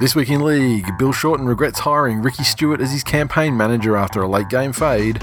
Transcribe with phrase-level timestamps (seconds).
[0.00, 4.22] This week in league, Bill Shorten regrets hiring Ricky Stewart as his campaign manager after
[4.22, 5.16] a late game fade.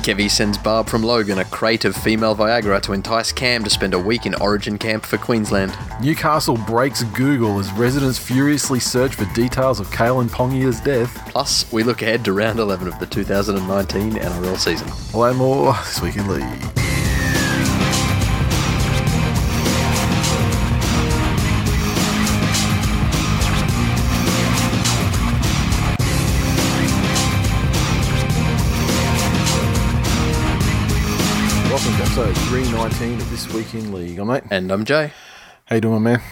[0.00, 3.92] Kevy sends Barb from Logan a crate of female Viagra to entice Cam to spend
[3.92, 5.76] a week in Origin camp for Queensland.
[6.00, 11.30] Newcastle breaks Google as residents furiously search for details of Kalyn Pongia's death.
[11.30, 14.88] Plus, we look ahead to round 11 of the 2019 NRL season.
[15.14, 16.81] All and more this week in league.
[32.54, 34.18] Episode 319 of This Week in League.
[34.18, 34.42] I'm mate.
[34.50, 35.12] And I'm Jay.
[35.66, 36.22] How you doing, my man?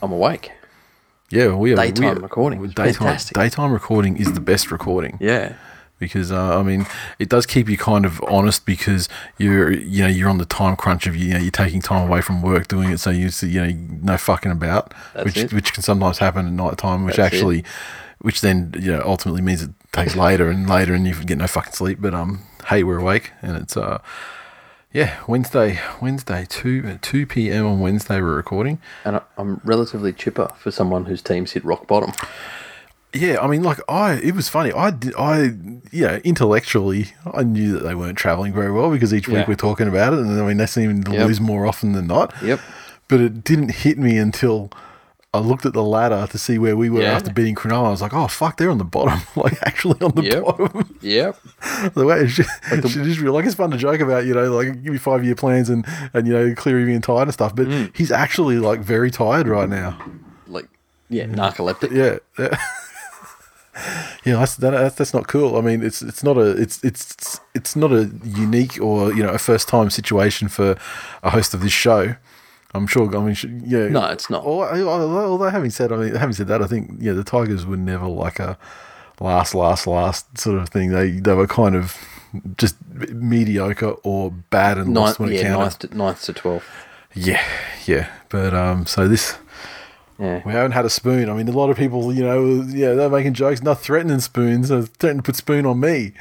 [0.00, 0.50] I'm awake.
[1.30, 1.76] Yeah, we are.
[1.76, 2.64] Daytime we are, recording.
[2.64, 3.34] It's Daytime, fantastic.
[3.34, 5.18] daytime recording is the best recording.
[5.20, 5.54] Yeah.
[5.98, 6.86] because uh, I mean
[7.18, 9.08] it does keep you kind of honest because
[9.38, 12.20] you're you know you're on the time crunch of you know you're taking time away
[12.20, 13.70] from work doing it so you you know
[14.02, 15.52] no fucking about That's which it.
[15.52, 17.36] which can sometimes happen at night time which That's it.
[17.36, 17.64] actually
[18.20, 21.46] which then you know ultimately means it takes later and later and you get no
[21.46, 23.98] fucking sleep but um hey we're awake and it's uh
[24.94, 27.66] yeah Wednesday Wednesday 2 2 p.m.
[27.66, 32.12] on Wednesday we're recording And I'm relatively chipper for someone whose team's hit rock bottom.
[33.16, 34.72] Yeah, I mean, like I, it was funny.
[34.72, 35.42] I did, I,
[35.92, 39.44] you know, intellectually, I knew that they weren't traveling very well because each week Yeah.
[39.46, 41.26] we're talking about it, and I mean, they seem to Yep.
[41.28, 42.34] lose more often than not.
[42.42, 42.58] Yep.
[43.06, 44.68] But it didn't hit me until
[45.34, 47.12] I looked at the ladder to see where we were Yeah.
[47.16, 47.88] after beating Cronulla.
[47.88, 50.44] I was like, oh fuck, they're on the bottom, like actually on the Yep.
[50.44, 50.98] bottom.
[51.02, 51.36] Yep.
[51.94, 54.50] the way it's just, it's just real, like it's fun to joke about, you know,
[54.56, 57.32] like give me five year plans and and you know clear Cleary being tired and
[57.34, 57.54] stuff.
[57.54, 57.90] But Mm.
[57.96, 59.98] he's actually like very tired right now.
[60.46, 60.68] Like,
[61.10, 61.90] yeah, narcoleptic.
[61.92, 62.18] Yeah.
[62.38, 62.56] yeah.
[64.24, 65.56] Yeah, that's that, that's that's not cool.
[65.56, 69.30] I mean, it's it's not a it's it's it's not a unique or you know
[69.30, 70.76] a first time situation for
[71.24, 72.14] a host of this show.
[72.74, 73.14] I'm sure.
[73.16, 73.88] I mean, yeah.
[73.88, 74.44] No, it's not.
[74.44, 78.06] Although, having said, I mean, having said that, I think yeah, the Tigers were never
[78.06, 78.58] like a
[79.20, 80.90] last, last, last sort of thing.
[80.90, 81.96] They they were kind of
[82.58, 82.76] just
[83.12, 85.60] mediocre or bad and lost Ninth, when it yeah, counted.
[85.60, 86.62] ninth to, ninth to 12th.
[87.14, 87.42] Yeah,
[87.86, 88.10] yeah.
[88.28, 89.36] But um, so this
[90.18, 90.42] Yeah.
[90.44, 91.30] we haven't had a spoon.
[91.30, 94.68] I mean, a lot of people, you know, yeah, they're making jokes, not threatening spoons,
[94.70, 96.12] they're threatening to put spoon on me.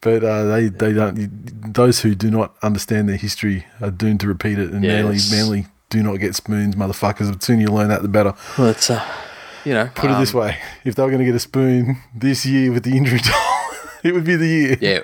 [0.00, 1.74] But uh, they they don't.
[1.74, 4.70] Those who do not understand their history are doomed to repeat it.
[4.70, 5.30] And Manly Yes.
[5.30, 7.32] Manly do not get spoons, motherfuckers.
[7.32, 8.34] The sooner you learn that, the better.
[8.56, 9.04] Well, it's, uh,
[9.64, 9.90] you know.
[9.94, 12.72] Put it this um, way: if they were going to get a spoon this year
[12.72, 13.70] with the injury time,
[14.02, 14.78] it would be the year.
[14.80, 15.00] Yeah.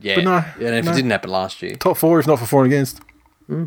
[0.00, 0.16] Yeah.
[0.16, 0.92] But no, yeah, and if no.
[0.92, 1.76] it didn't happen last year.
[1.76, 3.00] Top four, if not for four and against.
[3.46, 3.66] Hmm.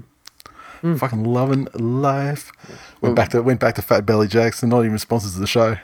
[0.82, 2.52] Fucking loving life.
[3.02, 4.62] Went back to went back to Fat Belly Jacks.
[4.62, 5.78] They're not even sponsors of the show.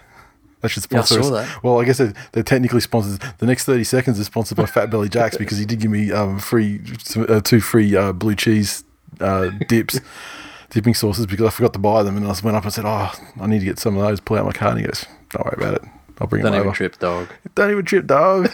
[0.61, 1.47] They should Yeah, sponsor saw us.
[1.49, 1.63] that.
[1.63, 3.19] Well, I guess they're, they're technically sponsors.
[3.39, 6.11] The next thirty seconds is sponsored by Fat Belly Jacks because he did give me
[6.11, 6.79] um, free
[7.17, 8.83] uh, two free uh, blue cheese
[9.19, 9.99] uh, dips,
[10.73, 13.11] dipping sauces because I forgot to buy them and I went up and said, "Oh,
[13.39, 15.45] I need to get some of those." Pull out my card and he goes, "Don't
[15.45, 15.89] worry about it.
[16.19, 17.27] I'll bring them over." Don't even over." trip, dog.
[17.55, 18.51] Don't even trip, dog.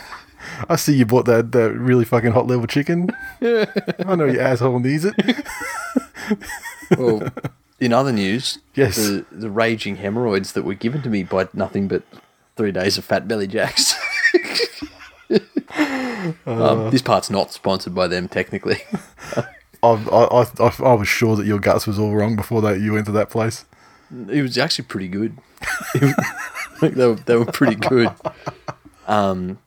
[0.70, 3.10] I see you bought that, that really fucking hot level chicken.
[3.42, 5.16] I know your asshole needs it.
[6.98, 7.28] Well,
[7.80, 8.96] in other news, Yes.
[8.96, 12.04] the, the raging hemorrhoids that were given to me by nothing but
[12.56, 13.96] three days of Fat Belly Jacks.
[16.46, 18.78] um, this part's not sponsored by them, technically.
[19.82, 22.94] I, I, I, I was sure that your guts was all wrong before that you
[22.94, 23.66] went to that place.
[24.30, 25.38] it was actually pretty good.
[26.82, 28.12] they, were, they were pretty good.
[29.08, 29.60] Um,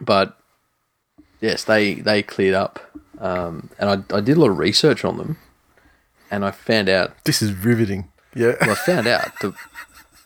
[0.00, 0.38] but
[1.40, 2.80] yes, they they cleared up,
[3.18, 5.38] um, and I, I did a lot of research on them,
[6.30, 8.10] and I found out This is riveting.
[8.34, 8.54] Yeah.
[8.60, 9.54] Well, I found out the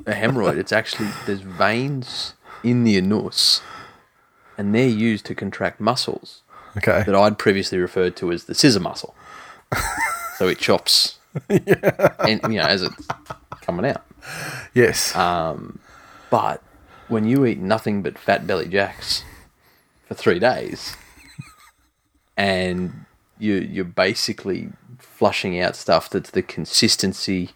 [0.06, 0.58] a hemorrhoid.
[0.58, 3.62] It's actually there's veins in the anus,
[4.58, 6.42] and they're used to contract muscles
[6.76, 7.02] Okay.
[7.06, 9.14] that I'd previously referred to as the scissor muscle.
[10.38, 11.18] so it chops,
[11.48, 13.06] and you know as it's
[13.62, 14.04] coming out.
[14.74, 15.14] Yes.
[15.16, 15.78] Um,
[16.30, 16.62] But
[17.08, 19.24] when you eat nothing but fat belly jacks
[20.08, 20.96] for three days,
[22.36, 23.04] and
[23.38, 27.50] you you're basically flushing out stuff that's the consistency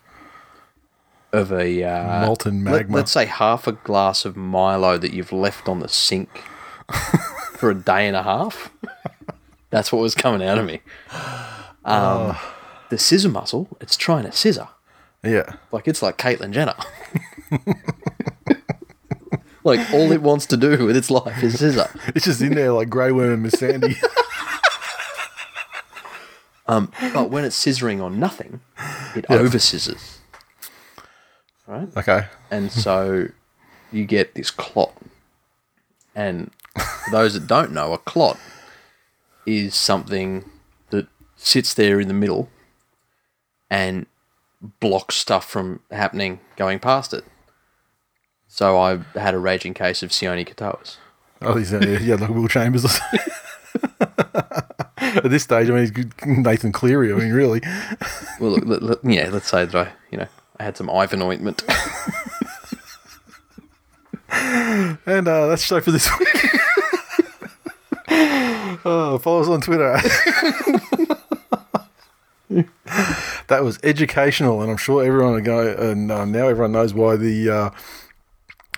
[1.32, 2.96] of a uh, Molten let- magma.
[2.96, 6.42] let's say half a glass of Milo that you've left on the sink
[7.56, 8.70] for a day and a half.
[9.70, 10.80] That's what was coming out of me.
[11.84, 12.36] Um,
[12.90, 14.68] The scissor muscle, it's trying to scissor.
[15.22, 15.56] yeah.
[15.72, 16.74] Like it's like Caitlyn Jenner.
[19.64, 21.88] like all it wants to do with its life is scissor.
[22.14, 23.96] It's just in there like Grey Worm and Miss Sandy.
[26.66, 28.60] But when it's scissoring on nothing,
[29.16, 30.18] it over scissors.
[31.66, 31.88] Right?
[31.96, 32.26] okay.
[32.50, 33.28] And so
[33.92, 34.94] you get this clot.
[36.14, 38.38] And for those that don't know, a clot
[39.46, 40.48] is something
[40.90, 42.48] that sits there in the middle
[43.70, 44.06] and
[44.80, 47.24] blocks stuff from happening going past it.
[48.46, 50.96] So I had a raging case of Sione Katoas.
[51.42, 52.84] Oh, he's uh, yeah, like Will Chambers.
[52.84, 52.88] or.
[55.00, 57.12] At this stage, I mean, he's good- Nathan Cleary.
[57.12, 57.60] I mean, really.
[58.40, 60.26] Well, look, let- let- yeah, let's say that I, you know,
[60.58, 61.62] I had some Ivan ointment.
[64.30, 66.28] And uh, that's the show for this week.
[68.84, 69.98] Oh, follow us on Twitter.
[73.48, 75.72] that was educational, and I'm sure everyone will go.
[75.72, 77.70] And uh, now everyone knows why the uh,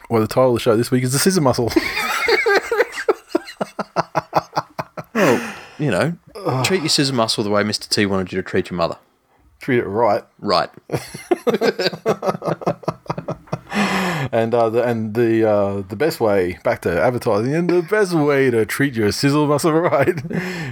[0.09, 1.71] why the title of the show this week is the scissor muscle.
[5.15, 6.17] well, you know,
[6.65, 7.89] treat your scissor muscle the way Mr.
[7.89, 8.99] T wanted you to treat your mother.
[9.61, 10.25] Treat it right.
[10.39, 10.71] Right.
[14.33, 18.13] And uh, the and the uh, the best way back to advertising and the best
[18.15, 20.21] way to treat your sizzle muscle right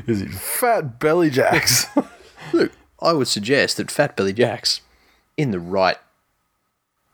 [0.07, 1.87] is fat belly jacks.
[2.53, 4.81] Look, I would suggest that Fat Belly Jacks,
[5.37, 5.99] in the right,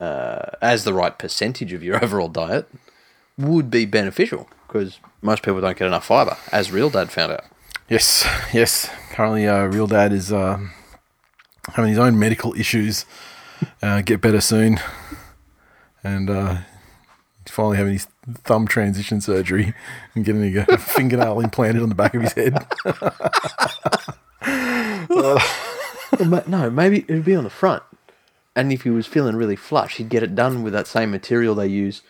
[0.00, 2.68] uh, as the right percentage of your overall diet,
[3.36, 7.44] would be beneficial because most people don't get enough fiber, as Real Dad found out.
[7.88, 8.90] yes, yes.
[9.10, 10.58] Currently, uh, real dad is uh,
[11.74, 13.06] having his own medical issues.
[13.80, 14.78] Uh, get better soon,
[16.04, 16.58] and uh,
[17.46, 18.06] finally having his
[18.44, 19.74] thumb transition surgery
[20.14, 22.66] and getting a fingernail implanted on the back of his head.
[26.48, 27.82] no, maybe it would be on the front.
[28.56, 31.56] And if he was feeling really flush, he'd get it done with that same material
[31.56, 32.02] they use,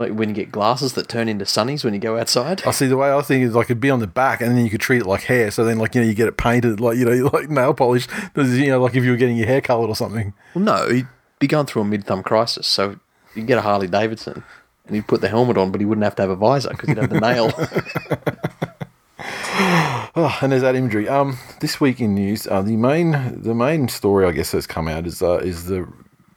[0.00, 2.62] like when you get glasses that turn into sunnies when you go outside.
[2.66, 4.64] I see the way I thinking is like it'd be on the back, and then
[4.64, 5.52] you could treat it like hair.
[5.52, 8.08] So then, like you know, you get it painted, like you know, like nail polish.
[8.34, 10.34] You know, like if you were getting your hair colored or something.
[10.54, 11.06] Well, no, he'd
[11.38, 12.98] be going through a mid thumb crisis, so
[13.34, 14.42] you'd get a Harley Davidson
[14.86, 16.88] and he'd put the helmet on, but he wouldn't have to have a visor because
[16.88, 17.50] he'd have the nail.
[20.14, 21.08] Oh, and there's that imagery.
[21.08, 24.86] Um, this week in news, uh, the main the main story I guess that's come
[24.86, 25.90] out is uh, is the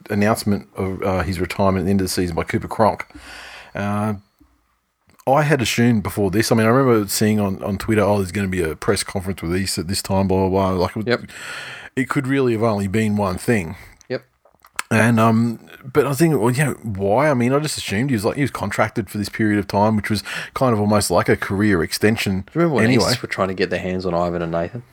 [0.09, 3.05] announcement of uh, his retirement at the end of the season by Cooper Cronk.
[3.73, 4.13] Uh,
[5.27, 6.51] I had assumed before this.
[6.51, 9.03] I mean, I remember seeing on, on Twitter, oh, there's going to be a press
[9.03, 10.83] conference with East at this time, blah blah blah.
[10.95, 11.23] Like, Yep.
[11.97, 13.75] it could really have only been one thing.
[14.95, 17.29] And um, but I think, well, you know, why?
[17.29, 19.67] I mean, I just assumed he was like he was contracted for this period of
[19.67, 22.47] time, which was kind of almost like a career extension.
[22.53, 24.83] Remember when anyway, were trying to get their hands on Ivan and Nathan?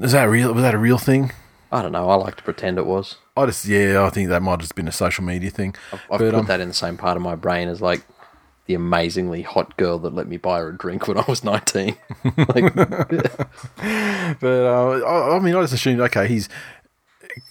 [0.00, 0.52] is that real?
[0.52, 1.32] Was that a real thing?
[1.70, 2.10] I don't know.
[2.10, 3.16] I like to pretend it was.
[3.34, 5.74] I just, yeah, I think that might have just been a social media thing.
[5.90, 8.04] I've but put um, that in the same part of my brain as like
[8.66, 11.96] the amazingly hot girl that let me buy her a drink when I was 19.
[12.24, 16.50] like, but uh, I, I mean, I just assumed, okay, he's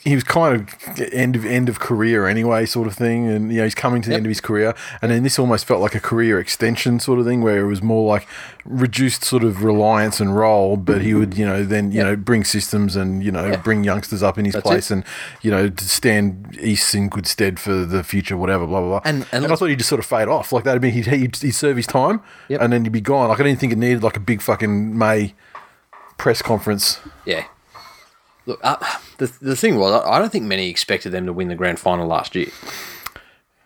[0.03, 3.57] he was kind of end of end of career anyway, sort of thing, and you
[3.57, 4.17] know he's coming to the Yep.
[4.19, 7.25] end of his career, and then this almost felt like a career extension sort of
[7.25, 8.27] thing, where it was more like
[8.65, 12.43] reduced sort of reliance and role, but he would you know then you know bring
[12.43, 14.95] systems and you know bring youngsters up in his That's place, it.
[14.95, 15.03] and
[15.41, 19.01] you know stand East in good stead for the future, whatever, blah blah blah.
[19.05, 21.07] And- and I let's- thought he'd just sort of fade off, like that'd be he'd,
[21.07, 22.61] he'd, he'd serve his time, Yep.
[22.61, 23.29] and then he'd be gone.
[23.29, 25.33] Like I didn't think it needed like a big fucking May
[26.17, 26.99] press conference.
[27.25, 27.45] yeah.
[28.45, 28.77] Look, uh,
[29.17, 31.79] the, the thing was, I I don't think many expected them to win the grand
[31.79, 32.49] final last year.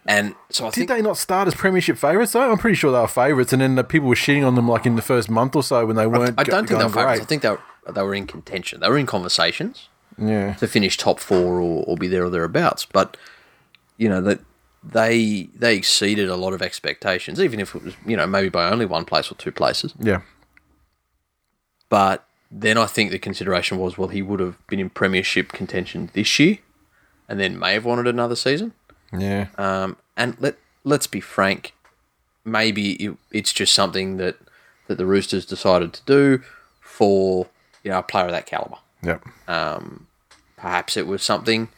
[0.08, 2.52] And so I Did think they not start as premiership favourites though?
[2.52, 4.86] I'm pretty sure they were favourites, and then the people were shitting on them like
[4.86, 6.40] in the first month or so when they weren't.
[6.40, 7.22] I don't think they were favourites.
[7.22, 7.62] I think they were,
[7.92, 8.82] they were in contention.
[8.82, 9.90] They were in conversations.
[10.18, 12.86] Yeah, to finish top four or, or be there or thereabouts.
[12.86, 13.18] But
[13.98, 14.42] you know that
[14.84, 18.70] they they exceeded a lot of expectations, even if it was you know maybe by
[18.70, 19.94] only one place or two places.
[20.00, 20.22] yeah,
[21.90, 26.10] But then I think the consideration was well he would have been in premiership contention
[26.14, 26.60] this year,
[27.28, 28.74] and then may have wanted another season.
[29.18, 29.48] yeah.
[29.58, 31.74] Um, and let let's be frank,
[32.44, 34.38] maybe it, it's just something that
[34.88, 36.44] that the Roosters decided to do
[36.82, 37.48] for
[37.84, 38.78] you know a player of that caliber.
[39.04, 39.26] Yep.
[39.48, 40.08] Um,
[40.58, 41.70] perhaps it was something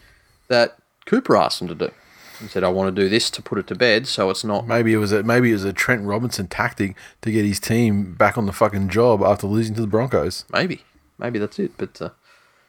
[0.48, 1.92] that Cooper asked him to do.
[2.40, 4.68] He said, "I want to do this to put it to bed, so it's not."
[4.68, 8.14] Maybe it was a maybe it was a Trent Robinson tactic to get his team
[8.14, 10.46] back on the fucking job after losing to the Broncos.
[10.52, 10.84] Maybe,
[11.18, 11.72] maybe that's it.
[11.78, 12.10] But uh,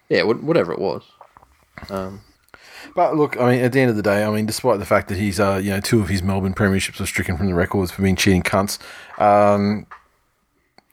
[0.08, 1.04] yeah, whatever it was.
[2.94, 5.08] But look, I mean, at the end of the day, I mean, despite the fact
[5.08, 7.90] that he's, uh, you know, two of his Melbourne premierships were stricken from the records
[7.90, 8.78] for being cheating cunts,
[9.20, 9.86] um,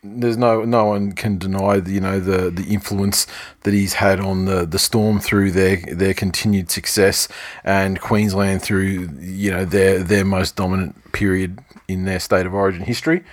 [0.05, 3.27] there's no no one can deny the, you know the the influence
[3.63, 7.27] that he's had on the the Storm through their their continued success
[7.63, 12.83] and Queensland through you know their their most dominant period in their state of origin
[12.83, 13.23] history.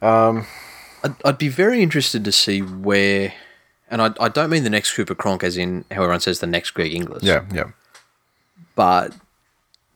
[0.00, 0.46] Um,
[1.04, 3.32] I'd, I'd be very interested to see where,
[3.90, 6.46] and I, I don't mean the next Cooper Cronk as in how everyone says the
[6.46, 7.22] next Greg Inglis.
[7.22, 7.70] Yeah, yeah,
[8.74, 9.14] but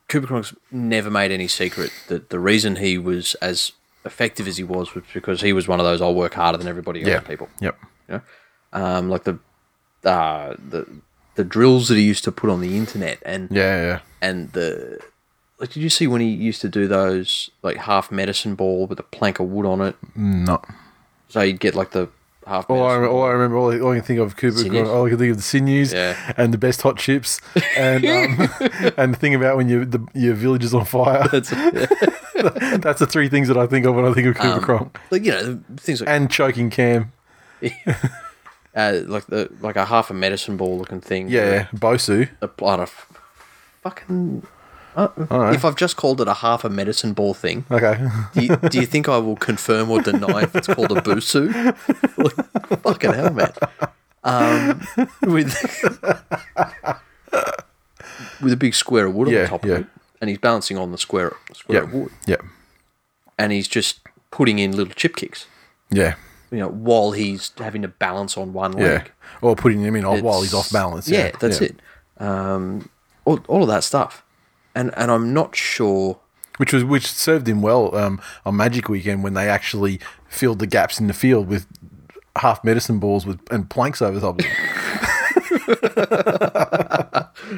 [0.08, 3.72] Cooper Cronk's never made any secret that the reason he was as
[4.06, 6.68] effective as he was was because he was one of those I'll work harder than
[6.68, 7.20] everybody else yeah.
[7.20, 7.48] people.
[7.60, 7.78] Yep.
[8.08, 8.22] You know?
[8.72, 9.38] um, like the
[10.04, 10.86] uh, the
[11.34, 14.00] the drills that he used to put on the internet and Yeah, yeah.
[14.22, 14.98] and the
[15.58, 19.00] like, did you see when he used to do those like half medicine ball with
[19.00, 19.96] a plank of wood on it?
[20.14, 20.62] No.
[21.28, 22.08] So you'd get like the
[22.46, 22.68] half.
[22.70, 24.88] All I, all I remember, all I, all I can think of Cooper, Sinews.
[24.88, 26.34] all I can think of the sinews Yeah.
[26.36, 27.40] and the best hot chips,
[27.76, 28.48] and um,
[28.96, 31.26] and the thing about when you the, your village is on fire.
[31.32, 31.86] That's yeah.
[32.78, 34.98] That's the three things that I think of when I think of Cooper Um, Cronk.
[35.10, 37.12] like you know things like And choking Cam.
[38.74, 41.28] uh, like the like a half a medicine ball looking thing.
[41.28, 42.28] Yeah, Bosu.
[42.40, 42.90] a blood of
[43.82, 44.46] fucking.
[44.96, 45.54] Uh, Alright.
[45.54, 48.08] If I've just called it a half a medicine ball thing, Okay.
[48.34, 51.52] do you, do you think I will confirm or deny if it's called a busu?
[52.16, 53.52] Like, fucking hell, man.
[54.24, 54.80] Um,
[55.22, 55.52] with
[58.42, 59.74] with a big square of wood on the top yeah.
[59.74, 59.86] of it,
[60.20, 62.42] and he's balancing on the square square of wood, Yep.
[63.38, 64.00] and he's just
[64.30, 65.46] putting in little chip kicks.
[65.90, 66.14] Yeah.
[66.50, 68.84] You know, while he's having to balance on one Yeah.
[68.84, 69.12] leg.
[69.42, 71.08] Or putting him in off while he's off balance.
[71.08, 71.76] Yeah, that's it.
[72.18, 72.88] Um,
[73.24, 74.22] all, all of that stuff,
[74.76, 76.20] and and I'm not sure.
[76.58, 80.66] Which was which served him well um, on Magic Weekend when they actually filled the
[80.66, 81.66] gaps in the field with
[82.36, 84.52] half medicine balls with and planks over top of them.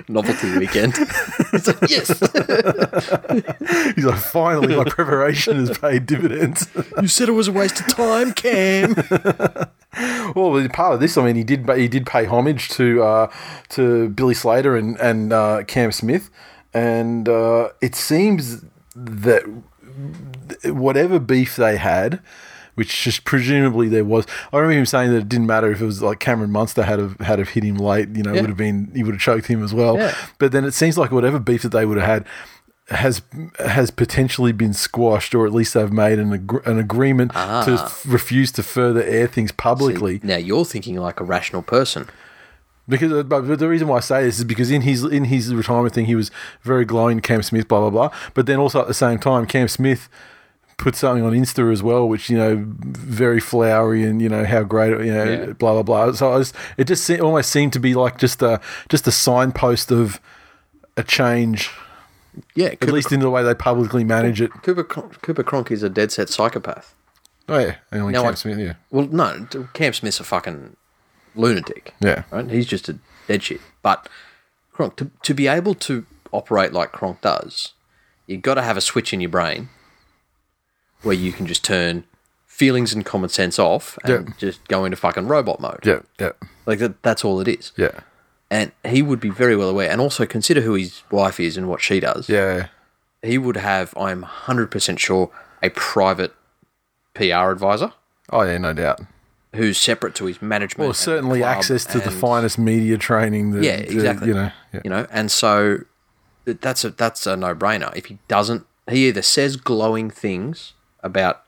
[0.08, 0.94] novelty weekend.
[1.50, 2.08] It's like, yes,
[3.94, 6.68] He's like, finally, my preparation has paid dividends.
[7.00, 8.94] you said it was a waste of time, Cam.
[10.36, 13.30] Well, part of this, I mean, he did he did pay homage to uh,
[13.70, 16.28] to Billy Slater and and uh, Cam Smith,
[16.78, 18.62] and uh, it seems
[18.94, 19.42] that
[20.64, 22.20] whatever beef they had.
[22.74, 24.24] Which just presumably there was.
[24.52, 27.00] I remember him saying that it didn't matter if it was like Cameron Munster had
[27.00, 28.08] have, had have hit him late.
[28.14, 28.40] You know, it Yeah.
[28.42, 29.96] would have been he would have choked him as well.
[29.96, 30.14] Yeah.
[30.38, 32.24] But then it seems like whatever beef that they would have had
[32.96, 33.20] has
[33.66, 37.84] has potentially been squashed, or at least they've made an ag- an agreement to Ah.
[37.86, 40.20] f- refuse to further air things publicly.
[40.22, 42.06] now you're thinking like a rational person.
[42.88, 45.54] Because uh, but the reason why I say this is because in his in his
[45.54, 46.30] retirement thing, he was
[46.62, 48.10] very glowing Cam Smith, blah blah blah.
[48.34, 50.08] But then also at the same time, Cam Smith
[50.78, 54.62] put something on Insta as well, which you know very flowery and you know how
[54.62, 55.46] great you know Yeah.
[55.52, 56.12] blah blah blah.
[56.12, 56.44] So I
[56.76, 60.20] it just se- almost seemed to be like just a just a signpost of
[60.96, 61.70] a change,
[62.54, 64.50] Yeah, at least in the way they publicly manage it.
[64.62, 66.94] Cooper Cooper Cronk is a dead set psychopath.
[67.50, 70.76] Oh yeah, and only Now Cam I- Smith, yeah, Well, no, Cam Smith's a fucking
[71.38, 71.94] lunatic.
[72.00, 72.50] yeah, right?
[72.50, 73.60] He's just a dead shit.
[73.82, 74.08] But
[74.72, 77.72] Cronk, to, to be able to operate like Cronk does,
[78.26, 79.68] you've got to have a switch in your brain
[81.02, 82.04] where you can just turn
[82.46, 84.34] feelings and common sense off and Yeah.
[84.36, 85.80] just go into fucking robot mode.
[85.84, 86.32] yeah, yeah,
[86.66, 87.70] Like that, that's all it is.
[87.76, 88.00] yeah,
[88.50, 89.88] And he would be very well aware.
[89.90, 92.28] And also consider who his wife is and what she does.
[92.28, 92.68] yeah.
[93.22, 95.30] He would have, I'm 100% sure,
[95.62, 96.34] a private
[97.14, 97.92] PR advisor
[98.30, 99.00] Oh yeah, no doubt.
[99.54, 100.86] Who's separate to his management.
[100.86, 103.52] Well, certainly access to the finest media training.
[103.52, 104.28] That, Yeah, exactly.
[104.28, 104.80] you know, yeah.
[104.84, 105.84] you know and so
[106.44, 111.44] that's a that's a no-brainer if he doesn't he either says glowing things about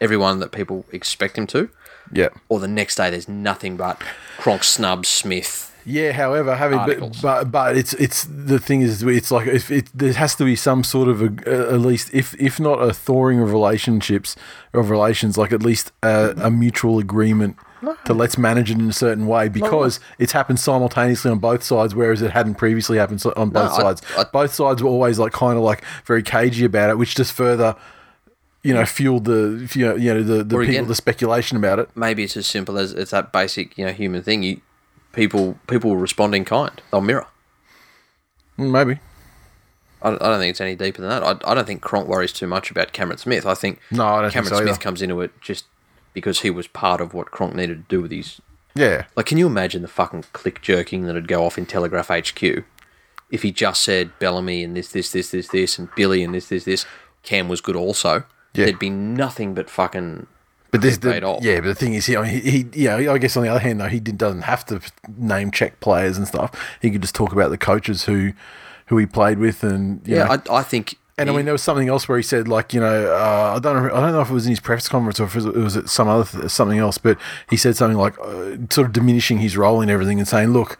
[0.00, 1.68] everyone that people expect him to
[2.12, 2.28] yeah.
[2.48, 4.02] or the next day there's nothing but
[4.38, 9.30] Cronk snub Smith Yeah, however, having but, but but it's it's the thing is it's
[9.30, 11.30] like if it there has to be some sort of a,
[11.74, 14.36] at least if if not a thawing of relationships
[14.74, 17.56] of relations like at least a, a mutual agreement
[18.04, 21.94] to let's manage it in a certain way because it's happened simultaneously on both sides
[21.94, 24.02] whereas it hadn't previously happened so- on both I- sides.
[24.18, 27.32] I- both sides were always like kind of like very cagey about it, which just
[27.32, 27.74] further.
[28.64, 31.78] You know, fueled the you know, you know the, the people again- the speculation about
[31.78, 31.88] it.
[31.94, 34.60] maybe it's as simple as it's that basic you know human thing you
[35.18, 37.26] people people will respond in kind they'll mirror
[38.58, 39.00] Mm, Maybe
[40.02, 41.22] I don't, think it's any deeper than that.
[41.22, 43.46] I, I don't think Cronk worries too much about Cameron Smith.
[43.46, 45.64] I think No, I don't think Cameron so Smith comes into it just
[46.14, 48.40] because he was part of what Cronk needed to do with his
[48.74, 52.64] yeah, Like, can you imagine the fucking click jerking that'd go off in Telegraph HQ
[53.30, 56.48] if he just said Bellamy and this, this, this, this, this, and Billy and this,
[56.48, 56.86] this, this.
[57.24, 58.24] Cam was good also.
[58.54, 58.66] Yeah.
[58.66, 60.28] There'd be nothing but fucking.
[60.70, 61.08] But this, the,
[61.42, 63.80] yeah, but the thing is, he, he, he, yeah, I guess on the other hand,
[63.80, 64.80] though, he did, doesn't have to
[65.16, 66.50] name check players and stuff.
[66.82, 68.32] He could just talk about the coaches who,
[68.86, 70.36] who he played with, and you Yeah, know.
[70.50, 70.96] I, I think.
[71.16, 73.58] and I mean, there was something else where he said, like, you know, uh, I
[73.60, 75.36] don't know, I don't know if it was in his press conference or if it
[75.36, 77.16] was, it was at some other something else, but
[77.48, 80.78] he said something like, uh, sort of diminishing his role in everything and saying, look.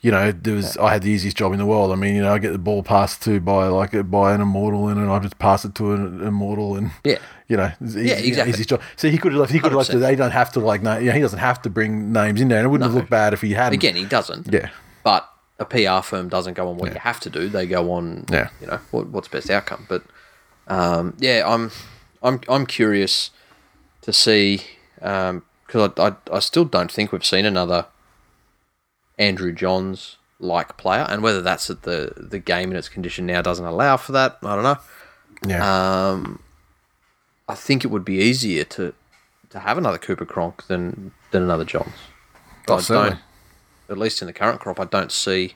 [0.00, 1.90] You know, there was I had the easiest job in the world.
[1.90, 4.88] I mean, you know, I get the ball passed to by like by an immortal,
[4.88, 7.16] and then I just pass it to an immortal, and Yeah.
[7.48, 8.52] You know, Yeah, exactly.
[8.54, 8.80] easy job.
[8.96, 9.52] So he could have left.
[9.52, 9.90] He could have left.
[9.92, 10.82] They don't have to like.
[10.82, 12.94] na- You know, he doesn't have to bring names in there, and it wouldn't have
[12.94, 13.74] looked bad if he hadn't.
[13.74, 14.52] again, he doesn't.
[14.52, 14.70] yeah,
[15.02, 17.48] But a PR firm doesn't go on what you have to do.
[17.48, 18.48] They go on, Yeah.
[18.60, 19.86] you know, what, what's best outcome.
[19.88, 20.02] But
[20.68, 21.70] um, yeah, I'm,
[22.22, 23.30] I'm, I'm curious
[24.02, 24.62] to see
[24.96, 25.42] because
[25.98, 27.86] I, I, I still don't think we've seen another
[29.18, 33.40] Andrew Johns like player, and whether that's that the the game in its condition now
[33.42, 34.78] doesn't allow for that, I don't know.
[35.46, 36.08] Yeah.
[36.10, 36.40] Um,
[37.48, 38.94] I think it would be easier to
[39.50, 41.92] to have another Cooper Cronk than than another Johns.
[42.68, 43.10] Oh, I certainly.
[43.10, 43.20] don't,
[43.90, 45.54] at least in the current crop, I don't see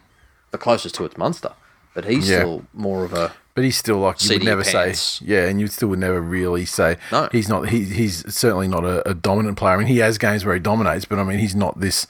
[0.51, 1.53] the closest to it's Munster,
[1.95, 2.41] but he's Yeah.
[2.41, 5.01] still more of a But he's still like you would never pants.
[5.01, 7.29] say, yeah, and you still would never really say No.
[7.33, 7.71] he's not.
[7.71, 9.75] He, he's certainly not a, a dominant player.
[9.75, 12.07] I mean, he has games where he dominates, but I mean, he's not this.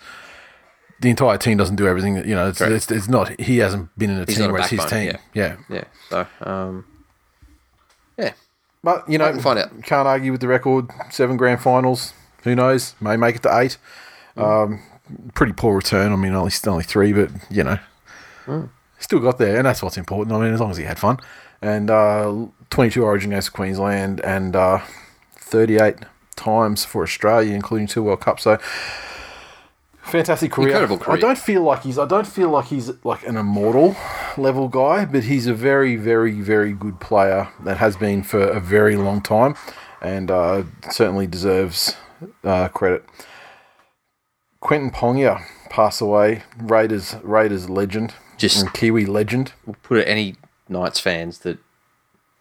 [1.01, 2.15] The entire team doesn't do everything.
[2.15, 3.39] that You know, it's, it's, it's not.
[3.41, 5.13] He hasn't been in a He's team a where it's his team.
[5.33, 5.57] Yeah.
[5.71, 5.85] yeah.
[6.11, 6.85] So um,
[8.19, 8.33] yeah,
[8.89, 9.71] but you know, find out.
[9.83, 10.89] can't argue with the record.
[11.11, 12.15] Seven grand finals.
[12.45, 12.95] Who knows?
[13.03, 13.77] May make it to eight.
[14.35, 14.81] Um,
[15.35, 16.11] pretty poor return.
[16.11, 17.79] I mean, only still only three, but you know,
[18.99, 20.35] still got there, and that's what's important.
[20.35, 21.19] I mean, as long as he had fun,
[21.61, 24.79] and uh, twenty-two Origin games for Queensland, and uh,
[25.37, 25.97] thirty-eight
[26.37, 28.45] times for Australia, including two World Cups.
[28.45, 28.59] So.
[30.11, 30.69] Fantastic career.
[30.69, 31.17] Incredible career.
[31.17, 31.99] I don't feel like he's.
[31.99, 33.95] I don't feel like he's like an immortal
[34.37, 38.61] level guy, but he's a very, very, very good player that has been for a
[38.61, 39.55] very long time,
[40.01, 41.97] and uh, certainly deserves
[42.45, 43.05] uh, credit.
[44.61, 46.43] Quentin Pongia passed away.
[46.59, 49.53] Raiders Raiders legend, Just- Kiwi legend.
[49.67, 50.37] we'll put it any
[50.69, 51.59] Knights fans that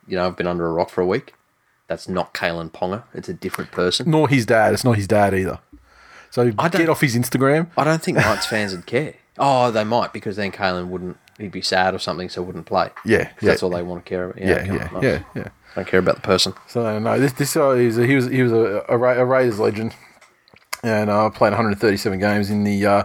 [0.08, 1.34] you know have been under a rock for a week.
[1.88, 3.04] That's not Kalyn Ponga.
[3.14, 4.12] It's a different person.
[4.12, 4.74] Nor his dad.
[4.74, 5.60] It's not his dad either.
[6.32, 7.68] So I get off his Instagram.
[7.78, 9.16] I don't think Knights fans would care.
[9.38, 11.18] Oh, they might because then Kalyn wouldn't.
[11.38, 12.90] He'd be sad or something, so wouldn't play.
[13.06, 13.32] Yeah, yeah.
[13.42, 14.42] That's all they want to care about.
[14.42, 15.04] Yeah, okay, yeah, nice.
[15.04, 15.48] yeah, yeah.
[15.76, 16.54] Don't care about the person.
[16.68, 19.24] So no, this this guy is a, he was he was a, a, Ra- a
[19.26, 19.94] Raiders legend,
[20.84, 23.04] and uh, played 137 games in the uh,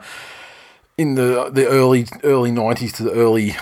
[0.97, 3.55] in the the early early 90s to the early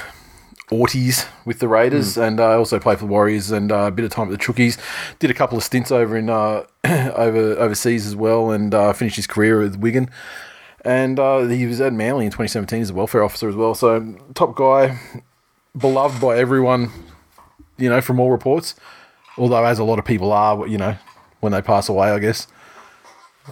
[0.70, 4.04] 80s with the Raiders, and uh, also played for the Warriors and uh, a bit
[4.04, 4.78] of time at the Chookies.
[5.18, 9.16] Did a couple of stints over in uh, over overseas as well, and uh, finished
[9.16, 10.10] his career with Wigan.
[10.84, 13.74] And uh, he was at Manly in 2017 as a welfare officer as well.
[13.74, 14.98] So top guy,
[15.76, 16.90] beloved by everyone,
[17.76, 18.74] you know, from all reports.
[19.36, 20.96] Although, as a lot of people are, you know,
[21.40, 22.46] when they pass away, I guess.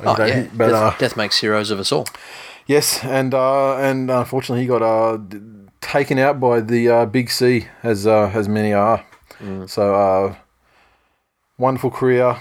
[0.03, 0.47] Oh, yeah.
[0.55, 2.07] but, death, uh, death makes heroes of us all.
[2.67, 5.19] yes, and uh, and unfortunately, he got uh,
[5.89, 9.05] taken out by the uh, Big C, as uh, as many are.
[9.67, 10.35] So, uh,
[11.57, 12.37] wonderful career.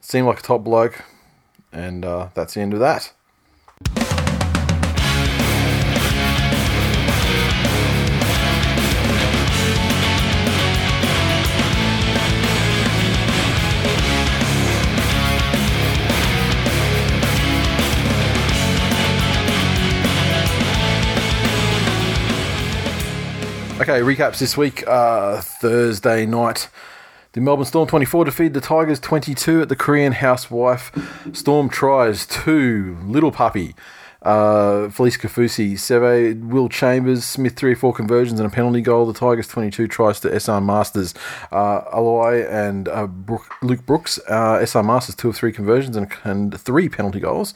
[0.00, 1.02] Seemed like a top bloke,
[1.72, 3.12] and uh, that's the end of that.
[23.86, 24.82] Okay, recaps this week.
[24.88, 26.70] Uh, Thursday night,
[27.32, 30.90] the Melbourne Storm 24 defeated the Tigers 22 at the Korean Housewife.
[31.34, 33.74] Storm tries two, Little Puppy,
[34.22, 39.04] uh, Felise Kaufusi, Seve, Will Chambers, Smith, three or four conversions and a penalty goal.
[39.04, 41.12] The Tigers 22 tries to Esan Marsters,
[41.52, 44.18] uh, Aloy and uh, Brook, Luke Brooks.
[44.26, 47.52] Uh, Esan Marsters, two of three conversions and, and three penalty goals.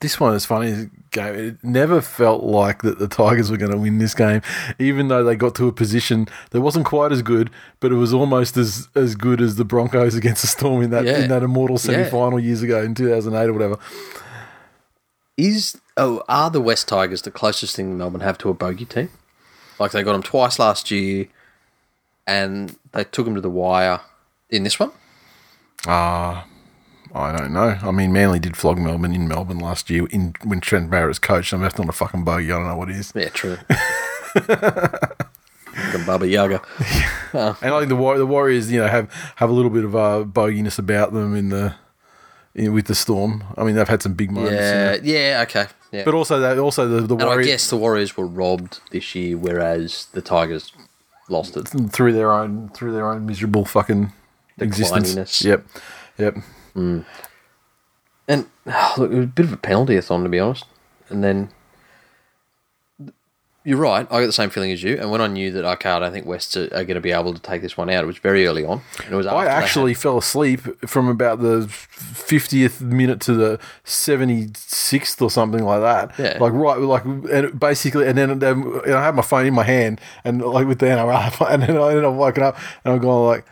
[0.00, 0.90] This one is funny.
[1.10, 1.34] Game.
[1.34, 4.42] It never felt like that the Tigers were going to win this game,
[4.78, 8.12] even though they got to a position that wasn't quite as good, but it was
[8.12, 11.18] almost as, as good as the Broncos against the Storm in that Yeah.
[11.18, 13.78] in that immortal semi final years ago in two thousand eight or whatever.
[15.36, 19.08] Is oh are the West Tigers the closest thing Melbourne have to a bogey team?
[19.78, 21.28] Like they got them twice last year,
[22.26, 24.00] and they took them to the wire
[24.50, 24.90] in this one.
[25.86, 26.44] Ah,
[27.14, 27.78] I don't know.
[27.82, 31.52] I mean, Manly did flog Melbourne in Melbourne last year in when Trent Barrett's coach.
[31.52, 32.52] I'm that's not a fucking bogey.
[32.52, 33.12] I don't know what it is.
[33.14, 33.58] Yeah, true.
[34.34, 36.62] the Baba Yaga.
[37.32, 39.96] And I think the War- the Warriors, you know, have have a little bit of
[39.96, 41.74] uh, boginess about them in the
[42.54, 43.44] in, with the Storm.
[43.56, 44.54] I mean, they've had some big moments.
[44.54, 44.98] you know.
[45.02, 45.66] Yeah, yeah, okay.
[45.92, 46.04] Yeah.
[46.04, 49.14] But also, that also the the and I Warriors guess the Warriors were robbed this
[49.14, 50.72] year, whereas the Tigers
[51.28, 51.68] lost it.
[51.90, 54.12] through their own through their own miserable fucking
[54.58, 55.14] existence.
[55.14, 55.44] Declininess.
[55.44, 55.66] Yep,
[56.78, 57.06] yep.
[58.28, 58.46] And
[58.98, 60.64] look, it was a bit of a penalty a thon to be honest.
[61.08, 61.50] And then
[63.64, 64.06] you're right.
[64.10, 64.96] I got the same feeling as you.
[64.96, 67.10] And when I knew that okay, I don't think Wests are, are going to be
[67.10, 68.80] able to take this one out, it was very early on.
[69.04, 73.58] And it was I had- actually fell asleep from about the fiftieth minute to the
[73.84, 76.18] seventy sixth or something like that.
[76.18, 76.38] Yeah.
[76.40, 80.00] like right, like and basically, and then and I had my phone in my hand
[80.24, 83.26] and like with the NRL, and then I ended up waking up and I'm going
[83.26, 83.44] like.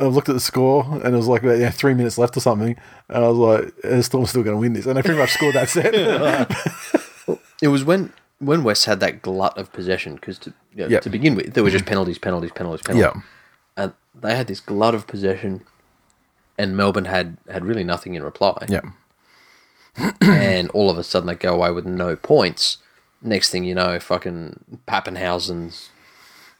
[0.00, 2.40] I looked at the score and it was like about, yeah, three minutes left or
[2.40, 2.76] something,
[3.08, 5.30] and I was like, "The Storm's still going to win this," and they pretty much
[5.32, 5.94] scored that set.
[7.62, 11.02] It was when when West had that glut of possession because to you know, Yep.
[11.02, 13.12] to begin with, there were just penalties, penalties, penalties, penalties.
[13.14, 13.20] yeah,
[13.76, 15.60] And they had this glut of possession,
[16.56, 18.64] and Melbourne had had really nothing in reply.
[18.68, 18.80] yeah.
[20.22, 22.78] and all of a sudden they go away with no points.
[23.22, 25.90] Next thing you know, fucking Papenhuyzen's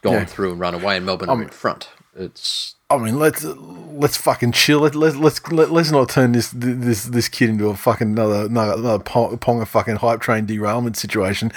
[0.03, 0.25] gone Yeah.
[0.27, 1.89] through and run away, and Melbourne are um, in front.
[2.15, 4.81] It's I mean, let's let's fucking chill.
[4.81, 8.47] Let, let, let's let, let's not turn this this this kid into a fucking another
[8.47, 11.53] another, another pong, Ponga fucking hype train derailment situation.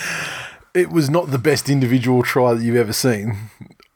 [0.75, 3.35] It was not the best individual try that you've ever seen,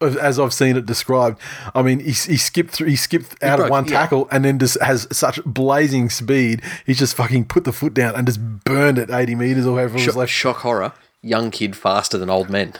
[0.02, 1.40] as I've seen it described.
[1.76, 4.00] I mean, he, he skipped through, he skipped out of broke- one yeah.
[4.00, 6.62] tackle and then just has such blazing speed.
[6.86, 9.92] He's just fucking put the foot down and just burned it eighty meters or whatever
[9.92, 10.32] it was shock, left.
[10.32, 10.94] shock horror.
[11.22, 12.74] Young kid faster than old men.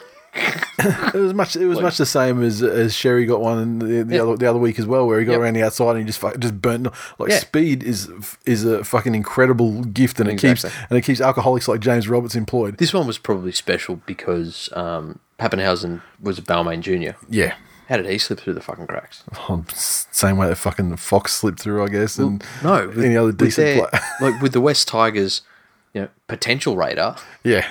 [0.80, 1.56] It was much.
[1.56, 4.22] It was much the same as as Sherry got one the, the Yeah.
[4.24, 5.42] other the other week as well, where he got Yep.
[5.42, 6.88] around the outside and he just just burnt.
[7.18, 7.40] Like Yeah.
[7.40, 8.10] speed is
[8.46, 12.36] is a fucking incredible gift, and it keeps and it keeps alcoholics like James Roberts
[12.36, 12.78] employed.
[12.78, 17.16] This one was probably special because um, Papenhuyzen was a Balmain junior.
[17.30, 17.56] Yeah,
[17.90, 19.24] How did he slip through the fucking cracks?
[19.70, 23.32] S- same way that fucking Fox slipped through, I guess, and No, with- any other
[23.32, 24.04] decent their- player.
[24.32, 25.42] like with the West Tigers,
[25.94, 27.18] you know, potential radar.
[27.44, 27.66] yeah.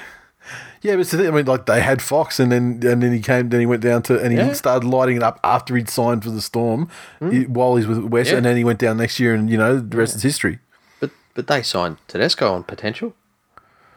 [0.86, 3.12] Yeah, but it's the thing, I mean, like they had Fox, and then and then
[3.12, 4.52] he came, then he went down to, and he Yeah.
[4.52, 6.88] started lighting it up after he'd signed for the Storm,
[7.30, 8.34] he- while he's with West, Hmm.
[8.34, 8.36] Yeah.
[8.38, 10.60] and then he went down next year, and you know the rest is history.
[11.00, 13.14] But but they signed Tedesco on potential,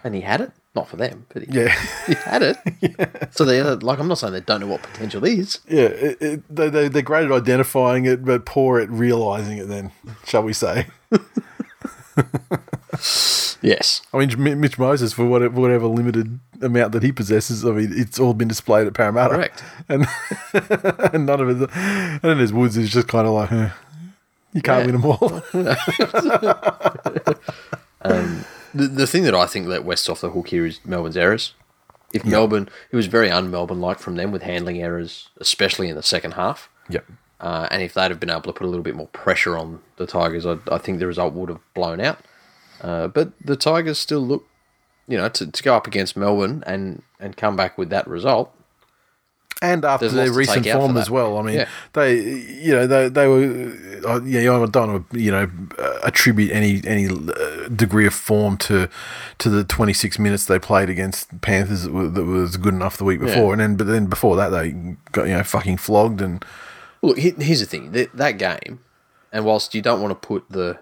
[0.03, 0.51] and he had it.
[0.75, 1.75] Not for them, but he, Yeah.
[2.07, 2.57] he had it.
[3.35, 5.59] So they like I'm not saying they don't know what potential is.
[5.67, 9.67] Yeah, it, it, they, they, they're great at identifying it, but poor at realizing it.
[9.67, 9.91] Then,
[10.25, 10.87] shall we say?
[13.61, 17.65] Yes, I mean, Mitch Moses for whatever, whatever limited amount that he possesses.
[17.65, 19.63] I mean, it's all been displayed at Parramatta, Correct.
[19.89, 20.07] And,
[21.13, 21.69] and none of it.
[21.75, 23.69] And then there's Woods is just kind of like, huh,
[24.53, 24.91] you can't Yeah.
[24.93, 25.41] win them all.
[28.01, 31.17] Um, the, the thing that I think let West off the hook here is Melbourne's
[31.17, 31.53] errors.
[32.13, 36.01] If Melbourne, it was very un-Melbourne like from them with handling errors, especially in the
[36.03, 36.69] second half.
[36.89, 37.05] yep.
[37.39, 39.81] Uh, and if they'd have been able to put a little bit more pressure on
[39.97, 42.19] the Tigers, I, I think the result would have blown out.
[42.81, 44.45] Uh, but the Tigers still look,
[45.07, 48.53] you know, to, to go up against Melbourne and, and come back with that result.
[49.61, 51.67] And after There's their recent take out for form as well, I mean, Yeah.
[51.91, 53.73] they, you know, they they were,
[54.07, 58.13] uh, yeah, I don't want to, you know, uh, attribute any any uh, degree of
[58.13, 58.87] form to
[59.39, 63.51] to the 26 minutes they played against Panthers that, was good enough the week before,
[63.51, 64.71] and then but then before that they
[65.11, 66.45] got you know fucking flogged and
[67.01, 68.79] Look, here's the thing: that, that game,
[69.31, 70.79] and whilst you don't want to put the,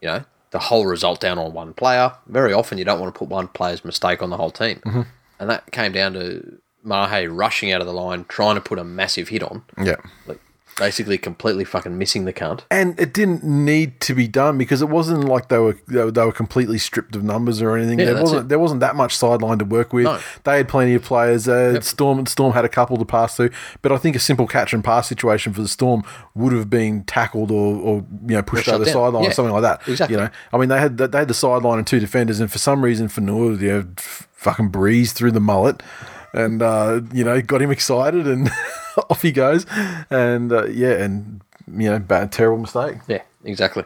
[0.00, 3.18] you know, the whole result down on one player, very often you don't want to
[3.18, 5.02] put one player's mistake on the whole team, Mm-hmm.
[5.40, 8.84] and that came down to Mahe rushing out of the line, trying to put a
[8.84, 9.96] massive hit on, yeah.
[10.26, 10.40] like
[10.76, 12.62] basically completely fucking missing the cunt.
[12.70, 16.10] And it didn't need to be done because it wasn't like they were they were,
[16.10, 17.98] they were completely stripped of numbers or anything.
[17.98, 18.48] Yeah, there that's wasn't it.
[18.48, 20.04] there wasn't that much sideline to work with.
[20.04, 20.18] No.
[20.44, 21.46] They had plenty of players.
[21.48, 23.50] Uh, Storm Storm had a couple to pass through,
[23.82, 26.02] but I think a simple catch and pass situation for the Storm
[26.34, 29.52] would have been tackled or, or you know pushed over the sideline Yeah, or something
[29.54, 29.86] like that.
[29.88, 30.16] exactly.
[30.16, 32.58] You know, I mean they had they had the sideline and two defenders, and for
[32.58, 35.82] some reason Fonua you know fucking breezed through the mullet.
[36.32, 38.50] And uh, you know, got him excited, and
[39.10, 39.66] off he goes.
[40.10, 42.96] And uh, yeah, and you know, bad, terrible mistake.
[43.08, 43.84] Yeah, exactly.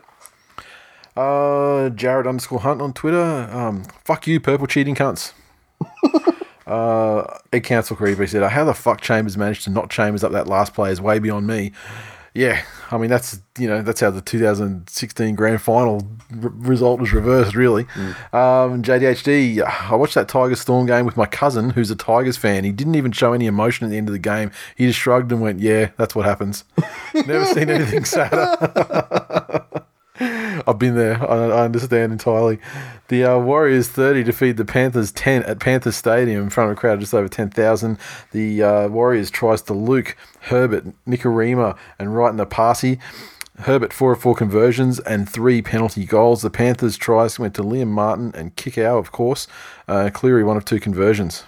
[1.16, 3.48] Uh, Jared underscore Hunt on Twitter.
[3.52, 5.32] Um, fuck you, purple cheating cunts.
[6.66, 10.46] uh, Ed Council he said, "How the fuck Chambers managed to knock Chambers up that
[10.46, 11.72] last play is way beyond me."
[12.38, 16.08] Yeah, I mean that's you know that's how the 2016 Grand Final
[16.40, 17.82] r- result was reversed, really.
[18.32, 22.62] Um, JDHD, I watched that Tigers Storm game with my cousin, who's a Tigers fan.
[22.62, 24.52] He didn't even show any emotion at the end of the game.
[24.76, 26.62] He just shrugged and went, "Yeah, that's what happens."
[27.12, 29.64] Never seen anything sadder.
[30.20, 31.22] I've been there.
[31.28, 32.58] I, I understand entirely.
[33.08, 36.80] The uh, Warriors 30 defeat the Panthers 10 at Panthers Stadium in front of a
[36.80, 37.98] crowd of just over 10,000.
[38.32, 42.98] The uh, Warriors tries to Luke, Herbert, Nikorima, and Wright in the party.
[43.60, 46.42] Herbert, four of four conversions and three penalty goals.
[46.42, 49.48] The Panthers tries went to Liam Martin and Kikau, of course.
[49.88, 51.44] Uh, Cleary, one of two conversions.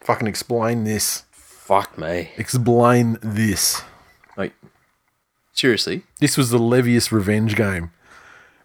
[0.00, 1.24] Fucking explain this.
[1.30, 2.30] Fuck me.
[2.36, 3.82] Explain this.
[4.36, 4.52] Like,
[5.62, 7.92] seriously, This was the Levius revenge game.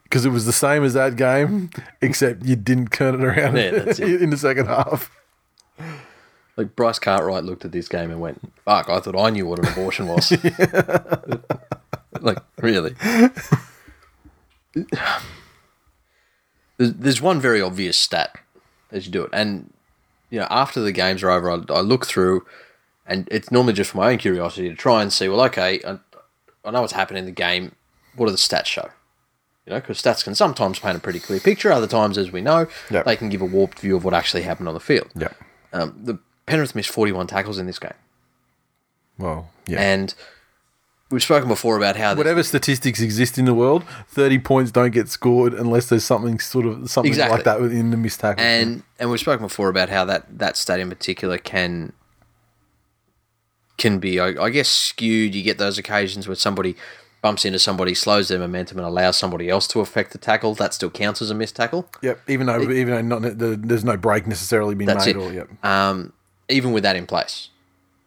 [0.03, 1.69] Because it was the same as that game,
[2.01, 5.12] except you didn't turn it around Yeah, in the second half.
[6.55, 8.89] like Bryce Cartwright looked at this game and went, "Fuck!
[8.89, 10.31] I thought I knew what an abortion was."
[12.21, 12.95] like, really?
[16.77, 18.39] There's, there's one very obvious stat
[18.91, 19.71] as you do it, and
[20.29, 22.45] you know, after the games are over, I, I look through,
[23.05, 25.27] and it's normally just for my own curiosity to try and see.
[25.27, 25.97] Well, okay, uh,
[26.65, 27.74] I, know what's happening in the game.
[28.15, 28.89] What do the stats show?
[29.65, 31.72] You know, because stats can sometimes paint a pretty clear picture.
[31.72, 33.06] Other times, as we know, Yep.
[33.06, 35.10] they can give a warped view of what actually happened on the field.
[35.15, 35.30] Yeah.
[35.74, 37.91] Um, the Penrith missed 41 tackles in this game.
[39.17, 39.80] Well, yeah.
[39.82, 40.13] And
[41.10, 45.10] we've spoken before about how Whatever statistics exist in the world, thirty points don't get
[45.10, 47.38] scored unless there's something sort of something Exactly.
[47.38, 48.43] like that within the missed tackle.
[48.43, 51.93] and and we've spoken before about how that that stat in particular can
[53.78, 55.36] can be, I, I guess, skewed.
[55.36, 56.76] You get those occasions where somebody
[57.22, 60.54] bumps into somebody, slows their momentum, and allows somebody else to affect the tackle.
[60.56, 61.90] That still counts as a missed tackle.
[62.02, 65.16] yep, even though even though not the, there's no break necessarily being made it.
[65.16, 65.66] or yep.
[65.66, 66.13] Um,
[66.50, 67.50] even with that in place,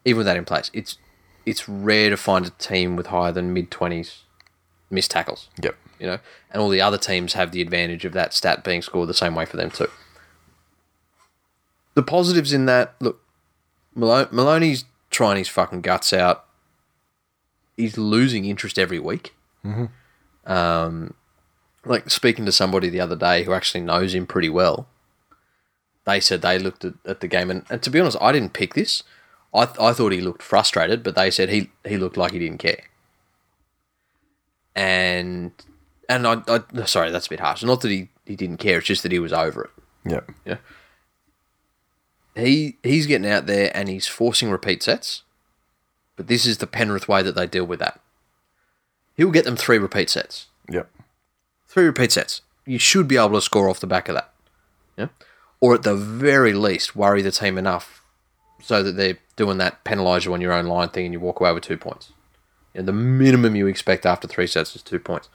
[0.04, 0.98] even with that in place, it's
[1.46, 4.22] it's rare to find a team with higher than mid twenties
[4.90, 5.48] missed tackles.
[5.62, 5.76] Yep.
[5.98, 6.18] You know,
[6.50, 9.34] and all the other teams have the advantage of that stat being scored the same
[9.34, 9.88] way for them too.
[11.94, 13.20] The positives in that look,
[13.94, 16.44] Malo- Maloney's trying his fucking guts out.
[17.76, 19.34] He's losing interest every week.
[20.46, 21.14] Um,
[21.84, 24.88] like speaking to somebody the other day who actually knows him pretty well
[26.04, 28.52] they said they looked at, at the game, and, and to be honest, I didn't
[28.52, 29.02] pick this.
[29.54, 32.38] I, th- I thought he looked frustrated, but they said he, he looked like he
[32.38, 32.84] didn't care.
[34.74, 35.52] And
[36.08, 37.62] and I, I sorry, that's a bit harsh.
[37.62, 39.70] Not that he, he didn't care; it's just that he was over it.
[40.10, 40.56] Yeah, Yeah,
[42.40, 45.22] he he's getting out there and he's forcing repeat sets,
[46.16, 48.00] but this is the Penrith way that they deal with that.
[49.16, 50.88] He'll get them three repeat sets Yep.
[51.68, 52.42] three repeat sets.
[52.66, 54.32] You should be able to score off the back of that.
[54.96, 55.08] Yeah?
[55.60, 58.02] Or at the very least, worry the team enough
[58.62, 61.40] so that they're doing that penalise you on your own line thing and you walk
[61.40, 62.12] away with two points.
[62.74, 65.28] And the minimum you expect after three sets is two points.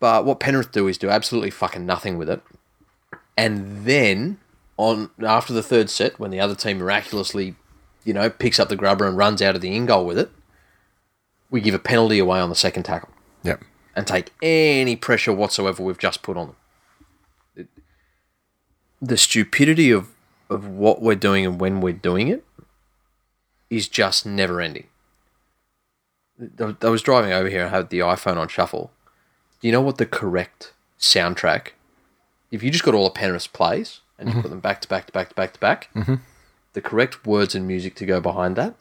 [0.00, 2.42] But what Penrith do is do absolutely fucking nothing with it.
[3.36, 4.38] And then
[4.82, 7.54] on after the third set, when the other team miraculously,
[8.04, 10.30] you know, picks up the grubber and runs out of the in goal with it,
[11.50, 13.10] we give a penalty away on the second tackle
[13.44, 13.62] Yep.
[13.94, 16.56] and take any pressure whatsoever we've just put on them.
[17.56, 17.68] It-
[19.00, 20.08] the stupidity of,
[20.50, 22.44] of what we're doing and when we're doing it
[23.70, 24.86] is just never ending.
[26.82, 28.90] I was driving over here and had the iPhone on shuffle.
[29.60, 31.68] Do you know what the correct soundtrack?
[32.50, 35.06] If you just got all the Penrith's plays and you put them back to back
[35.06, 36.14] to back to back to back, mm-hmm.
[36.72, 38.74] the correct words and music to go behind that?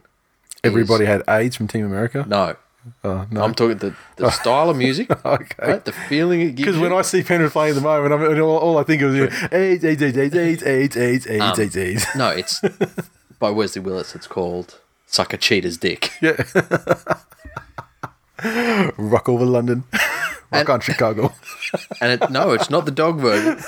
[0.64, 2.26] Everybody had AIDS from Team America.
[2.28, 2.56] No,
[3.04, 3.44] Oh, no.
[3.44, 4.30] I'm talking the, the oh.
[4.30, 5.56] style of music, okay.
[5.60, 5.86] right?
[5.86, 6.82] The feeling it gives Because you.
[6.82, 9.32] when I see Penrith playing at the moment, I'm, all, all I think of is
[9.52, 12.06] AIDS, AIDS, AIDS, AIDS, AIDS, AIDS, AIDS, um, AIDS, AIDS, AIDS.
[12.16, 12.62] No, it's
[13.40, 14.16] by Wesley Willis.
[14.16, 16.12] It's called "Suck a Cheater's Dick."
[18.44, 18.90] Yeah.
[18.98, 19.84] Rock over London.
[20.52, 21.32] Rock on Chicago.
[22.02, 23.64] And it, no, it's not the dog version.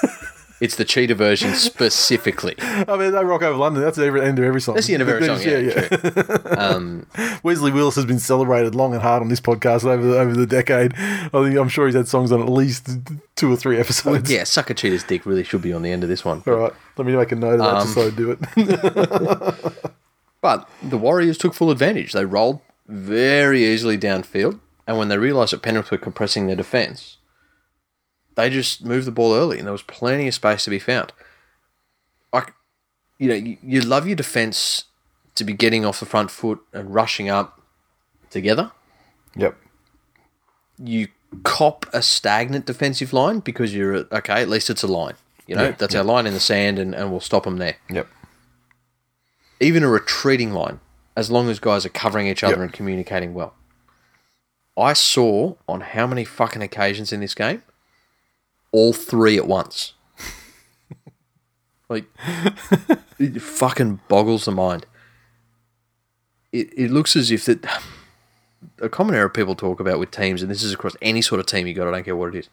[0.64, 2.56] It's the cheater version specifically.
[2.60, 3.84] I mean, they rock over London.
[3.84, 4.76] That's the end of every song.
[4.76, 5.42] That's the end of every song.
[5.42, 6.58] Yeah, true.
[6.64, 7.06] Um,
[7.44, 10.46] Wesley Willis has been celebrated long and hard on this podcast over the, over the
[10.46, 10.94] decade.
[10.96, 12.90] I think I'm sure he's had songs on at least
[13.36, 14.32] two or three episodes.
[14.32, 16.42] yeah, "Suck a Cheater's Dick" really should be on the end of this one.
[16.48, 19.94] All right, let me make a note of that just so I do it.
[20.42, 22.12] But the Warriors took full advantage.
[22.12, 27.18] They rolled very easily downfield, and when they realised that Penrith were compressing their defence,
[28.36, 31.12] they just moved the ball early, and there was plenty of space to be found.
[32.32, 32.54] Like,
[33.20, 34.86] you know, you, you love your defence
[35.36, 37.62] to be getting off the front foot and rushing up
[38.30, 38.72] together.
[39.36, 39.56] yep.
[40.80, 41.08] You
[41.44, 44.42] cop a stagnant defensive line because you're okay.
[44.42, 45.14] At least it's a line.
[45.48, 47.76] You know, Yeah, that's our line in the sand, and, and we'll stop them there
[47.90, 48.08] Yep.
[49.60, 50.80] even a retreating line,
[51.16, 52.62] as long as guys are covering each other Yep.
[52.64, 53.54] and communicating well.
[54.78, 57.62] I saw on how many fucking occasions in this game,
[58.74, 59.94] all three at once.
[61.90, 62.04] like,
[63.18, 64.86] it fucking boggles the mind.
[66.52, 67.66] It, it looks as if that
[68.82, 71.46] a common error people talk about with teams, and this is across any sort of
[71.46, 72.50] team you got, I don't care what it is,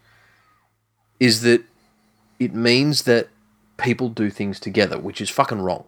[1.19, 1.65] is that
[2.39, 3.29] it means that
[3.77, 5.85] people do things together, which is fucking wrong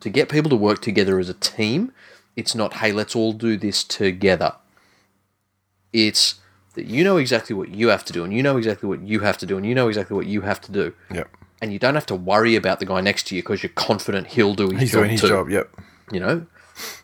[0.00, 1.92] to get people to work together as a team,
[2.34, 4.54] it's not, hey, let's all do this together.
[5.92, 6.36] It's
[6.76, 9.20] that you know exactly what you have to do, and you know exactly what you
[9.20, 10.94] have to do, and you know exactly what you have to do.
[11.12, 11.28] Yep.
[11.60, 14.28] And you don't have to worry about the guy next to you because you're confident
[14.28, 15.28] he'll do his He's job doing his too.
[15.28, 15.48] job.
[15.50, 15.70] Yep.
[16.12, 16.46] You know?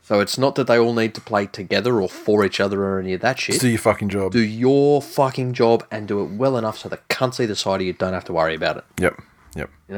[0.03, 2.99] So it's not that they all need to play together or for each other or
[3.01, 3.55] any of that shit.
[3.55, 4.33] Just do your fucking job.
[4.33, 7.87] do your fucking job and do it well enough so the cunts either side of
[7.87, 8.85] you don't have to worry about it.
[9.01, 9.23] Yep.
[9.57, 9.71] Yep.
[9.89, 9.95] You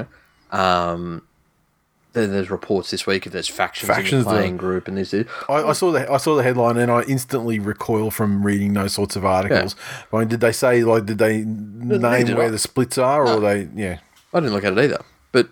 [0.53, 1.23] know, um,
[2.15, 4.97] there, there's reports this week of there's factions, in the that- uh, playing group, and
[4.97, 5.13] this.
[5.13, 8.73] is- I, I saw the I saw the headline and I instantly recoil from reading
[8.73, 9.77] those sorts of articles.
[10.13, 12.51] I mean, did they say like did they name did where I.
[12.51, 13.99] the splits are or uh, they yeah
[14.33, 15.49] I didn't look at it either, but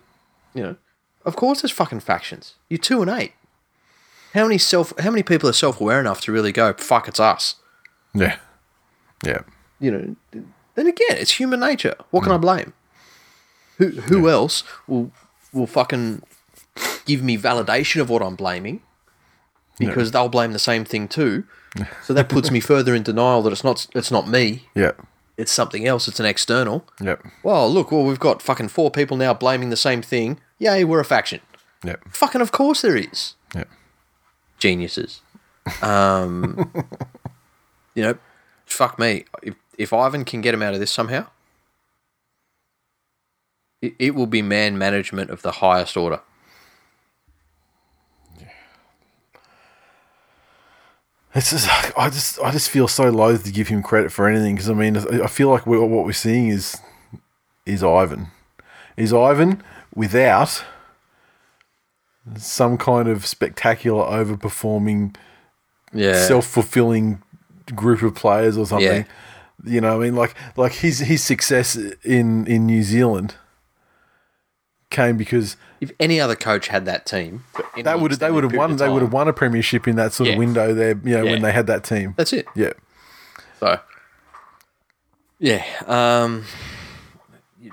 [0.54, 0.76] you know,
[1.24, 2.54] of course there's fucking factions.
[2.68, 3.32] You're two and eight.
[4.34, 4.98] How many self?
[4.98, 7.06] How many people are self aware enough to really go fuck?
[7.08, 7.56] It's us.
[8.14, 8.38] yeah
[9.24, 9.42] yeah
[9.78, 10.16] You know.
[10.74, 11.94] Then again, it's human nature.
[12.10, 12.36] What can hmm.
[12.36, 12.72] I blame?
[13.78, 15.12] Who who else will
[15.52, 16.22] will fucking
[17.04, 18.82] give me validation of what I'm blaming
[19.78, 21.44] because they'll blame the same thing too.
[22.02, 24.68] So that puts me further in denial that it's not it's not me.
[24.74, 24.92] Yeah.
[25.36, 26.08] It's something else.
[26.08, 26.86] It's an external.
[27.00, 27.24] Yep.
[27.42, 30.38] Well, look, well we've got fucking four people now blaming the same thing.
[30.58, 31.40] Yay, we're a faction.
[31.84, 32.02] Yep.
[32.10, 33.34] Fucking of course there is.
[33.54, 33.68] Yep.
[34.58, 35.22] Geniuses.
[35.80, 36.70] Um,
[37.94, 38.18] you know,
[38.66, 39.24] fuck me.
[39.42, 41.26] If, if Ivan can get him out of this somehow,
[43.80, 46.20] it, it will be man management of the highest order.
[51.34, 51.68] It's just,
[51.98, 54.74] I just, I just feel so loath to give him credit for anything because I
[54.74, 56.76] mean, I feel like we what we're seeing is,
[57.64, 58.28] is Ivan,
[58.96, 59.62] is Ivan
[59.94, 60.62] without
[62.36, 65.16] some kind of spectacular overperforming,
[65.92, 66.14] Yeah.
[66.26, 67.22] self fulfilling
[67.74, 68.86] group of players or something.
[68.86, 69.04] Yeah.
[69.64, 73.36] You know, I mean, like, like his his success in in New Zealand
[74.90, 77.44] came because if any other coach had that team,
[77.76, 80.28] they would they would have won they would have won a premiership in that sort
[80.28, 80.34] Yeah.
[80.34, 80.98] of window there.
[81.04, 81.30] You know, Yeah.
[81.32, 82.14] when they had that team.
[82.16, 82.46] That's it.
[82.54, 82.72] Yeah.
[83.60, 83.78] So,
[85.38, 86.44] yeah, um,
[87.60, 87.72] you,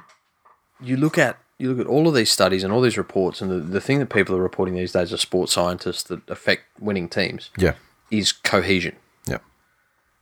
[0.81, 3.51] you look at you look at all of these studies and all these reports, and
[3.51, 7.09] the, the thing that people are reporting these days as sports scientists that affect winning
[7.09, 7.73] teams Yeah.
[8.09, 8.95] is cohesion,
[9.27, 9.39] Yeah.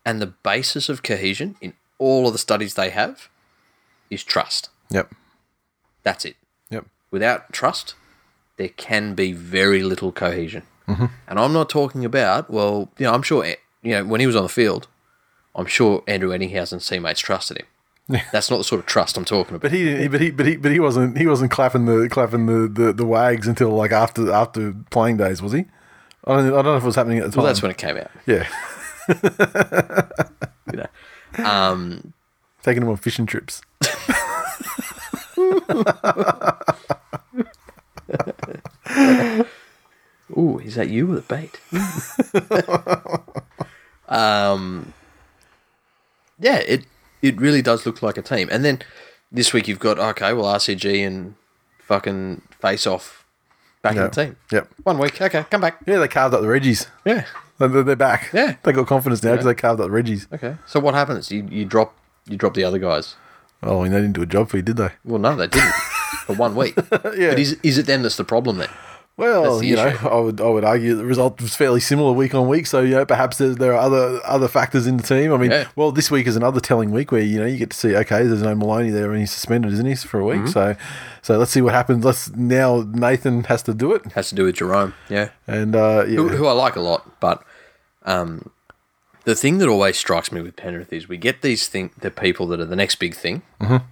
[0.06, 3.30] and the basis of cohesion in all of the studies they have
[4.10, 4.70] is trust.
[4.90, 5.14] Yep.
[6.04, 6.36] That's it.
[7.12, 7.96] Without trust,
[8.58, 10.64] there can be very little cohesion.
[10.88, 14.38] And I'm not talking about, well, you know, I'm sure, you know, when he was
[14.38, 14.88] on the field,
[15.54, 18.20] I'm sure Andrew Ettingshausen's teammates trusted him.
[18.32, 19.64] That's not the sort of trust I'm talking about.
[19.64, 21.18] But he, but he, but he, but he wasn't.
[21.18, 25.42] He wasn't clapping the clapping the, the, the wags until like after after playing days,
[25.42, 25.66] was he?
[26.26, 26.46] I don't.
[26.46, 27.38] I don't know if it was happening at the time.
[27.44, 28.10] well, that's when it came out.
[28.26, 28.48] yeah,
[30.72, 31.46] You know.
[31.46, 32.14] Um,
[32.64, 33.62] taking him on fishing trips.
[40.38, 41.60] ooh, is that you with a bait?
[44.10, 44.94] um,
[46.40, 46.86] yeah, it
[47.22, 48.50] it really does look like a team.
[48.52, 48.82] And then
[49.32, 51.36] this week you've got okay, well RCG and
[51.80, 53.26] fucking face off
[53.82, 54.36] back in the team.
[54.52, 54.70] Yep.
[54.84, 55.80] One week, okay, come back.
[55.86, 56.88] Yeah, they carved up the Reggies.
[57.06, 57.26] Yeah,
[57.58, 58.32] They're, they're back.
[58.34, 58.56] Yeah.
[58.64, 60.32] they got confidence now because they carved up the Reggies.
[60.34, 60.58] okay.
[60.66, 61.32] So what happens?
[61.32, 61.96] You you drop
[62.28, 63.16] you drop the other guys.
[63.64, 64.90] Oh, and they didn't do a job for you, did they?
[65.04, 65.74] Well, no, they didn't
[66.26, 66.76] for one week.
[67.18, 67.30] Yeah.
[67.32, 68.70] But is is it them that's the problem then?
[69.18, 69.96] Well, the you know.
[70.04, 72.68] I would I would argue the result was fairly similar week on week.
[72.68, 75.34] So you know, perhaps there, there are other other factors in the team.
[75.34, 75.68] I mean, Yeah.
[75.76, 78.24] well, this week is another telling week where you know you get to see okay,
[78.24, 80.42] there's no Maloney there and he's suspended, isn't he, for a week?
[80.42, 80.48] Mm-hmm.
[80.50, 80.76] So,
[81.24, 82.06] so let's see what happens.
[82.06, 84.94] Let's now Nathan has to do it, Has to do with Jarome.
[85.10, 85.30] Yeah.
[85.48, 87.20] and uh, yeah, who, who I like a lot.
[87.20, 87.44] But
[88.04, 88.52] um,
[89.28, 92.48] the thing that always strikes me with Penrith is we get these thing the people
[92.48, 93.86] that are the next big thing, mm-hmm.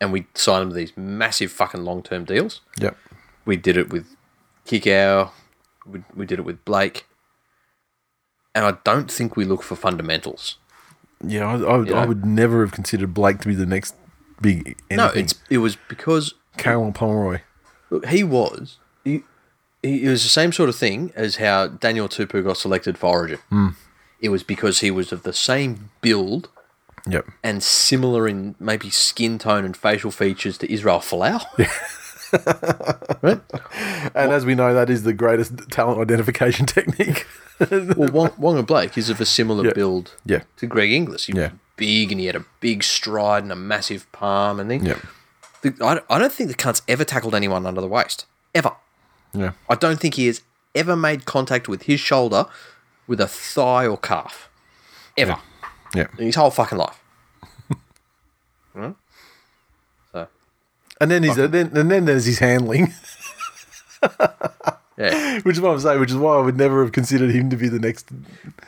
[0.00, 2.62] and we sign them to these massive fucking long term deals.
[2.80, 2.96] yep,
[3.44, 4.16] We did it with
[4.66, 5.30] Kikau.
[5.86, 7.04] We, we did it with Blake.
[8.54, 10.56] And I don't think we look for fundamentals.
[11.22, 13.94] yeah, I, I, would, You I would never have considered Blake to be the next
[14.40, 14.96] big anything.
[14.96, 17.40] No, it's it was because Carolyn Pomeroy.
[17.90, 18.78] Look, he was.
[19.04, 19.24] He,
[19.82, 23.08] he, it was the same sort of thing as how Daniel Tupou got selected for
[23.08, 23.38] Origin.
[23.50, 23.68] Hmm.
[24.22, 26.48] It was because he was of the same build
[27.06, 27.26] Yep.
[27.42, 31.42] and similar in maybe skin tone and facial features to Israel Folau.
[33.22, 33.40] right?
[34.14, 37.26] And as we know, that is the greatest talent identification technique.
[37.58, 39.72] Well, Wong, Waqa Blake is of a similar Yeah.
[39.74, 40.42] build Yeah.
[40.58, 41.26] to Greg Inglis.
[41.26, 41.50] He was Yeah.
[41.76, 44.86] big and he had a big stride and a massive palm and thing.
[44.86, 44.98] Yep.
[45.62, 48.26] The, I, I don't think the cunt's ever tackled anyone under the waist.
[48.54, 48.72] Ever.
[49.34, 49.52] Yeah.
[49.68, 50.42] I don't think he has
[50.74, 52.46] ever made contact with his shoulder
[53.06, 54.48] with a thigh or calf.
[55.16, 55.36] Ever.
[55.94, 56.06] Yeah.
[56.18, 56.98] In his whole fucking life.
[60.12, 60.26] So,
[61.00, 62.92] And then he's then and then there's his handling,
[64.98, 65.40] yeah.
[65.42, 66.00] which is what I'm saying.
[66.00, 68.08] Which is why I would never have considered him to be the next.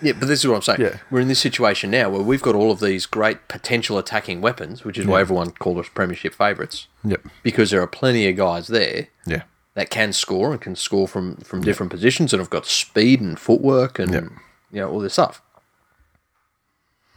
[0.03, 0.81] Yeah, but this is what I'm saying.
[0.81, 0.99] Yeah.
[1.11, 4.85] We're in this situation now where we've got all of these great potential attacking weapons,
[4.85, 7.23] which is why everyone called us premiership favourites, Yep.
[7.43, 9.43] because there are plenty of guys there Yeah.
[9.75, 13.39] That can score and can score from, from different positions and have got speed and
[13.39, 14.25] footwork and Yep.
[14.73, 15.43] you know all this stuff.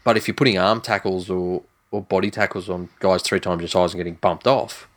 [0.04, 3.68] But if you're putting arm tackles or, or body tackles on guys three times your
[3.68, 4.88] size and getting bumped off,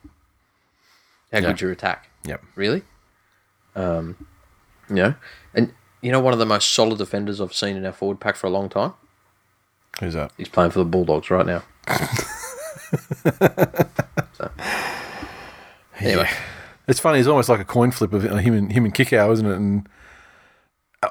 [1.32, 1.49] how Yeah.
[1.49, 2.09] good's your attack?
[2.24, 2.43] Yep.
[2.55, 2.82] Really?
[3.76, 4.26] Um,
[4.89, 5.14] you know,
[5.55, 8.37] and you know one of the most solid defenders I've seen in our forward pack
[8.37, 8.95] for a long time.
[10.01, 10.32] Who's that?
[10.37, 11.62] He's playing for the Bulldogs right now.
[14.32, 14.51] so,
[16.01, 16.28] anyway,
[16.91, 17.18] It's funny.
[17.20, 19.55] It's almost like a coin flip of uh, him and him and Kikau, isn't it?
[19.57, 19.88] And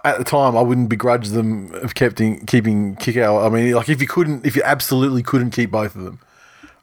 [0.04, 3.46] at the time, I wouldn't begrudge them of keeping keeping Kikau.
[3.46, 6.20] I mean, like if you couldn't, if you absolutely couldn't keep both of them,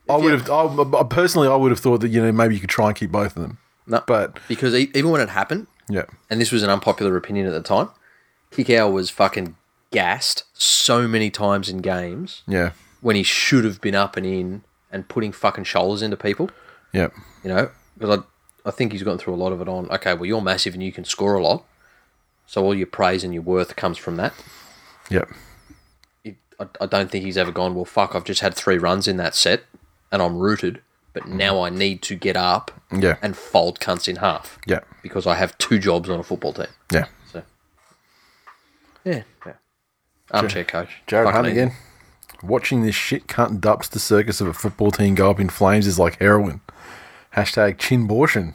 [0.09, 0.51] I would have.
[0.51, 3.13] I, personally, I would have thought that you know maybe you could try and keep
[3.13, 3.59] both of them.
[3.87, 7.53] no, But because even when it happened, yeah, and this was an unpopular opinion at
[7.53, 7.91] the time,
[8.51, 9.57] Kikau was fucking
[9.93, 12.73] gassed so many times in games Yeah.
[13.01, 16.51] when he should have been up and in and putting fucking shoulders into people.
[16.93, 17.09] Yeah,
[17.45, 18.23] You know, because I,
[18.67, 19.89] I think he's gone through a lot of it on.
[19.91, 21.65] Okay, well you're massive and you can score a lot,
[22.47, 24.35] so all your praise and your worth comes from that.
[25.09, 25.31] Yep.
[26.25, 27.75] It, I, I don't think he's ever gone.
[27.75, 29.65] Well, fuck, I've just had three runs in that set
[30.11, 30.81] and I'm rooted,
[31.13, 31.37] but mm-hmm.
[31.37, 33.17] now I need to get up Yeah.
[33.23, 34.81] and fold cunts in half Yeah.
[35.03, 36.67] because I have two jobs on a football team.
[36.93, 37.07] Yeah.
[37.33, 37.43] So,
[39.05, 39.53] yeah, yeah.
[40.33, 41.03] Armchair coach.
[41.07, 41.73] Jared Hunt again.
[42.43, 45.99] Watching this shit cunt dubster circus of a football team go up in flames is
[45.99, 46.61] like heroin.
[47.37, 48.55] Hashtag chinbortion.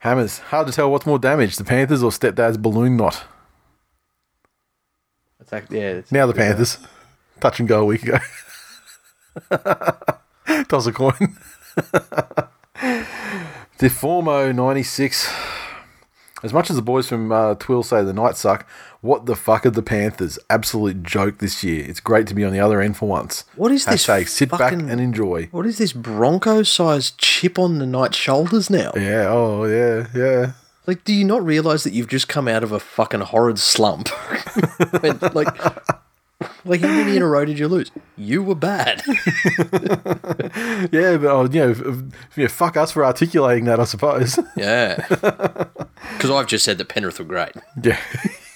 [0.00, 0.38] Hammers.
[0.38, 3.24] Hard to tell what's more damaged, the Panthers or stepdad's balloon knot.
[5.40, 6.78] It's like, yeah, it's, Now the Panthers.
[7.40, 8.18] Touch and go a week ago.
[10.68, 11.36] Toss a coin.
[13.78, 15.32] Deformo 96.
[16.42, 18.68] As much as the boys from uh, TWiL say the Knights suck,
[19.00, 20.38] what the fuck are the Panthers?
[20.50, 21.84] Absolute joke this year.
[21.88, 23.44] It's great to be on the other end for once.
[23.56, 25.48] What is this Hashtag sit back and enjoy.
[25.50, 28.92] What is this Bronco-sized chip on the knight's shoulders now?
[28.94, 30.52] Yeah, oh, yeah, yeah.
[30.86, 34.08] Like, do you not realize that you've just come out of a fucking horrid slump?
[35.34, 35.48] Like,
[36.66, 37.90] like how many in a row did you lose?
[38.16, 39.02] You were bad.
[40.92, 44.38] Yeah, but, oh, you know, f- f- yeah, fuck us for articulating that, I suppose.
[44.56, 44.96] yeah.
[45.08, 47.52] Because I've just said that Penrith were great.
[47.82, 47.98] Yeah.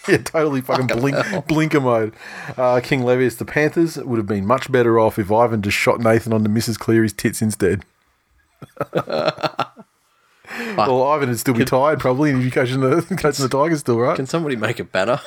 [0.08, 2.14] yeah, totally fucking blink, blinker mode.
[2.56, 6.00] Uh, King Levius, the Panthers would have been much better off if Ivan just shot
[6.00, 6.78] Nathan onto Mrs.
[6.78, 7.84] Cleary's tits instead.
[10.76, 13.80] Well, Ivan would still be tired probably, and you'd be coaching the, coaching the Tigers
[13.80, 14.16] still, right?
[14.16, 15.20] Can somebody make a banner?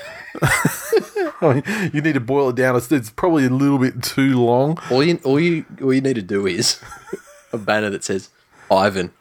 [1.42, 2.76] I mean, you need to boil it down.
[2.76, 4.80] It's, it's probably a little bit too long.
[4.90, 6.82] All you, all you, all you need to do is
[7.54, 8.30] a banner that says
[8.72, 9.12] Ivan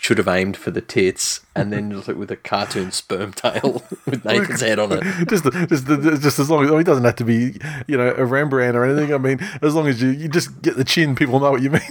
[0.00, 3.82] should have aimed for the tits, and then just like with a cartoon sperm tail
[4.06, 5.02] with Nathan's head on it.
[5.28, 5.86] Just, just,
[6.22, 8.76] just as long as I mean, it doesn't have to be, you know, a Rembrandt
[8.76, 9.12] or anything.
[9.12, 11.68] I mean, as long as you, you just get the chin, people know what you
[11.68, 11.82] mean.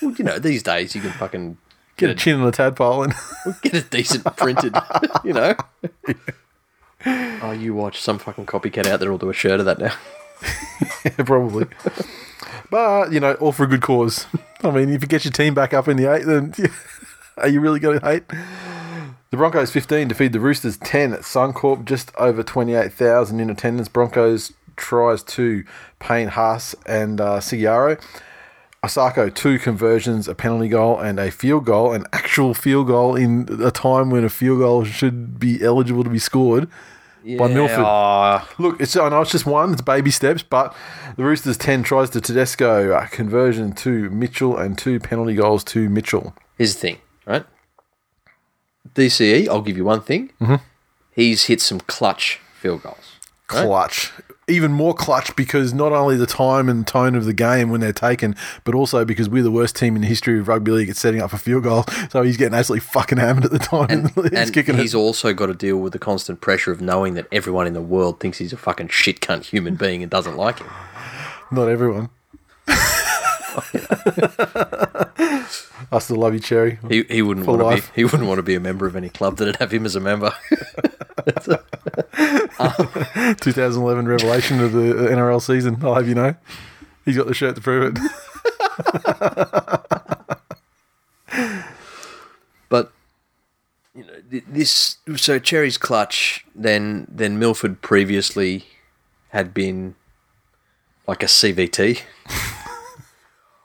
[0.00, 1.56] Well, you know, these days you can fucking
[2.02, 3.14] Get a chin on the tadpole, and
[3.62, 4.74] get a decent printed,
[5.24, 5.54] you know.
[7.06, 9.94] Oh, you watch some fucking copycat out there will do a shirt of that now.
[11.04, 11.66] Yeah, probably.
[12.70, 14.26] but you know, all for a good cause.
[14.62, 16.54] I mean, if you get your team back up in the eight, then
[17.36, 18.22] are you really going to hate?
[19.30, 23.88] The Broncos 15 defeat the Roosters 10 at Suncorp, just over 28,000 in attendance.
[23.88, 25.64] Broncos tries to
[25.98, 28.00] Payne Haas and uh, Sigiaro.
[28.84, 33.46] Isaako, two conversions, a penalty goal, and a field goal, an actual field goal in
[33.62, 36.68] a time when a field goal should be eligible to be scored
[37.38, 37.78] by Milford.
[37.78, 40.74] Oh, Look, it's I know it's just one, it's baby steps, but
[41.16, 45.88] the Roosters 10 tries to Tedesco, uh, conversion to Mitchell, and two penalty goals to
[45.88, 46.34] Mitchell.
[46.58, 47.46] here's the thing, right?
[48.96, 50.32] DCE, I'll give you one thing.
[50.40, 50.56] Mm-hmm.
[51.12, 53.12] He's hit some clutch field goals.
[53.50, 53.64] Right.
[53.66, 54.12] Clutch.
[54.48, 57.92] Even more clutch because not only the time and tone of the game when they're
[57.92, 58.34] taken,
[58.64, 61.20] but also because we're the worst team in the history of rugby league at setting
[61.22, 61.84] up for field goal.
[62.10, 63.86] So he's getting absolutely fucking hammered at the time.
[63.88, 64.98] And, he's and kicking he's it.
[64.98, 68.20] also got to deal with the constant pressure of knowing that everyone in the world
[68.20, 70.66] thinks he's a fucking shit cunt human being and doesn't like him.
[71.50, 72.10] Not everyone.
[75.92, 76.78] I still love you, Cherry.
[76.88, 79.08] He, he wouldn't want to be he wouldn't want to be a member of any
[79.08, 80.32] club that'd have him as a member.
[83.40, 85.78] 2011 revelation of the NRL season.
[85.82, 86.34] I'll have you know.
[87.04, 88.02] He's got the shirt to prove it.
[92.68, 92.90] But
[93.94, 94.96] you know this.
[95.16, 96.44] So Cherry's clutch.
[96.54, 98.64] Then then Milford previously
[99.28, 99.94] had been
[101.06, 102.00] like a CVT.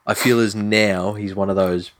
[0.07, 1.91] I feel as now he's one of those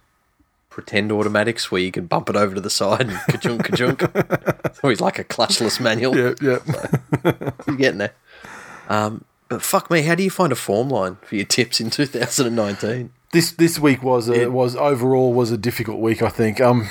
[0.70, 4.02] pretend automatics where you can bump it over to the side and ka-chunk ka-chunk.
[4.76, 6.16] so he's like a clutchless manual.
[6.16, 7.52] yeah, yeah.
[7.68, 8.14] You're getting there.
[8.88, 11.90] Um, but fuck me, how do you find a form line for your tips in
[11.90, 13.12] 2019?
[13.34, 16.22] This this week was a, was overall was a difficult week.
[16.22, 16.62] I think.
[16.62, 16.88] Um,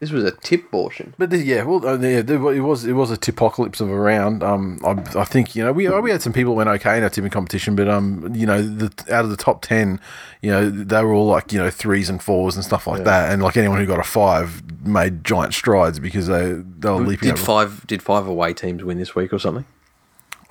[0.00, 1.12] This was a tip abortion.
[1.18, 3.98] but the, yeah, well, uh, yeah, there, it was it was a tipocalypse of a
[3.98, 4.44] round.
[4.44, 7.10] Um, I, I think you know we we had some people went okay in our
[7.10, 10.00] tipping competition, but um, you know, the, out of the top ten,
[10.40, 13.32] you know, they were all like you know threes and fours and stuff like that,
[13.32, 17.30] and like anyone who got a five made giant strides because they they were leaping.
[17.30, 17.44] Did over.
[17.44, 19.64] five did five away teams win this week or something?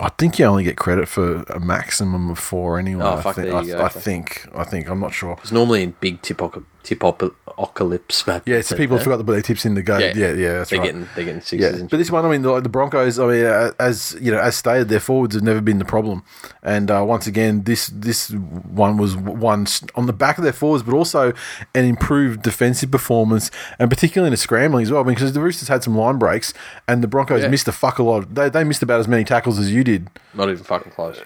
[0.00, 3.02] I think you only get credit for a maximum of four anyway.
[3.02, 3.84] Oh, I fuck, think, there you I, go.
[3.84, 5.36] I think I think I'm not sure.
[5.42, 8.24] It's normally in big tipoc- tip apocalypse.
[8.46, 10.00] Yeah, so people forgot to put their tips in the game.
[10.00, 10.86] Yeah, yeah, yeah that's they're right.
[10.86, 11.80] getting they're getting sixes.
[11.80, 14.38] Yeah, but this one, I mean, the, the Broncos, I mean, uh, as you know,
[14.38, 16.22] as stated, their forwards have never been the problem,
[16.62, 20.82] and uh, once again, this this one was one on the back of their forwards,
[20.82, 21.32] but also
[21.74, 25.04] an improved defensive performance, and particularly in the scrambling as well.
[25.04, 26.54] Because the Roosters had some line breaks,
[26.86, 27.48] and the Broncos Yeah.
[27.48, 28.34] missed a fuck a lot.
[28.34, 30.08] They they missed about as many tackles as you did.
[30.34, 31.20] not even fucking close.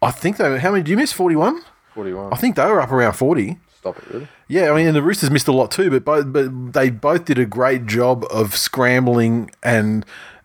[0.00, 0.58] I think they.
[0.58, 0.82] How many?
[0.84, 1.12] Did you miss?
[1.12, 1.60] Forty one.
[1.94, 2.32] Forty one.
[2.32, 3.58] I think they were up around forty.
[3.78, 4.28] Stop it, really.
[4.48, 7.26] Yeah, I mean, and the Roosters missed a lot too, but both, but they both
[7.26, 10.04] did a great job of scrambling and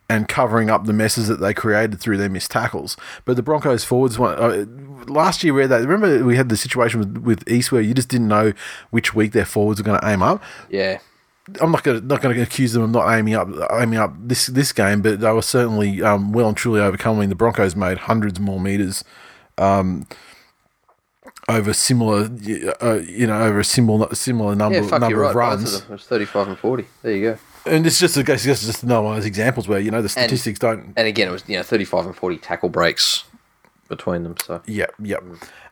[0.10, 2.97] and covering up the messes that they created through their missed tackles.
[3.26, 4.66] But the Broncos forwards, one, uh,
[5.12, 5.88] last year we had that.
[5.88, 8.54] Remember, we had the situation with, with East where you just didn't know
[8.91, 10.43] which week their forwards were going to aim up.
[10.70, 10.99] Yeah.
[11.60, 14.14] I'm not going to not going to accuse them of not aiming up aiming up
[14.18, 17.28] this this game, but they were certainly um, well and truly overcoming.
[17.28, 19.04] The Broncos made hundreds more meters.
[19.58, 20.08] Um,
[21.50, 22.30] over similar,
[22.82, 25.28] uh, you know, over a similar similar number Yeah, number right.
[25.30, 25.89] of Both runs, of them.
[25.89, 26.86] It was 35 and 40.
[27.02, 27.38] There you go.
[27.66, 30.02] and it's just, a case, it's just another one of those examples where you know
[30.02, 30.94] the statistics don't.
[30.96, 33.26] And again, it was, you know, 35 and 40 tackle breaks
[33.89, 34.36] between them.
[34.44, 35.24] So, Yep, yep.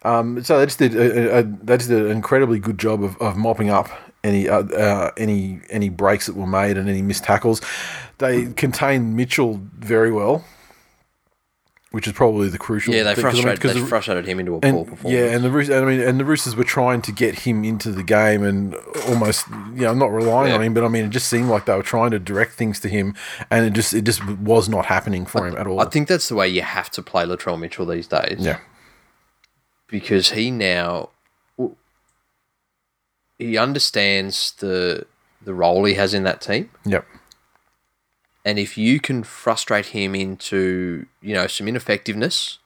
[0.03, 3.03] Um, so they just did a, a, a, they just did an incredibly good job
[3.03, 3.89] of, of mopping up
[4.23, 7.61] any uh, uh, any any breaks that were made and any missed tackles.
[8.17, 10.43] They contained Mitchell very well,
[11.91, 12.93] which is probably the crucial.
[12.93, 15.13] yeah, they thing, 'cause I mean- they the- frustrated him into a and, poor performance.
[15.19, 17.91] yeah, and the Roosters, I mean, and the Roosters were trying to get him into
[17.91, 18.75] the game and
[19.09, 20.55] almost, you know, not relying Yeah.
[20.55, 22.79] on him, but I mean, it just seemed like they were trying to direct things
[22.81, 23.13] to him,
[23.49, 25.79] and it just, it just was not happening for him at all.
[25.81, 28.37] I think that's the way you have to play Latrell Mitchell these days.
[28.39, 28.59] yeah,
[29.87, 31.09] because he now
[33.37, 35.05] he understands the
[35.43, 37.05] the role he has in that team, yep,
[38.43, 42.59] and if you can frustrate him into you know some ineffectiveness,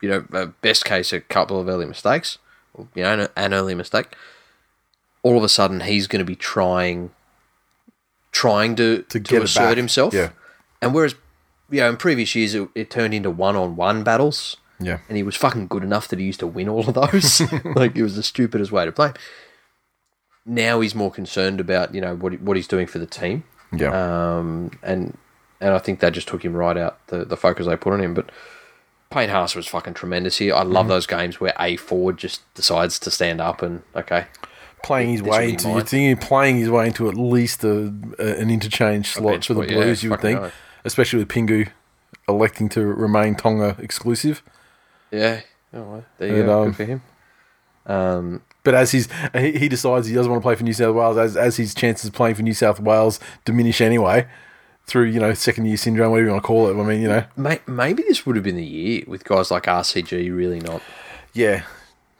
[0.00, 2.38] you know, uh, best case a couple of early mistakes,
[2.74, 4.14] or, you know, an, early mistake,
[5.22, 7.10] all of a sudden he's going to be trying
[8.32, 9.76] trying to To to, assert back.
[9.76, 10.30] himself, Yeah.
[10.82, 11.14] and whereas
[11.70, 15.16] you know in previous years it, it turned into one on one battles yeah, and
[15.16, 17.40] he was fucking good enough that he used to win all of those.
[17.76, 19.12] like it was the stupidest way to play.
[20.44, 23.44] Now he's more concerned about you know what what he's doing for the team,
[23.80, 24.36] yeah.
[24.38, 25.16] um, and
[25.60, 28.00] and I think they just took him right out the the focus they put on
[28.00, 28.14] him.
[28.14, 28.30] But
[29.10, 30.54] Payne Haas was fucking tremendous here.
[30.54, 30.72] I Mm.
[30.72, 34.26] love those games where a forward just decides to stand up and okay,
[34.82, 38.50] playing his way into, you're thinking playing his way into at least a, a an
[38.50, 40.40] interchange slot for the yeah, Blues, you would think,
[40.84, 41.68] especially with Pingu
[42.28, 44.42] electing to remain Tonga exclusive.
[45.10, 45.40] yeah,
[45.72, 47.02] oh, well, there you And, go, um, good for him.
[47.86, 50.94] Um, But as he's he, he decides he doesn't want to play for New South
[50.94, 54.26] Wales, as as his chances of playing for New South Wales diminish anyway,
[54.86, 56.80] through you know second year syndrome, whatever you want to call it.
[56.80, 57.24] I mean, you know,
[57.66, 60.80] maybe this would have been the year with guys like RCG really not.
[61.34, 61.64] yeah,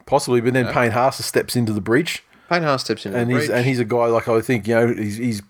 [0.06, 0.40] possibly.
[0.42, 3.46] But then Payne Haas steps into the breach, Payne Haas steps in and the he's
[3.46, 3.56] breach.
[3.56, 5.42] and he's a guy like I think you know he's he's.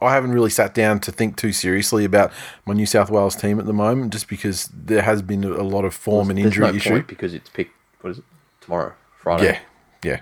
[0.00, 2.32] I haven't really sat down to think too seriously about
[2.64, 5.84] my New South Wales team at the moment, just because there has been a lot
[5.84, 7.02] of form and injury no issue.
[7.02, 7.74] because it's picked.
[8.00, 8.24] What is it?
[8.62, 9.60] Tomorrow, Friday.
[10.04, 10.20] Yeah,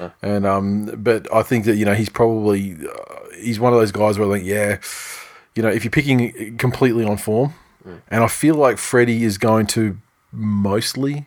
[0.00, 0.10] yeah.
[0.22, 3.92] And um, but I think that you know he's probably uh, he's one of those
[3.92, 4.78] guys where like yeah,
[5.54, 7.54] you know if you're picking completely on form,
[8.10, 9.98] and I feel like Freddie is going to
[10.32, 11.26] mostly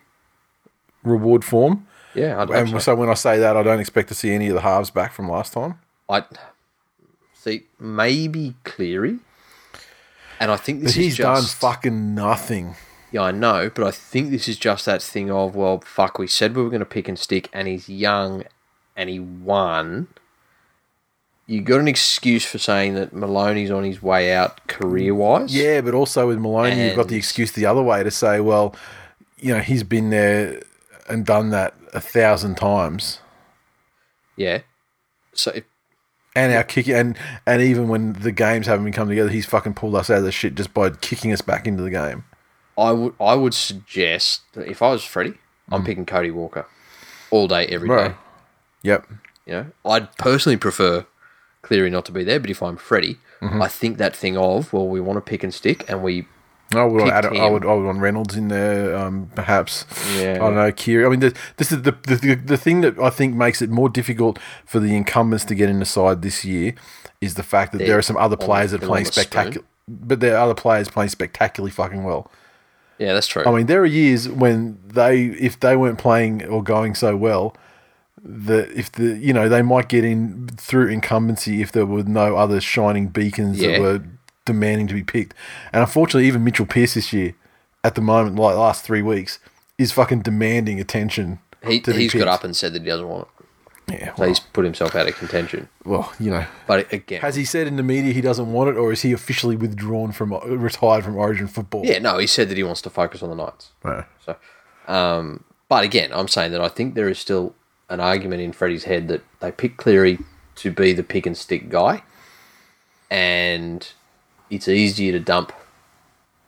[1.04, 1.86] reward form.
[2.14, 2.40] yeah.
[2.42, 2.78] I'd And so.
[2.78, 5.12] so when I say that, I don't expect to see any of the halves back
[5.12, 5.78] from last time.
[6.08, 6.24] I
[7.32, 9.18] see maybe Cleary,
[10.40, 12.74] and I think But this he's is just done fucking nothing.
[13.14, 13.22] Yeah.
[13.22, 16.18] I know, but I think this is just that thing of well, fuck.
[16.18, 18.44] We said we were going to pick and stick, and he's young,
[18.96, 20.08] and he won.
[21.46, 25.54] You got an excuse for saying that Maloney's on his way out career wise.
[25.54, 28.74] Yeah, but also with Maloney, you've got the excuse the other way to say, well,
[29.38, 30.62] you know, he's been there
[31.06, 33.20] and done that a thousand times.
[34.36, 34.60] yeah.
[35.34, 35.64] So if,
[36.34, 39.74] And our kicking, and and even when the games haven't been coming together, he's fucking
[39.74, 42.24] pulled us out of the shit just by kicking us back into the game.
[42.76, 45.34] I would I would suggest that if I was Freddie,
[45.70, 46.66] I'm picking Cody Walker
[47.30, 47.94] all day, every day.
[47.94, 47.98] Mm.
[48.08, 48.16] Right.
[48.82, 49.06] Yep.
[49.46, 51.06] You know, I'd personally prefer
[51.62, 53.60] Cleary not to be there, but if I'm Freddie, Mm-hmm.
[53.60, 56.26] I think that thing of well, we want to pick and stick, and we
[56.74, 59.84] I would want I would I would want Reynolds in there, um, perhaps.
[60.16, 60.34] Yeah.
[60.34, 61.04] I don't know, Keary.
[61.04, 63.90] I mean, the, this is the, the the thing that I think makes it more
[63.90, 66.74] difficult for the incumbents to get in the side this year
[67.20, 69.12] is the fact that there They're are some other players that are playing on the
[69.12, 69.24] spoon.
[69.24, 72.30] spectacular, but there are other players playing spectacularly fucking well.
[72.98, 73.44] Yeah, that's true.
[73.44, 77.56] I mean, there are years when they, if they weren't playing or going so well,
[78.26, 82.36] that if the you know they might get in through incumbency if there were no
[82.36, 83.72] other shining beacons Yeah.
[83.72, 84.02] that were
[84.46, 85.34] demanding to be picked.
[85.72, 87.34] And unfortunately, even Mitchell Pearce this year,
[87.82, 89.38] at the moment, like last three weeks,
[89.78, 91.38] is fucking demanding attention.
[91.66, 93.28] he to he's got up and said that he doesn't want it.
[93.88, 95.68] Yeah, so he's put himself out of contention.
[95.84, 98.76] well, you know, But again, has he said in the media he doesn't want it,
[98.76, 101.84] or is he officially withdrawn from retired from Origin football?
[101.84, 103.70] yeah, no, he said that he wants to focus on the Knights.
[103.82, 104.04] Right.
[104.24, 104.36] So,
[104.88, 107.54] um, but again, I'm saying that I think there is still
[107.90, 110.18] an argument in Freddie's head that they picked Cleary
[110.56, 112.02] to be the pick and stick guy,
[113.10, 113.92] and
[114.50, 115.52] it's easier to dump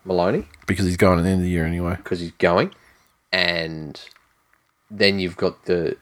[0.05, 1.97] Maloney because he's going at the end of the year anyway.
[1.97, 2.73] because he's going,
[3.33, 4.01] and
[4.91, 5.97] then you've got the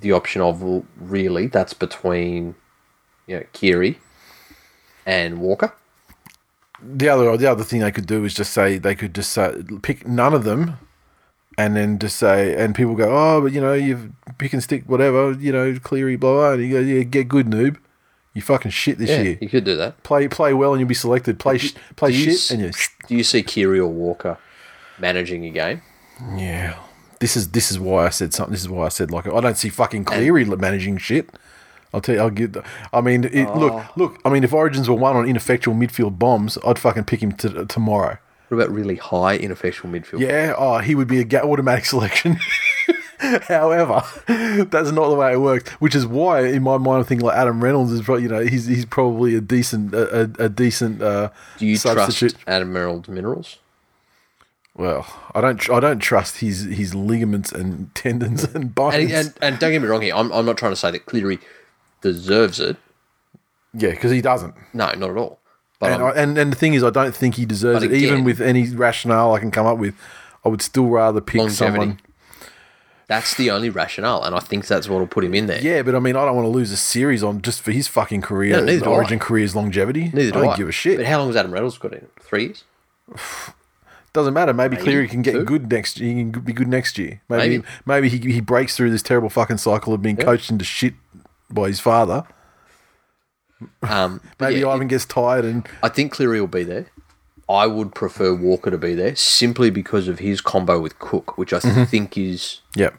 [0.00, 2.54] the option of well, really that's between
[3.26, 3.98] you know Keary
[5.06, 5.72] and Walker.
[6.82, 9.62] The other the other thing they could do is just say they could just say,
[9.82, 10.76] pick none of them,
[11.56, 14.82] and then just say and people go oh but you know you've pick and stick
[14.86, 17.76] whatever you know Cleary blah blah and you go yeah get good noob,
[18.34, 19.38] you fucking shit this Yeah, year.
[19.40, 20.02] you could do that.
[20.02, 21.38] Play play well and you'll be selected.
[21.38, 22.70] Play sh- play do shit and you
[23.06, 24.36] Do you see Keary or Walker
[24.98, 25.80] managing a game?
[26.36, 26.76] yeah.
[27.24, 28.52] This is this is why I said something.
[28.52, 31.30] This is why I said like I don't see fucking Cleary managing shit.
[31.94, 32.20] I'll tell you.
[32.20, 32.52] I'll get.
[32.52, 32.62] The,
[32.92, 33.58] I mean, it, Oh.
[33.58, 34.20] look, look.
[34.26, 37.64] I mean, if Origins were one on ineffectual midfield bombs, I'd fucking pick him to,
[37.64, 38.18] tomorrow.
[38.48, 40.20] What about really high ineffectual midfield?
[40.20, 42.36] Yeah, oh, he would be a ga- automatic selection.
[43.48, 45.70] However, that's not the way it works.
[45.80, 48.40] Which is why, in my mind, I think like Adam Reynolds is probably you know
[48.44, 52.32] he's he's probably a decent a, a, a decent uh, Do you substitute.
[52.32, 53.60] trust Adam Reynolds minerals?
[54.76, 58.96] Well, I don't I don't trust his his ligaments and tendons and bones.
[58.96, 61.06] And, and, and don't get me wrong here, I'm, I'm not trying to say that
[61.06, 61.38] Cleary
[62.00, 62.76] deserves it.
[63.72, 64.54] yeah, because he doesn't.
[64.72, 65.38] No, not at all.
[65.78, 67.92] But And, I'm- and and the thing is, I don't think he deserves it.
[67.92, 69.94] Even with any rationale I can come up with,
[70.44, 71.54] I would still rather pick Longevity.
[71.78, 72.00] someone.
[73.06, 75.60] that's the only rationale, and I think that's what will put him in there.
[75.60, 77.86] Yeah, but I mean, I don't want to lose a series on just for his
[77.86, 78.56] fucking career.
[78.56, 78.94] No, neither the do I.
[78.94, 80.10] Origin career's longevity.
[80.12, 80.56] Neither do I don't I.
[80.56, 80.96] give a shit.
[80.96, 82.06] But how long has Adam Reynolds got in?
[82.20, 82.64] Three years?
[84.14, 84.54] Doesn't matter.
[84.54, 85.44] Maybe, Maybe Cleary can get two.
[85.44, 85.98] good next.
[85.98, 87.20] He can be good next year.
[87.28, 87.64] Maybe Maybe.
[87.84, 90.94] maybe, he he breaks through this terrible fucking cycle of being coached into shit
[91.50, 92.24] by his father.
[93.82, 96.86] Um, Maybe yeah, Ivan gets tired and I think Cleary will be there.
[97.48, 101.52] I would prefer Walker to be there simply because of his combo with Cook, which
[101.52, 101.84] I Mm-hmm.
[101.84, 102.98] think is Yep.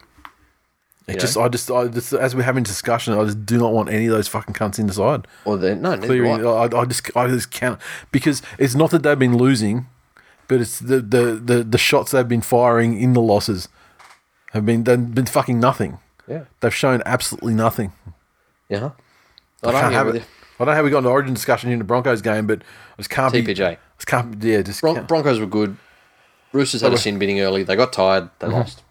[1.07, 3.89] It just, I just, I just, as we're having discussion, I just do not want
[3.89, 5.28] any of those fucking cunts in the side.
[5.45, 6.66] or the no, I.
[6.66, 7.80] I, I just, I just can't
[8.11, 9.86] because it's not that they've been losing,
[10.48, 13.68] but it's the the the, the shots they've been firing in the losses
[14.54, 16.00] have been they've been fucking nothing.
[16.28, 17.91] Yeah, They've shown absolutely nothing.
[18.70, 18.91] yeah.
[19.64, 20.24] I I don't have it.
[20.60, 22.98] I don't know how we got into origin discussion in the Broncos game, but I
[22.98, 23.43] just can't be.
[23.43, 23.78] TPJ.
[23.98, 24.41] Just can't.
[24.43, 25.08] Yeah, just Bron- can't.
[25.08, 25.76] Broncos were good.
[26.54, 27.64] Roosters had a sin binning early.
[27.64, 28.30] They got tired.
[28.39, 28.56] They Mm-hmm.
[28.56, 28.82] lost.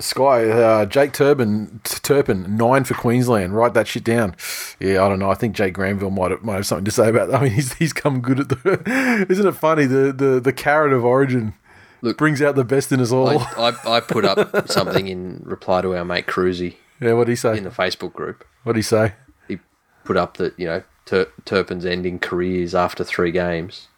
[0.00, 3.54] Sky, uh, Jake Turpin, Turpin, nine for Queensland.
[3.54, 4.34] Write that shit down.
[4.80, 5.30] Yeah, I don't know.
[5.30, 7.36] I think Jake Granville might have, might have something to say about that.
[7.40, 9.26] I mean, he's, he's come good at the.
[9.30, 9.86] Isn't it funny?
[9.86, 11.54] The, the, the carrot of origin
[12.02, 13.28] Look- brings out the best in us all.
[13.28, 17.32] I, I, I put up something in reply to our mate Cruzy yeah, what did
[17.32, 17.56] he say?
[17.56, 18.44] in the Facebook group.
[18.62, 19.12] What did he say?
[19.46, 19.58] He
[20.04, 23.88] put up that you know Tur- Turpin's ending careers after three games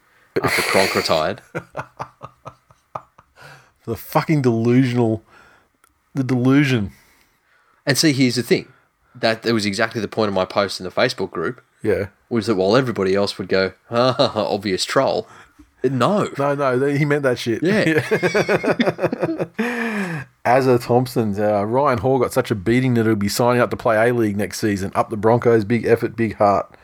[0.42, 1.40] after Cronk retired.
[3.84, 5.22] The fucking delusional.
[6.16, 6.92] The delusion.
[7.84, 8.72] And see, here's the thing.
[9.14, 11.62] That that was exactly the point of my post in the Facebook group.
[11.82, 12.08] Yeah.
[12.30, 15.28] Was that while everybody else would go, ah, obvious troll.
[15.84, 16.28] No.
[16.38, 17.62] No, no, he meant that shit.
[17.62, 17.84] Yeah.
[20.44, 23.76] Azza Thompson, uh, Ryan Hall got such a beating that he'll be signing up to
[23.76, 24.90] play A League next season.
[24.94, 26.74] Up the Broncos, big effort, big heart.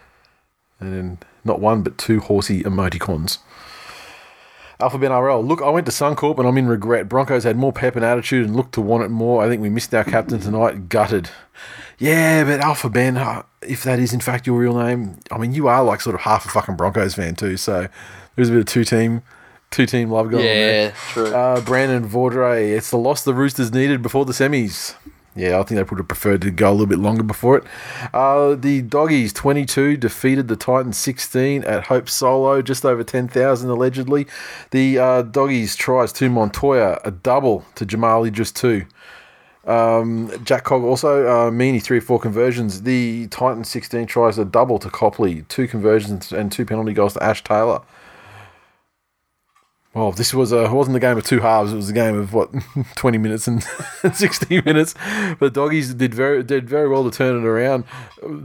[0.79, 3.39] And then not one, but two horsey emoticons.
[4.83, 5.43] Alpha Ben RL.
[5.43, 7.09] Look, I went to Suncorp and I'm in regret.
[7.09, 9.43] Broncos had more pep and attitude and looked to want it more.
[9.43, 10.89] I think we missed our captain tonight.
[10.89, 11.31] Gutted.
[11.99, 15.55] Yeah, but Alpha Ben, uh, if that is in fact your real name, I mean,
[15.55, 17.57] you are like sort of half a fucking Broncos fan too.
[17.57, 17.87] So
[18.35, 19.23] there's a bit of two team,
[19.71, 20.85] two team love going on there.
[20.87, 21.33] Yeah, true.
[21.33, 24.97] Uh, Brandon Vaudrey, it's the loss the Roosters needed before the semis.
[25.35, 27.65] Yeah, I think they would have preferred to go a little bit longer before it.
[28.13, 34.27] Uh, the Doggies, 22, defeated the Titans 16 at Hope Solo, just over 10,000 allegedly.
[34.73, 38.85] The uh, Doggies tries to Montoya, a double to Jamal Idris 2.
[39.65, 42.83] Um, Jack Cog also, uh, Meaney, three or four conversions.
[42.83, 47.23] The Titans 16 tries a double to Copley, two conversions and two penalty goals to
[47.23, 47.81] Ash Taylor.
[49.95, 51.73] Well, this was a, wasn't a game of two halves.
[51.73, 52.51] It was a game of what
[52.97, 53.63] twenty minutes and
[54.15, 54.95] sixty minutes.
[55.39, 57.85] But the doggies did very did very well to turn it around.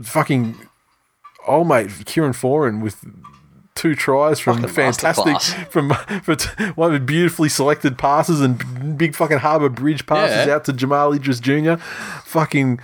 [0.02, 0.56] Fucking
[1.46, 3.02] old mate Kieran Foran with
[3.74, 5.40] two tries from Fucking fantastic
[5.70, 10.46] from for t- one of the beautifully selected passes and big fucking Harbour Bridge passes
[10.46, 10.56] Yeah.
[10.56, 11.76] out to Jamal Idris Jr.
[12.24, 12.80] Fucking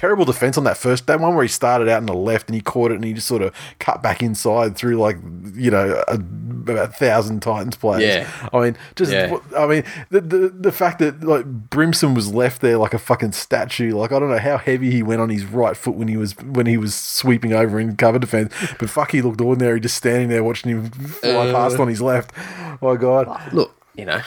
[0.00, 2.54] terrible defense on that first that one where he started out in the left and
[2.54, 5.18] he caught it and he just sort of cut back inside through like
[5.52, 8.02] you know a, about a thousand Titans players.
[8.02, 8.48] Yeah.
[8.50, 9.36] I mean, just Yeah.
[9.54, 13.32] I mean the, the the fact that like Brimson was left there like a fucking
[13.32, 13.94] statue.
[13.94, 16.32] Like I don't know how heavy he went on his right foot when he was
[16.38, 20.30] when he was sweeping over in cover defense, but fuck, he looked ordinary just standing
[20.30, 21.52] there watching him fly Uh.
[21.52, 22.32] past on his left.
[22.80, 24.22] My God, Look, you know,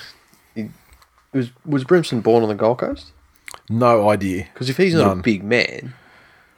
[1.33, 3.11] was was Brimson born on the Gold Coast?
[3.69, 4.47] No idea.
[4.53, 5.19] Because if he's not None.
[5.19, 5.93] a big man,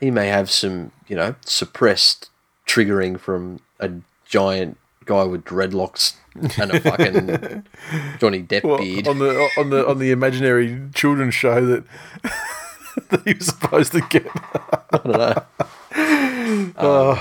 [0.00, 2.30] he may have some, you know, suppressed
[2.66, 3.90] triggering from a
[4.26, 6.14] giant guy with dreadlocks
[6.58, 7.64] and a fucking
[8.18, 9.06] Johnny Depp Well, beard.
[9.08, 11.84] on the on the on the imaginary children's show that,
[13.10, 14.26] that he was supposed to get.
[14.92, 15.42] I don't know.
[16.76, 17.18] Um,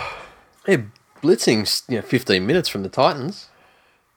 [0.68, 0.78] yeah,
[1.24, 3.48] blitzing's you know 15 minutes from the Titans.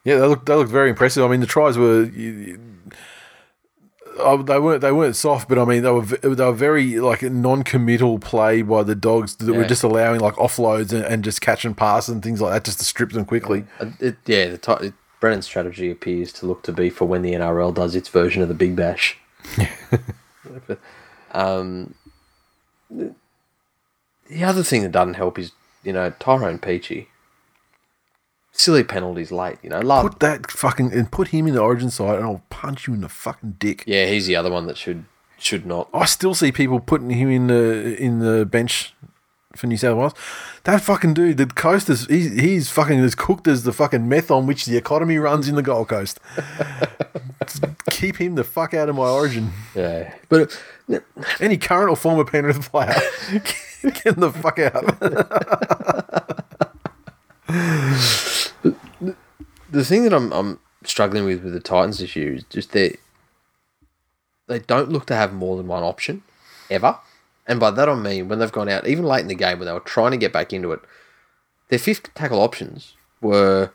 [0.04, 1.24] Yeah, they look they look very impressive.
[1.24, 2.02] I mean, the tries were.
[2.04, 2.60] you- you-
[4.42, 8.18] they weren't they weren't soft, but I mean they were they were very like non-committal
[8.18, 11.76] play by the dogs that were just allowing like offloads and, and just catch and
[11.76, 13.64] pass and things like that just to strip them quickly.
[13.80, 17.32] Uh, It, yeah, the Ti- Brennan's strategy appears to look to be for when the
[17.32, 19.18] NRL does its version of the Big Bash.
[21.32, 21.94] um,
[22.90, 23.14] the,
[24.28, 25.52] the other thing that doesn't help is
[25.82, 27.06] you know Tyrone Peachey.
[28.58, 29.78] Silly penalties late, you know.
[29.80, 32.94] Love, Put that fucking and put him in the origin side, and I'll punch you
[32.94, 33.84] in the fucking dick.
[33.86, 35.04] yeah, he's the other one that should
[35.38, 35.88] should not.
[35.94, 38.92] I still see people putting him in the in the bench
[39.54, 40.12] for New South Wales.
[40.64, 44.30] That fucking dude, the coast is he's, he's fucking as cooked as the fucking meth
[44.30, 46.18] on which the economy runs in the Gold Coast.
[47.90, 49.52] Keep him the fuck out of my origin.
[49.74, 50.60] Yeah, but
[51.40, 52.94] Any current or former Penrith player,
[53.82, 54.84] get him the fuck out.
[57.48, 59.14] the
[59.84, 62.96] thing that I'm I'm struggling with with the Titans this year is just they
[64.48, 66.22] they don't look to have more than one option
[66.70, 66.98] ever,
[67.46, 69.66] and by that I mean when they've gone out even late in the game when
[69.66, 70.80] they were trying to get back into it,
[71.68, 73.70] their fifth tackle options were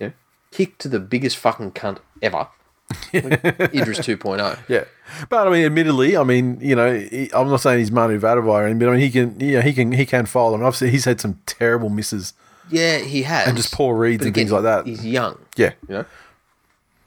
[0.00, 0.12] you know
[0.50, 2.48] kick to the biggest fucking cunt ever,
[3.12, 4.58] like Idris 2.0.
[4.68, 4.84] Yeah,
[5.28, 8.76] but I mean, admittedly, I mean, you know, he, I'm not saying he's Manu Vatuvei,
[8.80, 11.20] but I mean, he can, yeah, he can, he can foul, and obviously he's had
[11.20, 12.34] some terrible misses.
[12.70, 14.86] Yeah, he has, And just poor reads But and things like that.
[14.86, 16.04] He's young, Yeah, you know,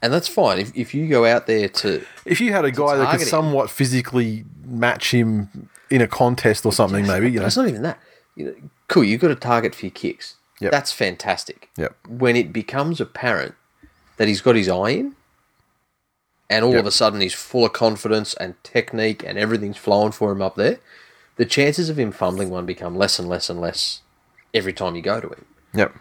[0.02, 2.96] and that's fine if if you go out there to if you had a guy
[2.96, 3.26] that could him.
[3.28, 7.82] somewhat physically match him in a contest or something, maybe, you know, It's not even
[7.82, 7.98] that.
[8.34, 8.54] You know,
[8.88, 10.34] cool, you've got a target for your kicks.
[10.60, 10.72] Yep.
[10.72, 11.70] That's fantastic.
[11.76, 11.96] Yep.
[12.08, 13.54] When it becomes apparent
[14.16, 15.14] that he's got his eye in,
[16.50, 16.80] and all Yep.
[16.80, 20.56] of a sudden he's full of confidence and technique and everything's flowing for him up
[20.56, 20.78] there,
[21.36, 24.00] the chances of him fumbling one become less and less and less
[24.56, 25.44] every time you go to him.
[25.74, 25.94] yep,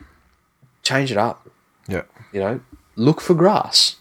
[0.83, 1.47] Change it up.
[1.87, 2.09] yep.
[2.31, 2.59] You know,
[2.95, 3.95] look for grass.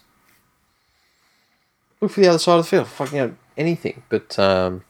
[2.01, 2.87] Look for the other side of the field.
[2.87, 4.03] Fucking out anything.
[4.09, 4.83] But um,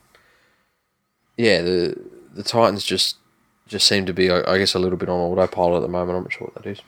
[1.37, 1.95] yeah, the
[2.33, 3.17] the Titans just
[3.67, 6.17] just seem to be, I I guess, a little bit on autopilot at the moment.
[6.17, 6.81] I'm not sure what that is.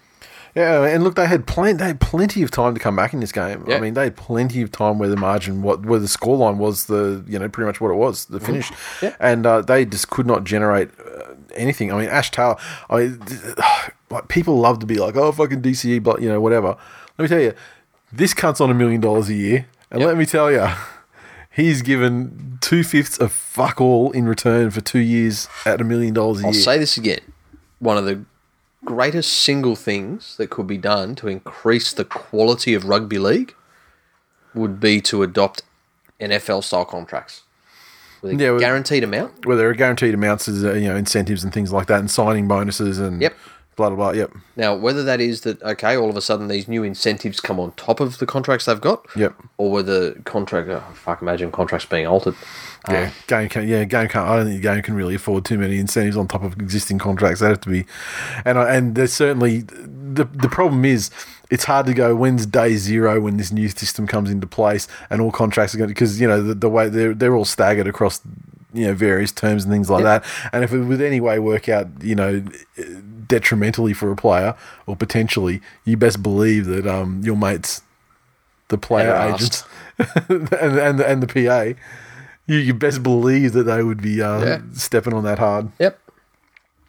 [0.56, 1.74] Yeah, and look, they had plenty.
[1.78, 3.64] They had plenty of time to come back in this game.
[3.68, 6.86] I mean, they had plenty of time where the margin, what where the scoreline was,
[6.86, 8.72] the you know pretty much what it was, the finish,
[9.02, 9.16] Yeah.
[9.20, 11.92] and uh, they just could not generate uh, anything.
[11.92, 12.56] I mean, Ash Taylor.
[12.90, 13.22] I mean,
[14.10, 16.78] like people love to be like, oh, fucking DCE, but you know, whatever.
[17.18, 17.54] Let me tell you,
[18.12, 20.08] this cunt's on a million dollars a year, and Yep.
[20.08, 20.68] let me tell you,
[21.52, 26.14] he's given two fifths of fuck all in return for two years at a million
[26.14, 26.60] dollars a I'll year.
[26.60, 27.20] I'll say this again.
[27.80, 28.24] One of the
[28.86, 33.54] greatest single things that could be done to increase the quality of rugby league
[34.54, 35.62] would be to adopt
[36.20, 37.44] NFL style contracts
[38.22, 39.46] with a Yeah, guaranteed amount.
[39.46, 42.10] where there are guaranteed amounts of uh, you know incentives and things like that, and
[42.12, 43.34] signing bonuses and Yep.
[43.76, 44.10] blah blah blah.
[44.12, 47.60] Yep, Now, whether that is that okay, all of a sudden these new incentives come
[47.60, 49.34] on top of the contracts they've got, Yep.
[49.58, 52.36] or whether contract, oh, fuck, imagine contracts being altered.
[52.90, 52.96] yeah.
[52.98, 54.28] Uh, game can yeah game can't.
[54.30, 57.00] I don't think the game can really afford too many incentives on top of existing
[57.00, 57.40] contracts.
[57.42, 57.86] They have to be,
[58.46, 61.10] and I, and there's certainly the the problem is.
[61.50, 65.22] It's hard to go when's day zero when this new system comes into place and
[65.22, 67.88] all contracts are going to because you know the, the way they're they're all staggered
[67.88, 68.22] across
[68.74, 70.26] you know various terms and things like that.
[70.52, 72.44] And if it would any way work out you know
[73.28, 77.82] detrimentally for a player or potentially you best believe that um your mates
[78.70, 79.64] the player agents
[80.30, 81.80] and, and and the PA
[82.46, 84.62] you, you best believe that they would be uh, Yeah.
[84.72, 85.70] stepping on that hard.
[85.80, 86.00] Yep,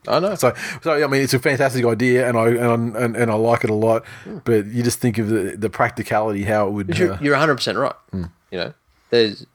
[0.08, 0.34] I know.
[0.34, 0.52] so,
[0.82, 3.70] so I mean, it's a fantastic idea, and I and, and, and I like it
[3.70, 4.04] a lot.
[4.44, 6.98] But you just think of the, the practicality, how it would.
[6.98, 7.94] You're Uh, you're 100 percent right.
[8.10, 8.24] Hmm.
[8.50, 8.74] You know,
[9.10, 9.46] there's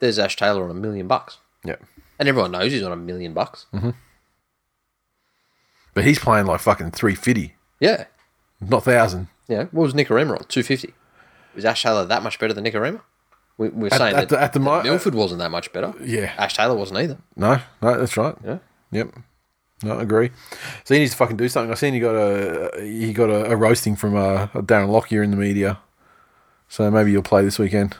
[0.00, 1.76] there's Ash Taylor on a million bucks, yeah,
[2.18, 3.66] and everyone knows he's on a million bucks.
[3.72, 3.90] Hmm.
[5.94, 8.04] but he's playing like fucking three fifty, Yeah,
[8.60, 9.28] not thousand.
[9.48, 9.64] yeah.
[9.64, 10.44] What was Nikorima on?
[10.48, 10.94] 250.
[11.54, 13.00] Was Ash Taylor that much better than Nikorima?
[13.56, 15.92] We, we're saying at that, the- at the that Milford wasn't that much better.
[16.00, 16.32] Yeah.
[16.38, 17.18] Ash Taylor wasn't either.
[17.36, 18.36] No, no, that's right.
[18.44, 18.58] Yeah.
[18.92, 19.14] Yep.
[19.82, 20.30] No, I agree.
[20.84, 21.70] So he needs to fucking do something.
[21.70, 25.30] I seen he got a he got a, a roasting from uh, Darren Lockyer in
[25.30, 25.78] the media.
[26.68, 27.96] So maybe he'll play this weekend.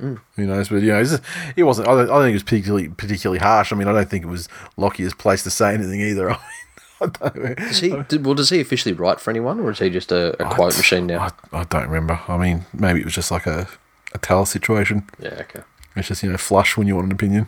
[0.00, 0.20] Mm.
[0.34, 0.68] Who knows?
[0.68, 1.22] But you know, it's just,
[1.56, 1.88] it wasn't.
[1.88, 3.72] I don't, I don't think it was particularly particularly harsh.
[3.72, 6.30] I mean, I don't think it was Lockyer's place to say anything either.
[7.00, 8.02] I mean, I Does he?
[8.08, 10.76] Did, well, does he officially write for anyone, or is he just a, a quote
[10.76, 11.28] machine now?
[11.52, 12.20] I, I don't remember.
[12.28, 13.68] I mean, maybe it was just like a
[14.12, 15.08] a towel situation.
[15.18, 15.38] yeah.
[15.40, 15.62] Okay.
[15.94, 17.46] It's just you know flush when you want an opinion.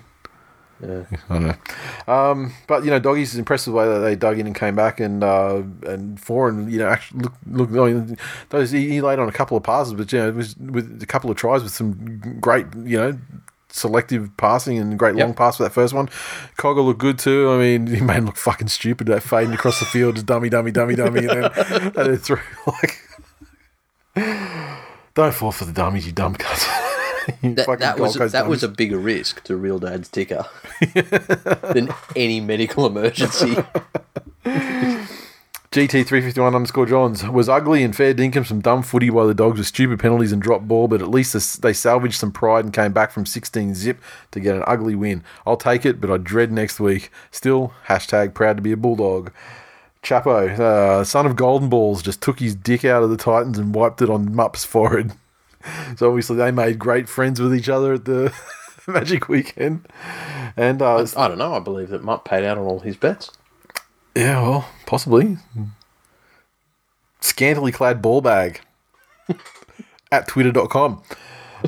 [0.81, 1.03] Yeah.
[1.29, 2.13] I don't know.
[2.13, 4.55] Um, but you know, doggies is impressed with the way that they dug in and
[4.55, 7.71] came back, and uh, and Foran, you know, actually look look.
[7.71, 8.17] I mean,
[8.51, 11.03] those he, he laid on a couple of passes, but you know, it was with
[11.03, 13.19] a couple of tries with some great, you know.
[13.71, 15.27] Selective passing and great Yep.
[15.27, 16.09] long pass for that first one.
[16.57, 17.51] Cogger looked good too.
[17.51, 19.09] I mean, he made him look fucking stupid.
[19.09, 22.41] That fading across the field, just dummy, dummy, dummy, dummy, and then, and then through
[22.67, 22.99] like.
[25.15, 26.85] Don't fall for the dummies, you dumb cunt.
[27.43, 30.47] That, that was Coast that was a bigger risk to real dad's ticker
[31.73, 33.57] than any medical emergency.
[35.71, 39.67] GT351 underscore Johns was ugly and fair dinkum some dumb footy by the dogs with
[39.67, 43.11] stupid penalties and drop ball, but at least they salvaged some pride and came back
[43.11, 44.01] from 16 zip
[44.31, 45.23] to get an ugly win.
[45.47, 47.11] I'll take it, but I dread next week.
[47.31, 49.31] Still, hashtag proud to be a bulldog.
[50.03, 53.75] Chapo, uh, son of Golden Balls, just took his dick out of the Titans and
[53.75, 55.13] wiped it on Mup's forehead.
[55.97, 58.33] So obviously they made great friends with each other at the
[58.87, 59.87] Magic Weekend.
[60.57, 61.55] And uh, I don't know.
[61.55, 63.31] I believe that Mutt paid out on all his bets.
[64.15, 65.37] Yeah, well, possibly.
[67.21, 68.61] Scantily clad ball bag
[70.13, 71.03] at twitter.com.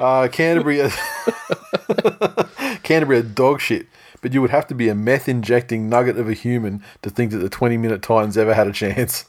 [0.00, 0.78] Uh, Canterbury,
[2.82, 3.86] Canterbury are dog shit,
[4.20, 7.32] but you would have to be a meth injecting nugget of a human to think
[7.32, 9.24] that the 20 minute Titans ever had a chance.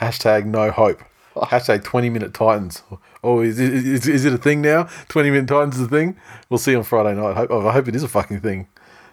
[0.00, 1.02] Hashtag no hope.
[1.36, 2.82] Hashtag 20 minute Titans.
[3.24, 4.84] Oh, is it, is, is it a thing now?
[5.08, 6.16] 20 minute Titans is a thing?
[6.50, 7.32] We'll see on Friday night.
[7.32, 8.68] I hope, I hope it is a fucking thing.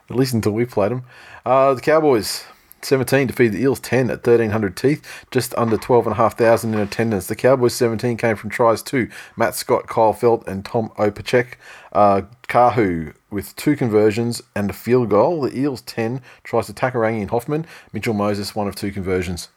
[0.10, 1.04] At least until we've played them.
[1.46, 2.44] Uh, the Cowboys,
[2.82, 7.28] 17 to defeated the Eels 10 at 1300 teeth, just under 12,500 in attendance.
[7.28, 11.54] The Cowboys 17 came from tries to Matt Scott, Kyle Feldt, and Tom Opacic.
[11.94, 15.42] Uh, Kahu with two conversions and a field goal.
[15.42, 17.66] The Eels 10 tries to Takarangi and Hoffman.
[17.94, 19.50] Mitchell Moses, one of two conversions.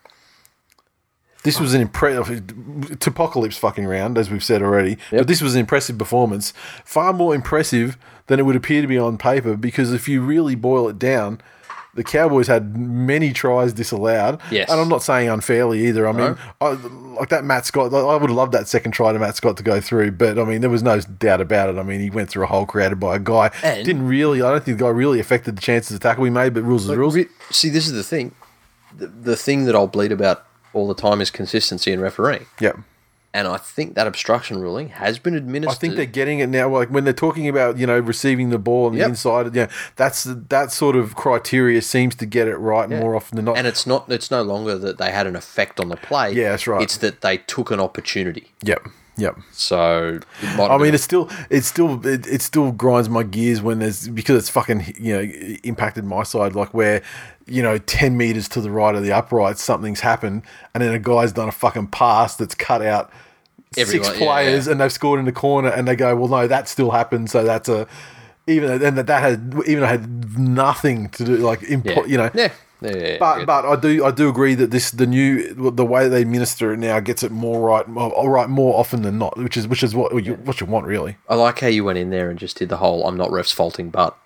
[1.44, 2.40] This was an impressive
[3.06, 4.96] apocalypse fucking round, as we've said already.
[5.10, 6.52] But this was an impressive performance,
[6.84, 9.56] far more impressive than it would appear to be on paper.
[9.56, 11.40] Because if you really boil it down,
[11.94, 14.40] the Cowboys had many tries disallowed.
[14.50, 14.70] Yes.
[14.70, 16.08] and I'm not saying unfairly either.
[16.08, 19.18] I mean, I, like that Matt Scott, I would have loved that second try to
[19.18, 21.76] Matt Scott to go through, but I mean, there was no doubt about it.
[21.78, 23.50] I mean, he went through a hole created by a guy.
[23.62, 26.30] And- Didn't really, I don't think the guy really affected the chances of tackle we
[26.30, 27.16] made, but rules is rules.
[27.50, 28.34] See, this is the thing.
[28.96, 32.46] The, the thing that I'll bleed about all the time is consistency in refereeing.
[32.60, 32.72] yeah.
[33.34, 35.74] And I think that obstruction ruling has been administered.
[35.78, 36.68] I think they're getting it now.
[36.68, 39.08] Like when they're talking about you know receiving the ball on the Yep.
[39.08, 43.46] inside, yeah, that's that sort of criteria seems to get it right more often than
[43.46, 43.56] not.
[43.56, 44.04] and it's not.
[44.12, 46.32] It's no longer that they had an effect on the play.
[46.34, 46.82] Yeah, that's right.
[46.82, 48.52] It's that they took an opportunity.
[48.62, 48.86] yep,
[49.16, 49.36] yep.
[49.52, 50.20] So,
[50.58, 54.36] I mean, it's still, it's still, it, it still grinds my gears when there's because
[54.38, 55.20] it's fucking you know
[55.64, 56.54] impacted my side.
[56.54, 57.02] Like where
[57.46, 60.42] you know ten meters to the right of the upright, something's happened,
[60.74, 63.10] and then a guy's done a fucking pass that's cut out
[63.76, 64.72] Everyone- six yeah, players, yeah.
[64.72, 67.42] and they've scored in the corner, and they go, well, no, that still happened, so
[67.44, 67.86] that's a
[68.46, 72.04] even and that that had even had nothing to do like impo- yeah.
[72.06, 72.50] you know yeah,
[72.82, 73.46] yeah, but good.
[73.46, 76.78] but I do I do agree that this the new the way they minister it
[76.78, 79.94] now gets it more right all right more often than not, which is which is
[79.94, 81.16] what you what you want really.
[81.28, 83.52] I like how you went in there and just did the whole "I'm not refs
[83.52, 84.16] faulting," but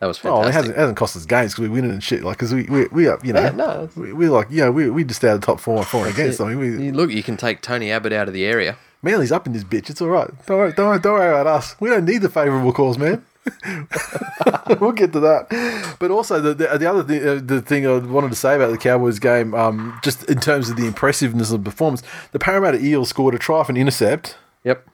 [0.00, 0.54] that was Oh, it fantastic.
[0.54, 2.22] hasn't, it hasn't cost us games because we win it and shit.
[2.22, 4.90] Like because we we we are you know Yeah, no, we, we're like yeah we
[4.90, 6.40] we just out of the top four four and against.
[6.40, 8.76] I mean we You- Look, you can take Tony Abbott out of the area.
[9.02, 9.88] Manly's up in this bitch.
[9.90, 10.28] It's all right.
[10.46, 11.76] Don't worry, don't worry, don't worry about us.
[11.78, 13.24] We don't need the favourable calls, man.
[14.80, 15.96] we'll get to that.
[15.98, 18.70] But also the the, the other thing, uh, the thing I wanted to say about
[18.70, 22.84] the Cowboys game, um, just in terms of the impressiveness of the performance, the Parramatta
[22.84, 24.36] Eels scored a try for an intercept.
[24.64, 24.86] Yep.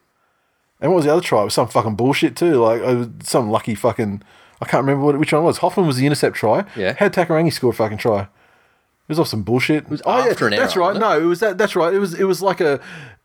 [0.81, 1.43] And what was the other try?
[1.43, 2.55] It was some fucking bullshit too.
[2.55, 4.23] Like uh, some lucky fucking.
[4.61, 5.59] I can't remember what, which one it was.
[5.59, 6.65] Hoffman was the intercept try.
[6.77, 6.95] Yeah.
[6.99, 8.29] How did Takarangi score a fucking try?
[9.13, 9.85] Was off some bullshit.
[9.85, 10.97] It was after an That's error, right.
[10.97, 11.59] No, it was that.
[11.59, 11.93] That's right.
[11.93, 12.15] It was.
[12.15, 12.81] It was like a.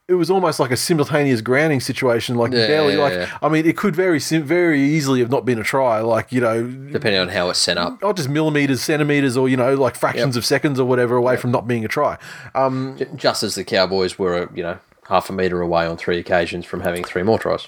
[0.09, 2.35] It was almost like a simultaneous grounding situation.
[2.37, 2.93] Like Yeah, barely.
[2.95, 3.37] yeah, like yeah.
[3.41, 5.99] I mean, it could very sim- very easily have not been a try.
[5.99, 8.01] Like you know, Depending on how it's set up.
[8.01, 10.41] not just millimeters, centimeters, or you know, like fractions Yep.
[10.41, 12.17] of seconds or whatever away from not being a try.
[12.55, 14.77] Um, Just as the Cowboys were, you know,
[15.09, 17.67] half a metre away on three occasions from having three more tries.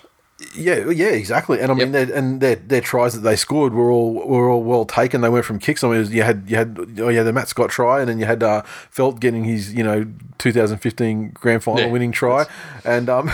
[0.56, 1.60] Yeah, yeah, exactly.
[1.60, 4.64] And I mean, their, and their their tries that they scored were all were all
[4.64, 5.20] well taken.
[5.22, 5.84] They went from kicks.
[5.84, 8.20] I mean, was- you had you had oh yeah, the Matt Scott try, and then
[8.20, 8.62] you had uh,
[8.94, 10.06] Feldt getting his you know
[10.38, 12.46] 2015 grand final Yeah, winning try,
[12.86, 13.30] and um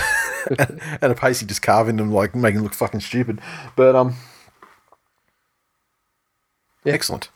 [0.58, 3.40] and, and a Pacey just carving them like making them look fucking stupid.
[3.76, 4.16] But um,
[6.86, 7.30] excellent.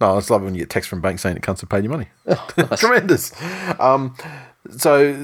[0.00, 1.90] No, it's like when you get text from bank saying it comes to pay your
[1.90, 2.08] money.
[2.76, 3.32] Tremendous.
[3.80, 4.14] Um,
[4.76, 5.14] so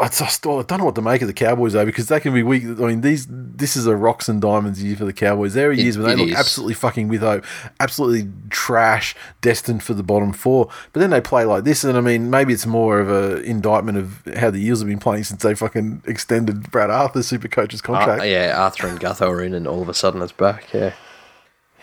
[0.00, 2.32] I just I don't know what to make of the Cowboys though because they can
[2.32, 2.64] be weak.
[2.64, 5.54] I mean, these this is a rocks and diamonds year for the Cowboys.
[5.54, 6.36] There are years when they look is.
[6.36, 7.44] absolutely fucking with hope,
[7.80, 10.68] absolutely trash, destined for the bottom four.
[10.92, 13.98] But then they play like this, and I mean, maybe it's more of a indictment
[13.98, 17.82] of how the Eels have been playing since they fucking extended Brad Arthur's super coach's
[17.82, 18.22] contract.
[18.22, 20.72] Uh, yeah, Arthur and Gutho are in, and all of a sudden it's back.
[20.72, 20.94] Yeah.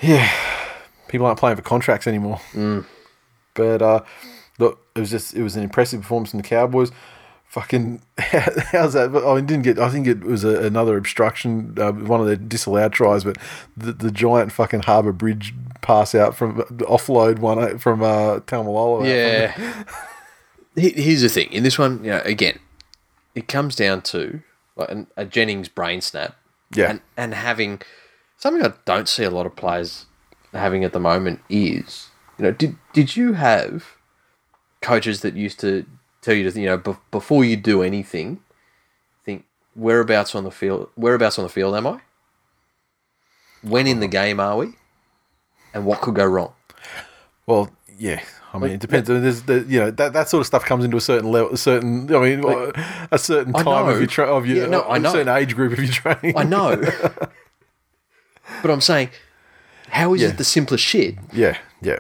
[0.02, 0.32] Yeah,
[1.10, 2.40] people aren't playing for contracts anymore.
[2.54, 2.86] Mm.
[3.54, 4.02] But uh,
[4.58, 6.92] look, it was just it was an impressive performance from the Cowboys.
[7.50, 9.12] Fucking how's that?
[9.12, 9.80] But I didn't get.
[9.80, 13.24] I think it was a, another obstruction, uh, one of their disallowed tries.
[13.24, 13.38] But
[13.76, 19.04] the, the giant fucking Harbour Bridge pass out from offload one uh, from uh, Taumalolo.
[19.04, 19.84] Yeah.
[20.76, 21.52] Here's the thing.
[21.52, 22.60] In this one, you know, again,
[23.34, 24.44] it comes down to
[24.76, 26.36] like an, a Jennings brain snap.
[26.76, 26.92] Yeah.
[26.92, 27.82] And, and having
[28.38, 30.06] something I don't see a lot of players
[30.54, 33.96] having at the moment is, you know, did did you have
[34.82, 35.88] coaches that used to
[36.30, 38.40] tell you to, you know, be, before you do anything,
[39.26, 42.02] think whereabouts on the field, whereabouts on the field am I?
[43.62, 44.12] When in the uh-huh.
[44.12, 44.74] game are we?
[45.74, 46.54] And what could go wrong?
[47.46, 48.22] Well, yeah.
[48.54, 49.08] I mean, it depends.
[49.08, 51.54] There's, the, you know, that, that sort of stuff comes into a certain level, uh,
[51.54, 52.14] a certain.
[52.14, 52.44] I mean,
[53.12, 55.12] a certain time of your tra- of your Yeah, no, I a know.
[55.12, 56.36] certain age group of your training.
[56.36, 56.76] I know.
[58.62, 59.10] but I'm saying,
[59.90, 60.30] how is Yeah.
[60.30, 61.16] it the simplest shit?
[61.32, 62.00] Yeah, yeah.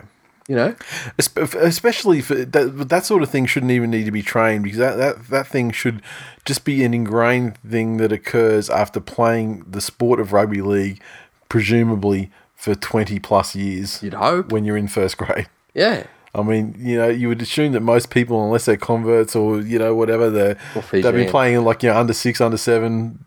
[0.49, 0.75] You know?
[1.19, 4.95] Especially for that, that sort of thing shouldn't even need to be trained because that,
[4.95, 6.01] that, that thing should
[6.43, 11.01] just be an ingrained thing that occurs after playing the sport of rugby league,
[11.49, 14.51] presumably for 20 plus years You'd hope.
[14.51, 15.47] when you're in first grade.
[15.75, 16.07] Yeah.
[16.33, 19.77] I mean, you know, you would assume that most people, unless they're converts or, you
[19.77, 20.57] know, whatever, they're
[20.91, 23.23] they've been playing like, you know, under six, under seven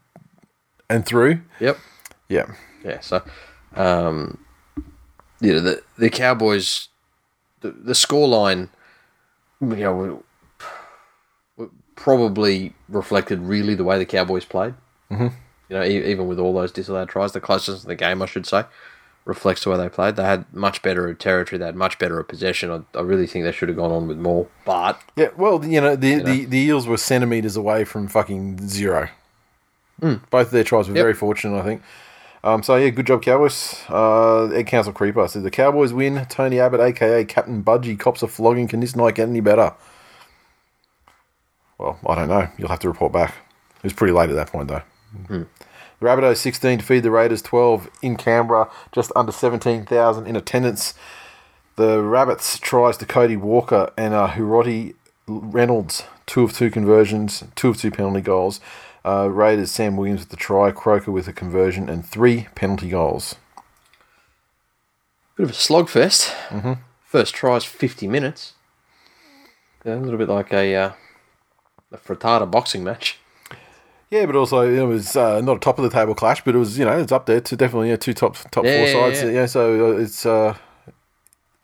[0.91, 1.41] and through.
[1.61, 1.79] Yep.
[2.29, 2.47] Yeah.
[2.85, 2.99] Yeah.
[3.01, 3.23] So,
[3.77, 4.39] um,
[5.41, 6.89] you know, the the Cowboys,
[7.63, 8.69] the the scoreline,
[9.61, 10.23] you know,
[11.97, 14.75] probably reflected really the way the Cowboys played.
[15.11, 15.29] Mm-hmm.
[15.69, 18.27] You know, e- even with all those disallowed tries, the closeness of the game, I
[18.27, 18.65] should say,
[19.25, 20.17] reflects the way they played.
[20.17, 21.59] They had much better territory.
[21.59, 22.71] They had much better possession.
[22.95, 24.49] I, I really think they should have gone on with more.
[24.65, 29.09] But Yeah, well, you know, the, the, the Eels were centimetres away from fucking zero.
[30.01, 31.03] Both of their tries were Yep.
[31.05, 31.83] very fortunate, I think.
[32.45, 33.81] Um, so, yeah, good job, Cowboys.
[33.89, 36.27] Uh, Egg Council Creeper said the Cowboys win.
[36.29, 37.25] Tony Abbott, a.k.a.
[37.25, 38.67] Captain Budgie, cops a flogging.
[38.67, 39.75] Can this night get any better?
[41.79, 42.49] Well, I don't know.
[42.59, 43.35] You'll have to report back.
[43.77, 44.83] It was pretty late at that point, though.
[46.01, 50.95] The Rabbitohs 16 to feed the Raiders 12 in Canberra, just under 17,000 in attendance.
[51.77, 54.95] The Rabbits tries to Cody Walker and uh, Hiroti
[55.29, 58.61] Reynolds, two of two conversions, two of two penalty goals.
[59.05, 63.35] Uh, Raiders Sam Williams with the try, Croker with a conversion, and three penalty goals.
[65.37, 66.33] bit of a slogfest.
[66.49, 66.73] Mm-hmm.
[67.05, 68.55] First tries fifty minutes.
[69.85, 70.93] Yeah, a little bit like a uh,
[71.91, 73.19] a frittata boxing match.
[74.11, 76.59] Yeah, but also it was uh, not a top of the table clash, but it
[76.59, 78.93] was you know it's up there to definitely yeah, two top top Yeah, four yeah,
[78.93, 79.23] sides.
[79.25, 79.31] yeah.
[79.31, 80.55] Yeah, so uh, it's uh,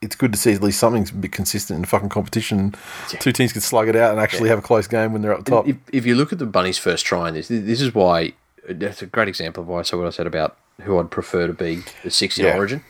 [0.00, 2.74] it's good to see at least something's a bit consistent in the fucking competition.
[3.20, 5.44] Two teams can slug it out and actually have a close game when they're up
[5.44, 5.66] top.
[5.66, 8.34] If, if you look at the Bunnies' first try in this, this is why
[8.68, 11.46] that's a great example of why I said what I said about who I'd prefer
[11.46, 12.56] to be the six in Yeah.
[12.56, 12.84] Origin.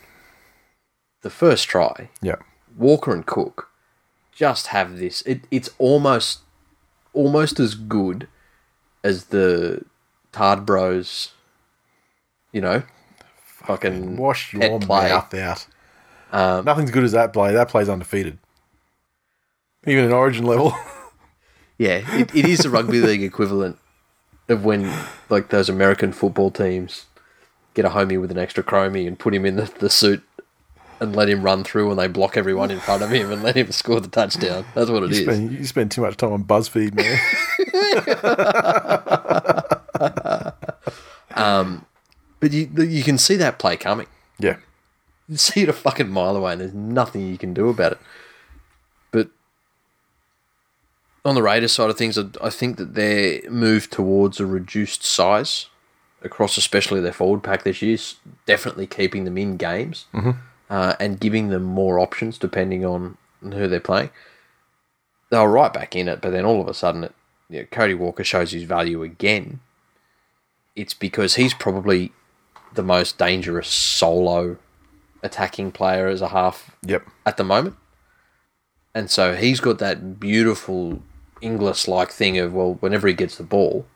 [1.22, 2.36] The first try, yeah,
[2.76, 3.70] Walker and Cook
[4.32, 5.22] just have this.
[5.22, 6.40] It, it's almost
[7.12, 8.28] almost as good
[9.02, 9.84] as the
[10.30, 11.32] Tard Bros.
[12.52, 12.82] You know,
[13.44, 15.66] fucking wash your mouth out.
[16.32, 17.52] Um, Nothing's good as that play.
[17.52, 18.38] That play's undefeated,
[19.86, 20.74] even in Origin level.
[21.80, 23.78] Yeah, it, it is the rugby league equivalent
[24.48, 24.92] of when
[25.28, 27.06] like those American football teams
[27.74, 30.24] get a homie with an extra chromie and put him in the, the suit
[30.98, 33.56] and let him run through and they block everyone in front of him and let
[33.56, 34.64] him score the touchdown.
[34.74, 35.22] That's what it you, is.
[35.22, 37.20] spend, you spend too much time on BuzzFeed, man.
[42.40, 44.06] But you you can see that play coming.
[44.38, 44.56] yeah,
[45.30, 47.98] You see it a fucking mile away and there's nothing you can do about it.
[49.10, 49.28] But
[51.22, 55.04] on the Raiders side of things, I, I think that their move towards a reduced
[55.04, 55.66] size
[56.22, 58.16] across especially their forward pack this year is
[58.46, 60.06] definitely keeping them in games
[60.70, 64.10] uh, and giving them more options depending on who they're playing.
[65.30, 67.14] They were right back in it, but then all of a sudden, it,
[67.50, 69.60] you know, Cody Walker shows his value again.
[70.74, 72.12] It's because he's probably
[72.72, 74.56] the most dangerous solo
[75.22, 77.76] attacking player as a half yep, at the moment.
[78.94, 81.02] And so he's got that beautiful
[81.40, 83.86] Inglis like thing of, well, whenever he gets the ball,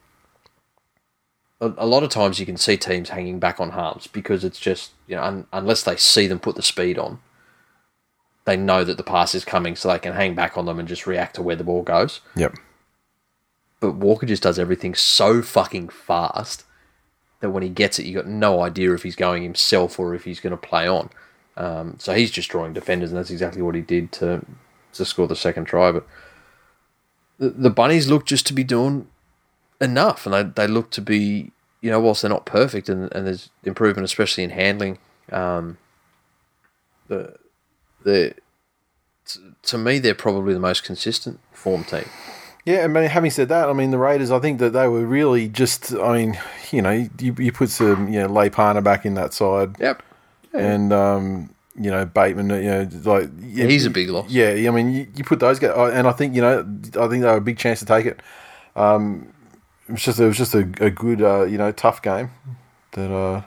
[1.61, 4.61] a, a lot of times you can see teams hanging back on harms because it's
[4.61, 7.20] just, you know, un, unless they see them put the speed on,
[8.45, 10.89] they know that the pass is coming, so they can hang back on them and
[10.89, 12.20] just react to where the ball goes.
[12.35, 12.57] Yep.
[13.79, 16.64] But Walker just does everything so fucking fast
[17.43, 20.24] that when he gets it, you've got no idea if he's going himself or if
[20.24, 21.11] he's going to play on.
[21.57, 24.47] Um, so he's just drawing defenders, and that's exactly what he did to
[24.95, 25.90] to score the second try.
[25.90, 26.07] But
[27.38, 29.09] the, the bunnies look just to be doing
[29.80, 33.26] enough, and they they look to be, you know, whilst they're not perfect, and, and
[33.26, 34.99] there's improvement, especially in handling.
[35.32, 35.78] Um,
[37.09, 37.34] the
[38.05, 38.34] the
[39.64, 42.07] to me, they're probably the most consistent form team.
[42.65, 44.31] Yeah, I mean, having said that, I mean the Raiders.
[44.31, 45.93] I think that they were really just.
[45.95, 46.39] I mean,
[46.71, 50.03] you know, you, you put some, you know, Leipana back in that side, Yep.
[50.53, 52.51] and um, you know Bateman.
[52.51, 54.31] You know, like yeah, He's a big loss.
[54.31, 56.61] Yeah, I mean, you, you put those guys, and I think you know,
[57.01, 58.21] I think they were a big chance to take it.
[58.77, 59.33] Um,
[59.89, 62.31] it was just it was just a, a good, uh, you know, tough game
[62.93, 63.43] that uh,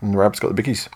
[0.00, 0.88] and the Rabbits got the bickies.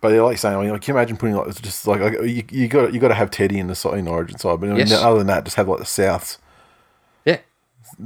[0.00, 2.00] But yeah, like saying, I mean, like, can you imagine putting like it's just like,
[2.00, 4.58] like you, you got you got to have Teddy in the side in Origin side,
[4.60, 4.92] but I mean, Yes.
[4.92, 6.38] other than that, just have like the Souths,
[7.26, 7.38] Yeah.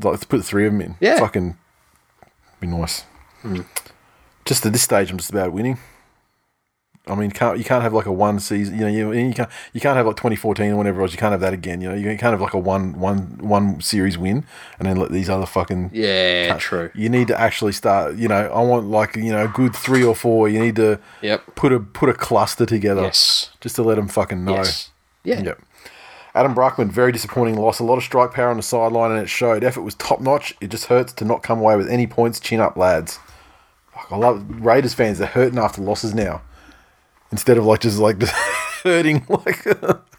[0.02, 0.96] like to put the three of them in.
[1.00, 1.18] Yeah.
[1.20, 1.56] fucking
[2.60, 3.02] be nice.
[3.42, 3.60] Hmm.
[4.44, 5.78] Just at this stage, I'm just about winning.
[7.06, 8.76] I mean, can't you can't have like a one season?
[8.78, 11.12] You know, you, you can't you can't have like 2014 or whatever else.
[11.12, 11.82] You can't have that again.
[11.82, 14.46] You know, you can't have like a one one one series win
[14.78, 16.90] and then let these other fucking Yeah, true.
[16.94, 18.16] you need to actually start.
[18.16, 20.48] You know, I want like you know a good three or four.
[20.48, 21.54] You need to Yep.
[21.56, 23.02] put a put a cluster together.
[23.02, 23.50] Yes.
[23.60, 24.54] just to let them fucking know.
[24.54, 24.90] Yes.
[25.24, 25.42] Yeah.
[25.42, 25.60] Yep.
[26.34, 27.78] Adam Bruckman, very disappointing loss.
[27.80, 29.62] A lot of strike power on the sideline, and it showed.
[29.62, 30.54] Effort was top notch.
[30.60, 32.40] It just hurts to not come away with any points.
[32.40, 33.18] Chin up, lads.
[33.92, 35.18] Fuck, I love Raiders fans.
[35.18, 36.42] They're hurting after losses now,
[37.34, 38.32] instead of like just like just
[38.84, 39.26] hurting.
[39.28, 39.64] Like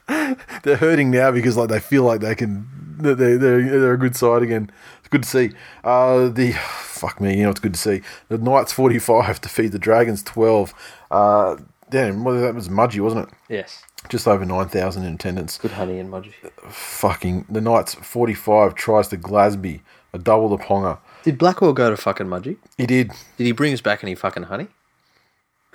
[0.64, 2.68] they're hurting now because like they feel like they can.
[2.98, 4.70] They're they're, they're a good side again.
[5.00, 5.52] It's good to see.
[5.84, 6.52] Uh, the
[6.82, 8.02] fuck me, you know it's good to see.
[8.28, 10.74] The Knights forty five defeat the Dragons twelve.
[11.10, 11.58] Uh,
[11.90, 13.34] damn, well, that was Mudgee, wasn't it?
[13.50, 13.84] Yes.
[14.10, 16.34] Just over nine thousand in attendance Good honey and Mudgee.
[16.70, 19.82] fucking the Knights 45 tries to Glasby,
[20.14, 21.00] a double the Ponga.
[21.24, 22.58] Did Blackwell go to fucking Mudgee?
[22.78, 23.12] He did.
[23.38, 24.68] Did he bring us back any fucking honey?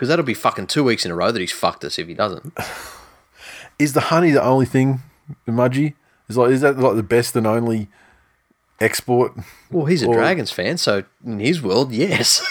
[0.01, 2.14] Because that'll be fucking two weeks in a row that he's fucked us if he
[2.14, 2.55] doesn't.
[3.78, 5.01] Is the honey the only thing,
[5.44, 5.92] the Mudgee?
[6.26, 7.88] Is like is that like the best and only
[8.80, 9.34] export?
[9.70, 12.40] Well, he's a Or- Dragons fan, so in his world, yes.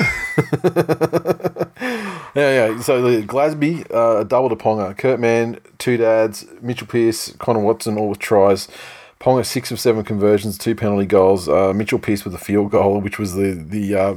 [2.36, 2.80] Yeah, yeah.
[2.82, 4.96] So the Glasby, uh, a double to Ponga.
[4.96, 8.68] Kurt Mann, two dads, Mitchell Pearce, Connor Watson, all with tries.
[9.20, 11.50] Ponga six of seven conversions, two penalty goals.
[11.50, 14.16] Uh, Mitchell Pearce with a field goal, which was the the uh,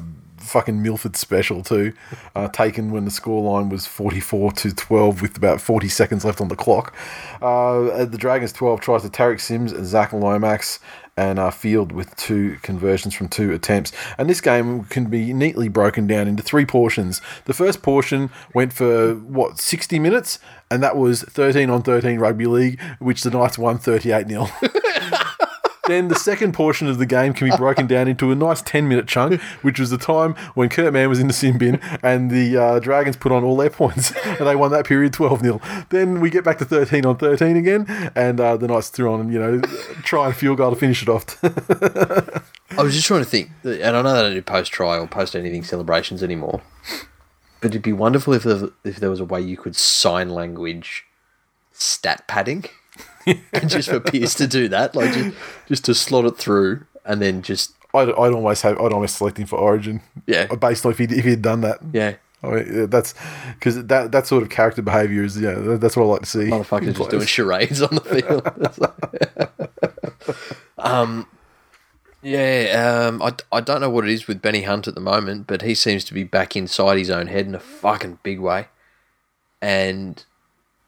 [0.53, 1.93] fucking Milford special too,
[2.37, 6.41] uh, taken when the scoreline was forty four to twelve with about forty seconds left
[6.41, 6.95] on the clock.
[7.41, 10.79] Uh, the Dragons twelve tries to Tariq Sims and Zac Lomax.
[11.15, 13.93] And uh, Field with two conversions from two attempts.
[14.17, 17.21] And this game can be neatly broken down into three portions.
[17.45, 20.39] The first portion went for, what, 60 minutes?
[20.71, 24.47] And that was 13 on 13 rugby league, which the Knights won 38 0.
[25.89, 28.89] Then the second portion of the game can be broken down into a nice 10
[28.89, 32.31] minute chunk, which was the time when Kurt Mann was in the sin bin and
[32.31, 35.61] the uh, Dragons put on all their points and they won that period 12 0.
[35.91, 39.33] Then we get back to 13 on 13 again and uh, the Knights threw on,
[39.33, 39.61] you know,
[40.05, 41.43] try and field goal to finish it off.
[42.79, 45.07] I was just trying to think, and I know they don't do post try or
[45.09, 46.63] post anything celebrations anymore,
[47.61, 51.05] but it'd be wonderful if there, if there was a way you could sign language
[51.73, 52.67] stat padding,
[53.67, 55.37] just for Pearce to do that, like just,
[55.69, 59.39] just to slot it through, and then just I'd, I'd almost have, I'd almost select
[59.39, 60.01] him for Origin.
[60.27, 60.47] Yeah.
[60.47, 61.79] Based on if he if he'd done that.
[61.93, 63.15] yeah, I mean, that's
[63.55, 66.39] because that that sort of character behaviour is yeah that's what I like to see.
[66.51, 68.43] motherfuckers just doing charades on the field.
[70.83, 71.29] Um,
[72.23, 75.47] yeah, um, I, I don't know what it is with Benny Hunt at the moment,
[75.47, 78.69] but he seems to be back inside his own head in a fucking big way.
[79.61, 80.25] And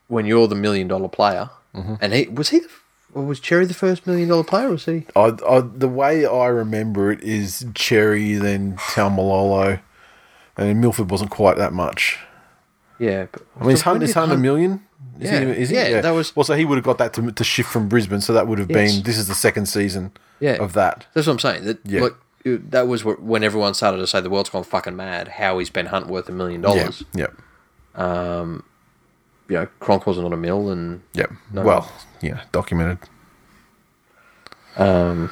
[0.09, 1.95] when you're the million dollar player, Mm-hmm.
[2.01, 2.69] and he was he, the,
[3.15, 4.69] or was Cherry the first million dollar player?
[4.69, 5.07] Or was he?
[5.17, 9.81] I, I, the way I remember it is Cherry, then Taumalolo,
[10.57, 12.19] and Milford wasn't quite that much.
[12.99, 14.85] Yeah, but I mean, is so when Hunt, is a million?
[15.21, 15.77] Is Yeah, he, is he?
[15.77, 18.21] yeah, that was- Well, so he would have got that to, to shift from Brisbane,
[18.21, 18.95] so that would have Yes.
[18.95, 19.03] been.
[19.05, 20.55] This is the second season Yeah.
[20.63, 21.07] of that.
[21.15, 21.65] That's what I'm saying.
[21.65, 22.01] That Yeah.
[22.03, 22.15] like
[22.45, 25.29] it- that was wh- when everyone started to say the world's gone fucking mad.
[25.29, 27.03] How is Ben Hunt worth a million Yeah, dollars?
[27.15, 27.27] yeah,
[29.49, 31.27] You know, Cronk wasn't on a mill, and yeah.
[31.53, 31.63] No.
[31.63, 31.93] Well,
[32.23, 32.99] yeah, documented.
[34.77, 35.31] um,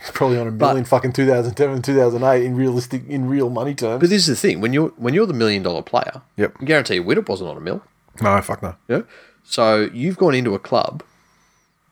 [0.00, 4.00] It's probably on a million fucking 2007, 2008 in realistic, in real money terms.
[4.00, 6.56] But this is the thing: when you're when you're the million dollar player, Yep.
[6.60, 7.82] I guarantee you, Widdop wasn't on a mill.
[8.20, 8.74] No, fuck no.
[8.88, 9.04] You know?
[9.44, 11.02] So you've gone into a club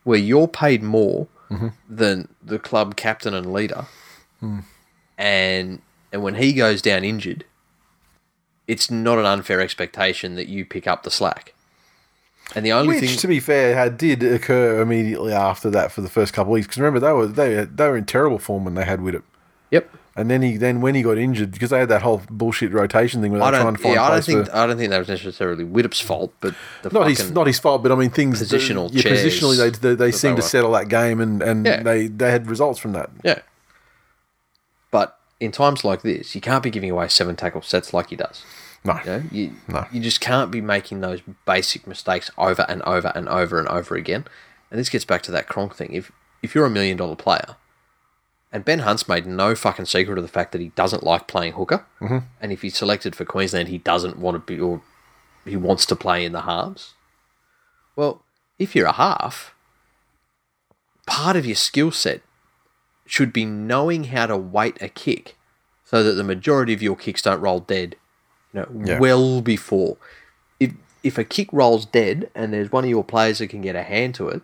[0.03, 1.27] where you're paid more
[1.89, 3.85] than the club captain and leader,
[5.17, 5.81] and
[6.11, 7.45] and when he goes down injured,
[8.67, 11.53] it's not an unfair expectation that you pick up the slack.
[12.55, 15.99] And the only Which, thing, to be fair, had, did occur immediately after that for
[16.01, 16.67] the first couple of weeks.
[16.67, 19.23] Because remember, they were they they were in terrible form when they had Widdop.
[19.69, 22.71] yep, And then he then when he got injured because they had that whole bullshit
[22.71, 24.65] rotation thing where they I were trying to find yeah, I don't think for- I
[24.65, 27.91] don't think that was necessarily Widdop's fault, but the not his not his fault, but
[27.91, 31.19] I mean things Positional Yeah, positionally they they, they seemed they to settle that game
[31.19, 31.83] and and Yeah.
[31.83, 33.09] they they had results from that.
[33.25, 33.39] Yeah.
[35.39, 38.43] In times like this, you can't be giving away seven tackle sets like he does.
[38.83, 39.85] No, You know, you, No.
[39.91, 43.95] you just can't be making those basic mistakes over and over and over and over
[43.95, 44.25] again.
[44.71, 45.93] And this gets back to that Cronk thing.
[45.93, 46.11] If
[46.41, 47.55] if you're a million dollar player,
[48.51, 51.53] and Ben Hunt's made no fucking secret of the fact that he doesn't like playing
[51.53, 52.19] hooker, mm-hmm.
[52.41, 54.81] and if he's selected for Queensland, he doesn't want to be or
[55.45, 56.93] he wants to play in the halves.
[57.95, 58.21] Well,
[58.59, 59.53] if you're a half,
[61.05, 62.21] part of your skill set
[63.09, 65.35] should be knowing how to weight a kick
[65.85, 67.95] so that the majority of your kicks don't roll dead
[68.53, 68.99] you know, Yeah.
[68.99, 69.97] well before.
[70.59, 70.73] If
[71.03, 73.83] if a kick rolls dead and there's one of your players that can get a
[73.83, 74.41] hand to it,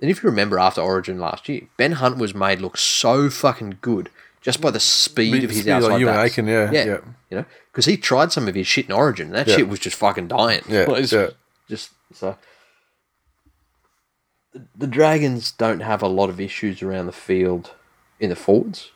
[0.00, 3.78] and if you remember after Origin last year, Ben Hunt was made look so fucking
[3.82, 4.08] good
[4.40, 6.32] just by the speed of his speed like you backs.
[6.32, 6.98] Aiken, yeah, yeah, yeah.
[7.30, 9.56] you know, because he tried some of his shit in Origin, and that Yeah.
[9.56, 10.62] shit was just fucking dying.
[10.68, 11.28] Yeah, Like, it's yeah.
[11.68, 12.36] just so.
[14.76, 17.72] The Dragons don't have a lot of issues around the field
[18.20, 18.90] in the forwards.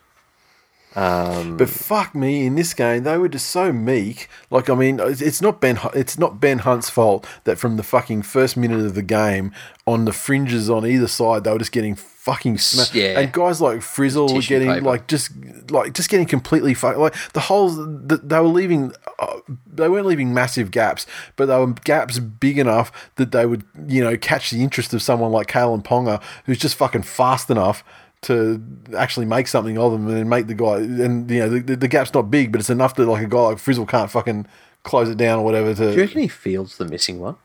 [0.97, 4.29] Um, But fuck me, in this game they were just so meek.
[4.49, 5.79] Like I mean, it's not Ben.
[5.93, 9.53] It's not Ben Hunt's fault that from the fucking first minute of the game,
[9.89, 12.95] on the fringes on either side, they were just getting fucking smashed.
[12.95, 13.19] Yeah.
[13.19, 14.85] And guys like Frizell were getting paper.
[14.85, 15.33] like just
[15.69, 16.99] like just getting completely fucked.
[16.99, 21.59] Like the holes that they were leaving, uh, they weren't leaving massive gaps, but they
[21.59, 25.49] were gaps big enough that they would you know catch the interest of someone like
[25.49, 27.83] Kalyn Ponga, who's just fucking fast enough
[28.25, 28.63] to
[28.97, 31.89] actually make something of them and then make the guy and you know the, the,
[31.89, 34.47] gap's not big but it's enough that like a guy like Frizell can't fucking
[34.83, 37.37] close it down or whatever to Do you reckon he feels the missing one?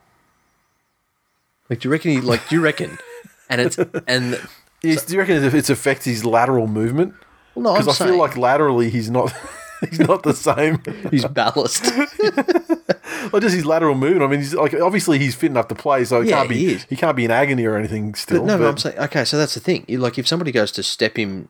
[1.68, 2.48] Like, do you reckon he like?
[2.48, 2.98] Do you reckon?
[3.52, 4.40] And it's and
[4.80, 7.14] Is- do you reckon it, it affects his lateral movement
[7.56, 9.34] well, no, I'm because I saying feel like laterally he's not
[9.88, 11.84] he's not the same he's ballast.
[13.32, 16.04] like just his lateral movement I mean he's like obviously he's fit enough to play
[16.04, 16.86] so he Yeah, can't be he is.
[16.88, 19.24] he can't be in agony or anything still But no, but, no, I'm saying okay.
[19.24, 19.84] So that's the thing.
[19.88, 21.48] Like, if somebody goes to step him,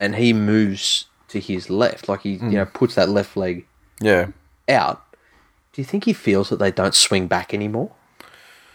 [0.00, 2.50] and he moves to his left, like he you hmm.
[2.50, 3.66] know puts that left leg
[4.00, 4.28] yeah
[4.68, 5.02] out,
[5.72, 7.92] do you think he feels that they don't swing back anymore?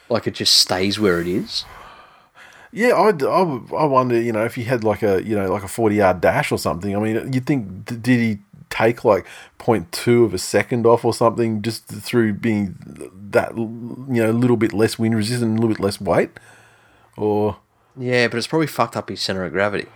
[0.09, 1.65] Like it just stays where it is.
[2.71, 5.63] Yeah, I, I, I wonder, you know, if he had like a, you know, like
[5.63, 6.95] a 40 yard dash or something.
[6.95, 8.39] I mean, you'd think, did he
[8.69, 9.25] take like
[9.59, 12.75] 0.2 of a second off or something just through being
[13.31, 16.31] that, you know, a little bit less wind resistant, a little bit less weight?
[17.15, 17.57] Or,
[17.97, 19.87] Yeah, but it's probably fucked up his center of gravity.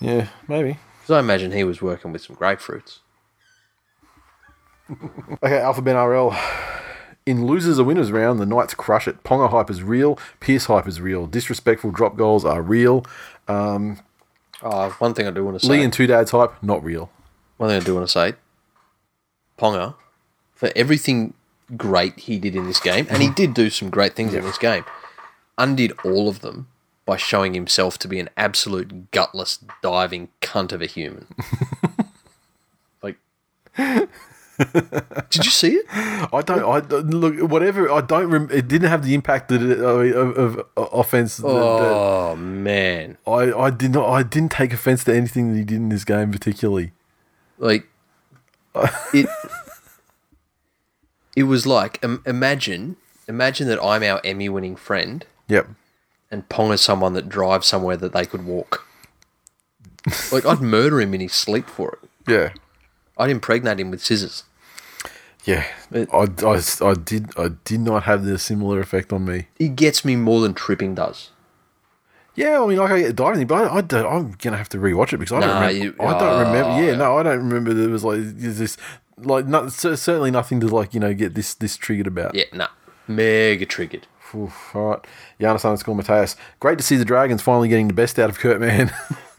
[0.00, 0.78] yeah, maybe.
[1.00, 2.98] Because I imagine he was working with some grapefruits.
[5.42, 6.36] Okay, Alpha Ben RL.
[7.26, 9.22] In losers or winners round, the Knights crush it.
[9.24, 10.18] Ponga hype is real.
[10.40, 11.26] Pearce hype is real.
[11.26, 13.04] Disrespectful drop goals are real.
[13.48, 13.98] Um,
[14.62, 15.72] oh, one thing I do want to say.
[15.72, 17.10] Lee and Two Dads hype, not real.
[17.56, 18.34] One thing I do want to say,
[19.58, 19.94] Ponga,
[20.54, 21.34] for everything
[21.76, 24.58] great he did in this game, and he did do some great things in this
[24.58, 24.84] game,
[25.56, 26.68] undid all of them
[27.06, 31.26] by showing himself to be an absolute gutless, diving cunt of a human.
[33.02, 33.18] like,
[33.76, 35.86] did you see it?
[35.90, 36.62] I don't.
[36.64, 37.50] I look.
[37.50, 37.90] Whatever.
[37.90, 38.30] I don't.
[38.30, 41.36] Rem- it didn't have the impact that it, of, of, of offense.
[41.38, 43.52] that- Oh man, I.
[43.52, 44.08] I did not.
[44.08, 46.92] I didn't take offense to anything that he did in this game, particularly.
[47.58, 47.86] Like
[49.14, 49.28] it.
[51.36, 55.24] It was like im- imagine, imagine that I'm our Emmy-winning friend.
[55.48, 55.68] Yep.
[56.30, 58.86] and Pong is someone that drives somewhere that they could walk.
[60.32, 62.08] like I'd murder him in his sleep for it.
[62.30, 62.50] Yeah.
[63.18, 64.44] I'd impregnate him with scissors.
[65.44, 65.66] Yeah.
[65.90, 66.60] It- I, I,
[66.90, 67.30] I did.
[67.38, 69.48] I did not have the similar effect on me.
[69.58, 71.30] It gets me more than tripping does.
[72.36, 74.78] Yeah, I mean, like I get diving, but I, I don't, I'm gonna have to
[74.78, 75.84] rewatch it because I don't Nah, remember.
[75.84, 76.70] you- I don't remember.
[76.70, 77.72] oh, Yeah, no, I don't remember.
[77.74, 78.76] There was like there's this,
[79.18, 82.34] like, not, cer- certainly nothing to like you know get this this triggered about.
[82.34, 82.68] Yeah, nah.
[83.06, 84.06] Mega triggered.
[84.34, 85.06] Oof, all right.
[85.38, 86.34] Giannis underscore Mateus.
[86.58, 88.92] Great to see the Dragons finally getting the best out of Kurt Mann.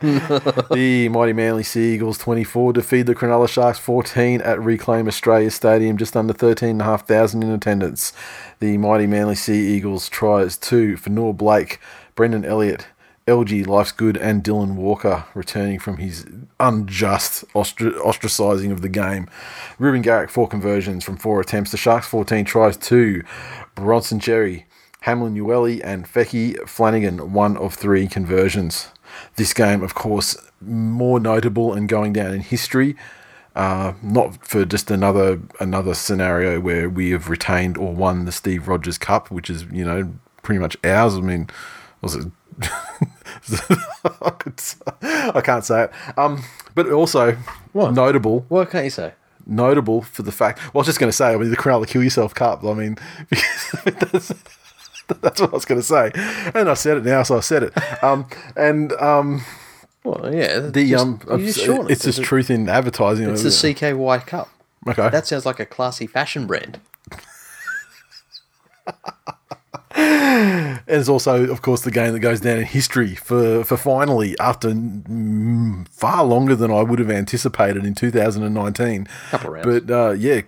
[0.00, 5.96] the mighty Manly Sea Eagles 24 defeat the Cronulla Sharks 14 at Reclaim Australia Stadium,
[5.96, 8.12] just under 13,500 in attendance.
[8.60, 11.78] The mighty Manly Sea Eagles tries two for Noah Blake,
[12.20, 12.86] Brendan Elliott,
[13.26, 16.26] LG Life's Good, and Dylan Walker returning from his
[16.58, 19.26] unjust ostra- ostracising of the game.
[19.78, 21.70] Reuben Garrick, four conversions from four attempts.
[21.70, 23.22] The Sharks 14 tries two.
[23.74, 24.64] Bronson Xerri,
[25.00, 28.88] Hamlin Ueli, and Fecky Flanagan, one of three conversions.
[29.36, 32.96] This game, of course, more notable and going down in history
[33.56, 38.68] Uh, not for just another another scenario where we have retained or won the Steve
[38.68, 41.16] Rogers Cup, which is you know pretty much ours.
[41.16, 41.48] I mean,
[42.02, 42.26] was it?
[45.34, 45.90] I, can't say it.
[46.18, 46.42] Um,
[46.74, 47.32] but also
[47.72, 47.94] What?
[47.94, 49.12] notable What can't you say?
[49.46, 50.58] notable for the fact.
[50.58, 52.62] Well, I was just going to say, I mean, the Cronulla Kill Yourself Cup.
[52.64, 52.96] I mean,
[53.30, 54.28] because that's,
[55.20, 56.12] that's what I was going to say,
[56.54, 58.04] and I said it now, so I said it.
[58.04, 59.42] Um, and um,
[60.04, 60.60] Well, yeah.
[60.60, 61.40] the just- um, it.
[61.48, 61.56] it's
[62.04, 63.28] just It's truth in advertising.
[63.30, 64.48] It's the CKY Cup.
[64.86, 65.08] okay.
[65.08, 66.78] That sounds like a classy fashion brand.
[70.30, 74.38] and it's also, of course, the game that goes down in history for for finally
[74.38, 79.06] after mm, far longer than I would have anticipated in 2019.
[79.30, 79.66] Couple rounds.
[79.86, 80.40] But uh, yeah,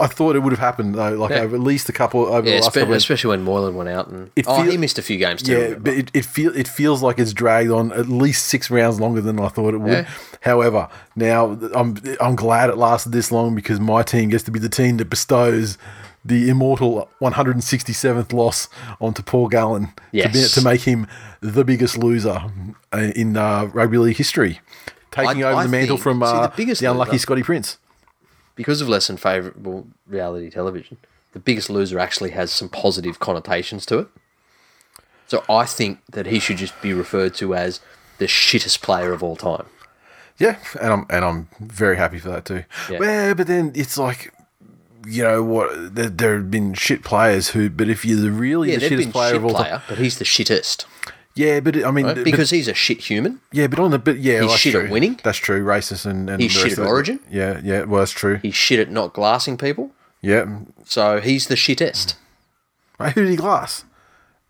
[0.00, 1.40] I thought it would have happened though, like Yeah.
[1.40, 2.94] over at least a couple over Yeah, the last couple.
[2.94, 5.52] especially when Moylan went out and It oh, feel- he missed a few games too.
[5.52, 9.00] Yeah, but it, it feel it feels like it's dragged on at least six rounds
[9.00, 9.92] longer than I thought it would.
[9.92, 10.08] Yeah.
[10.42, 14.58] However, now I'm I'm glad it lasted this long because my team gets to be
[14.58, 15.76] the team that bestows
[16.28, 18.68] the immortal 167th loss
[19.00, 20.52] onto Paul Gallen to, Yes.
[20.54, 21.06] to make him
[21.40, 22.42] the biggest loser
[22.92, 24.60] uh, in uh, rugby league history,
[25.10, 27.42] taking I- over I the mantle think- from see, the uh, biggest the unlucky Scotty
[27.42, 27.78] Prince.
[28.54, 30.96] because of less than favourable reality television,
[31.32, 34.08] the biggest loser actually has some positive connotations to it.
[35.26, 37.80] So I think that he should just be referred to as
[38.18, 39.66] the shittest player of all time.
[40.38, 42.64] Yeah, and I'm and I'm very happy for that too.
[42.90, 42.98] Yeah.
[43.00, 44.32] Well, but then it's like,
[45.06, 45.94] you know what?
[45.94, 49.28] There, there have been shit players who, but if you're really Yeah, the shittest player
[49.30, 50.84] shit of all time, player, but he's the shittest.
[51.34, 52.16] yeah, but I mean, Right?
[52.16, 53.40] but- Because he's a shit human.
[53.52, 55.18] yeah, but on the but yeah, He's shit at winning.
[55.22, 55.64] That's true.
[55.64, 56.86] Racist and, and He's shit at.
[56.86, 57.20] Origin.
[57.30, 58.36] Yeah, yeah, well, that's true.
[58.42, 59.90] He's shit at not glassing people.
[60.20, 62.14] Yeah, So he's the shittest.
[62.98, 63.84] Right, who did he glass?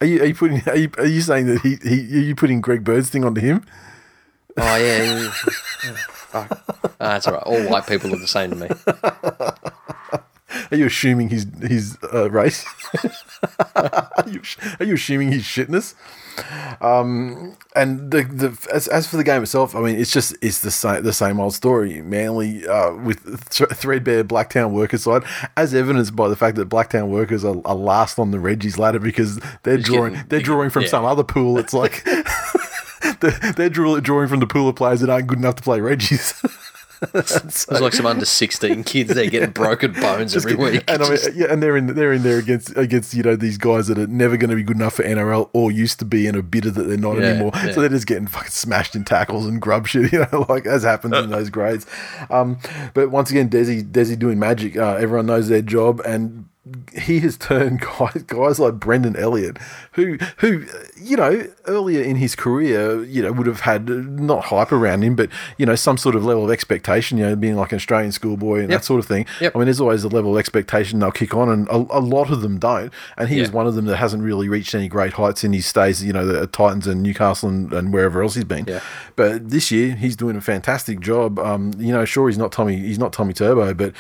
[0.01, 2.35] Are you are you putting are you, are you saying that he, he are you
[2.37, 3.65] putting Greg Bird's thing onto him?
[4.57, 5.31] Oh yeah.
[6.09, 6.49] Fuck.
[6.85, 7.43] Ah, that's all right.
[7.43, 8.69] All white people look the same to me.
[10.71, 12.65] Are you assuming his his uh, race?
[13.77, 14.43] are, you,
[14.81, 15.95] are you assuming his shitness?
[16.81, 20.61] Um, and the the as, as for the game itself, I mean, it's just it's
[20.61, 22.03] the same the same old story.
[22.03, 25.23] Manly uh, with th- threadbare Blacktown Workers side,
[25.57, 28.99] as evidenced by the fact that Blacktown Workers are, are last on the Reggie's ladder
[28.99, 30.89] because they're drawing getting- they're drawing from yeah.
[30.89, 31.59] some other pool.
[31.59, 32.07] It's like.
[33.21, 36.41] They're, they're drawing from the pool of players that aren't good enough to play Reggie's.
[37.13, 40.83] There's like some under sixteen kids there getting broken bones every week.
[40.89, 43.57] And I mean, yeah, and they're in they're in there against against you know these
[43.59, 46.27] guys that are never going to be good enough for NRL or used to be
[46.27, 47.53] and are bitter that they're not Yeah, anymore.
[47.55, 47.73] yeah.
[47.73, 50.83] So they're just getting fucking smashed in tackles and grub shit, you know, like as
[50.83, 51.87] happens in those grades.
[52.31, 52.59] Um,
[52.95, 54.77] but once again, Desi Desi doing magic.
[54.77, 56.47] Uh, everyone knows their job and.
[56.99, 59.59] He has turned guys, guys like Brendan Elliott,
[59.93, 60.65] who, who,
[61.01, 65.15] you know, earlier in his career, you know, would have had not hype around him,
[65.17, 67.19] but you know, some sort of level of expectation.
[67.19, 68.81] You know, being like an Australian schoolboy and Yep.
[68.81, 69.27] that sort of thing.
[69.41, 69.55] Yep.
[69.55, 72.31] I mean, there's always a level of expectation they'll kick on, and a, a lot
[72.31, 72.93] of them don't.
[73.17, 75.67] And he is one of them that hasn't really reached any great heights in his
[75.67, 78.65] stays, you know, the Titans and Newcastle and, and wherever else he's been.
[78.67, 78.81] Yeah.
[79.17, 81.39] But this year, he's doing a fantastic job.
[81.39, 83.93] Um, you know, sure, he's not Tommy, he's not Tommy Turbo, but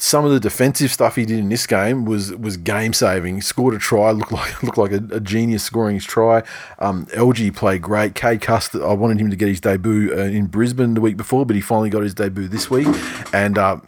[0.00, 3.42] some of the defensive stuff he did in this game was was game saving.
[3.42, 6.42] Scored a try, looked like looked like a, a genius scoring his try.
[6.78, 8.14] Um, LG played great.
[8.14, 11.44] Cade Cust, I wanted him to get his debut uh, in Brisbane the week before,
[11.44, 12.88] but he finally got his debut this week.
[13.32, 13.80] And uh,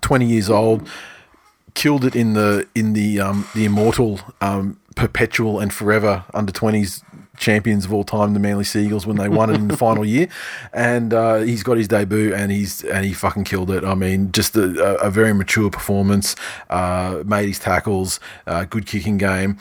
[0.00, 0.88] 20 years old,
[1.74, 7.02] killed it in the in the um, the immortal um, perpetual and forever under 20s
[7.38, 10.28] champions of all time, the Manly Seagulls, when they won it in the final year.
[10.72, 13.84] And uh, he's got his debut, and he's and he fucking killed it.
[13.84, 16.36] I mean, just a, a, very mature performance.
[16.70, 19.58] Uh, made his tackles, uh, good kicking game.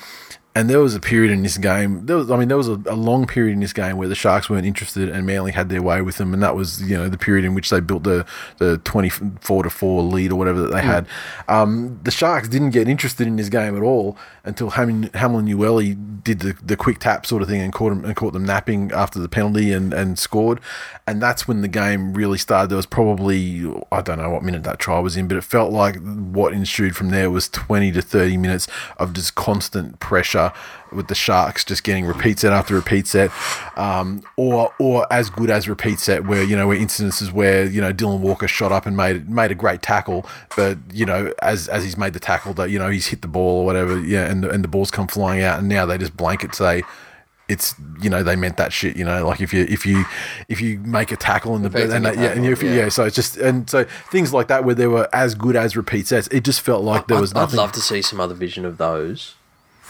[0.57, 2.07] And there was a period in this game.
[2.07, 4.15] There was, I mean, there was a, a long period in this game where the
[4.15, 7.09] Sharks weren't interested, and Manly had their way with them, and that was, you know,
[7.09, 8.25] the period in which they built the
[8.57, 11.05] the twenty four to four lead or whatever that they had.
[11.47, 16.23] Um, the Sharks didn't get interested in this game at all until Hamlin, Hamlin Ueli
[16.23, 18.91] did the, the quick tap sort of thing and caught them and caught them napping
[18.93, 20.59] after the penalty and, and scored,
[21.05, 22.71] and that's when the game really started.
[22.71, 25.71] There was probably I don't know what minute that try was in, but it felt
[25.71, 28.67] like what ensued from there was twenty to thirty minutes
[28.97, 30.46] of just constant pressure
[30.91, 33.31] with the Sharks just getting repeat set after repeat set,
[33.77, 37.81] um, or or as good as repeat set where you know where incidences where you
[37.81, 40.25] know Dylan Walker shot up and made made a great tackle,
[40.55, 43.27] but you know as as he's made the tackle that you know he's hit the
[43.27, 45.97] ball or whatever, yeah, and the, and the balls come flying out, and now they
[45.97, 46.83] just blanket say.
[47.49, 50.03] It's you know they meant that shit you know like if you if you
[50.49, 52.83] if you make a tackle in the and a they, yeah and if you- tackle,
[52.83, 52.89] yeah.
[52.89, 56.07] so it's just and so things like that where they were as good as repeat
[56.07, 58.65] sets it just felt like there was I'd, I'd love to see some other vision
[58.65, 59.35] of those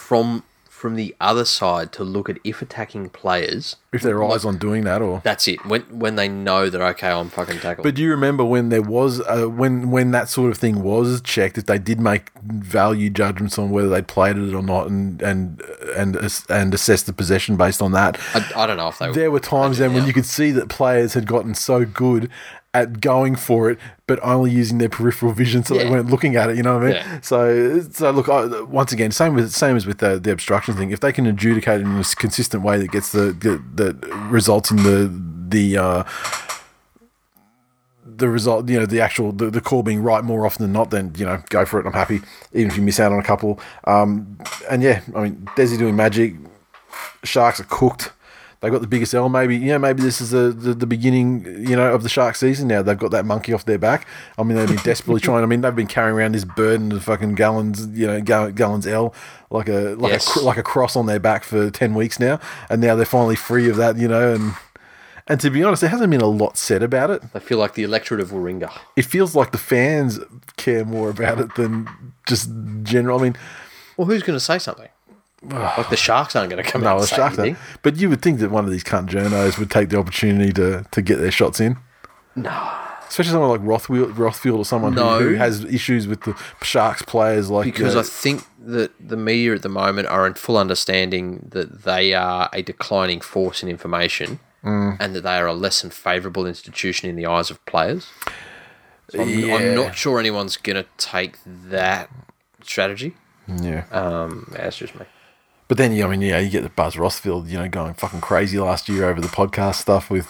[0.07, 3.77] from from the other side to look at if attacking players.
[3.91, 5.65] If their eyes on doing that, or That's it.
[5.65, 7.83] When when they know that okay, I'm fucking tackled.
[7.83, 11.19] But do you remember when there was uh, when when that sort of thing was
[11.21, 11.57] checked?
[11.57, 15.61] If they did make value judgments on whether they played it or not, and and
[15.97, 16.15] and
[16.47, 18.17] and assess the possession based on that.
[18.33, 20.69] I, I don't know if they There were times then when you could see that
[20.69, 22.29] players had gotten so good
[22.77, 26.49] at going for it, but only using their peripheral vision, so they weren't looking at
[26.49, 26.57] it.
[26.57, 26.95] You know what I mean?
[26.95, 27.21] Yeah.
[27.21, 30.91] So, so look, I, once again, same with same as with the, the obstruction thing.
[30.91, 33.31] If they can adjudicate it in a consistent way that gets the
[33.75, 35.11] that results in the
[35.49, 36.03] the uh,
[38.05, 40.89] the result, you know, the actual the, the call being right more often than not,
[40.91, 41.85] then you know, go for it.
[41.85, 42.21] I'm happy,
[42.53, 43.59] even if you miss out on a couple.
[43.85, 44.37] Um,
[44.69, 46.35] and yeah, I mean, Desi doing magic.
[47.23, 48.11] Sharks are cooked.
[48.59, 49.29] They've got the biggest L.
[49.29, 52.35] Maybe you know, maybe this is the, the, the beginning, you know, of the shark
[52.35, 52.67] season.
[52.67, 54.07] Now they've got that monkey off their back.
[54.37, 55.43] I mean, they've been desperately trying.
[55.43, 58.87] I mean, they've been carrying around this burden of fucking Gallen's, you know, gall- Gallen's
[58.87, 59.13] L,
[59.51, 60.35] like a like Yes.
[60.35, 62.39] a like a cross on their back for ten weeks now,
[62.69, 64.53] and now they're finally free of that, you know, and.
[65.29, 67.73] And to be honest, there hasn't been a lot said about it I feel like
[67.73, 68.71] the electorate of Warringah.
[68.95, 70.21] it feels like the fans
[70.55, 71.85] care more about it than
[72.25, 72.49] just
[72.83, 73.19] general.
[73.19, 73.37] I mean,
[73.97, 74.87] Well, who's going to say something?
[75.43, 77.39] Like the Sharks aren't going to come out no, and it's say shocked.
[77.39, 77.57] anything.
[77.83, 80.85] But you would think that one of these cunt journos would take the opportunity to,
[80.91, 81.77] to get their shots in.
[82.35, 82.71] No,
[83.07, 87.49] Especially someone like Rothfield, Rothfield or someone who, who has issues with the Sharks players
[87.49, 91.47] like because uh, I think that the media at the moment are in full understanding
[91.51, 94.97] that they are a declining force in information Mm.
[94.99, 98.07] and that they are a less than favourable institution in the eyes of players.
[99.09, 99.55] So I'm, Yeah.
[99.55, 102.09] I'm not sure anyone's going to take that
[102.63, 103.15] strategy.
[103.47, 103.85] yeah.
[103.91, 105.05] Um, that's just me.
[105.67, 108.21] But then, yeah, I mean, yeah, you get the Buzz Rothfield, you know, going fucking
[108.21, 110.27] crazy last year over the podcast stuff with,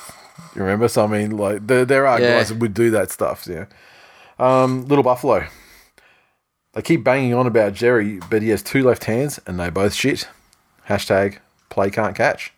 [0.56, 0.88] you remember?
[0.88, 2.38] So, I mean, like, there, there are Yeah.
[2.38, 3.66] guys that would do that stuff, yeah.
[4.40, 5.46] Um, Little Buffalo.
[6.74, 9.94] They keep banging on about Xerri, but he has two left hands and they both
[9.94, 10.28] shit.
[10.90, 11.38] Hashtag
[11.70, 12.52] play can't catch.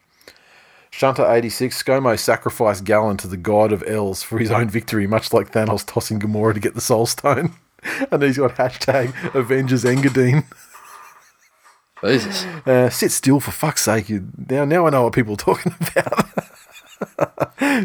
[0.92, 5.52] Shunter86, ScoMo sacrificed Gallen to the god of L's for his own victory, much like
[5.52, 7.54] Thanos tossing Gamora to get the Soul Stone.
[8.12, 10.44] and he's got hashtag Avengers Engadine.
[12.04, 12.46] Jesus.
[12.66, 14.10] Uh, sit still for fuck's sake.
[14.10, 16.30] You, now, now I know what people are talking about.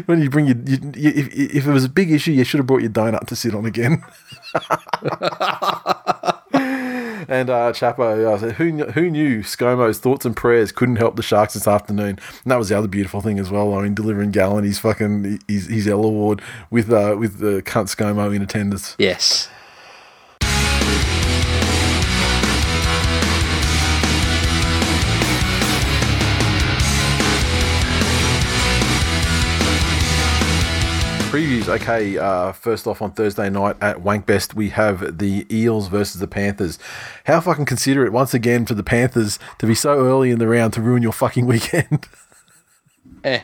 [0.07, 2.59] when you bring your, you, you, if, if it was a big issue, you should
[2.59, 4.03] have brought your donut to sit on again.
[7.27, 11.23] and uh, Chapo uh, said, who, who knew ScoMo's thoughts and prayers couldn't help the
[11.23, 12.19] Sharks this afternoon?
[12.43, 13.73] And that was the other beautiful thing as well.
[13.73, 17.93] I mean, delivering Gallen his fucking his, his L award with uh, with the cunt
[17.95, 18.95] ScoMo in attendance.
[18.97, 19.49] Yes.
[31.35, 31.67] Previews.
[31.67, 36.27] Okay, uh, first off on Thursday night at Wankbest, we have the Eels versus the
[36.27, 36.79] Panthers.
[37.25, 40.71] How fucking considerate once again for the Panthers to be so early in the round
[40.73, 42.07] to ruin your fucking weekend.
[43.25, 43.41] Eh.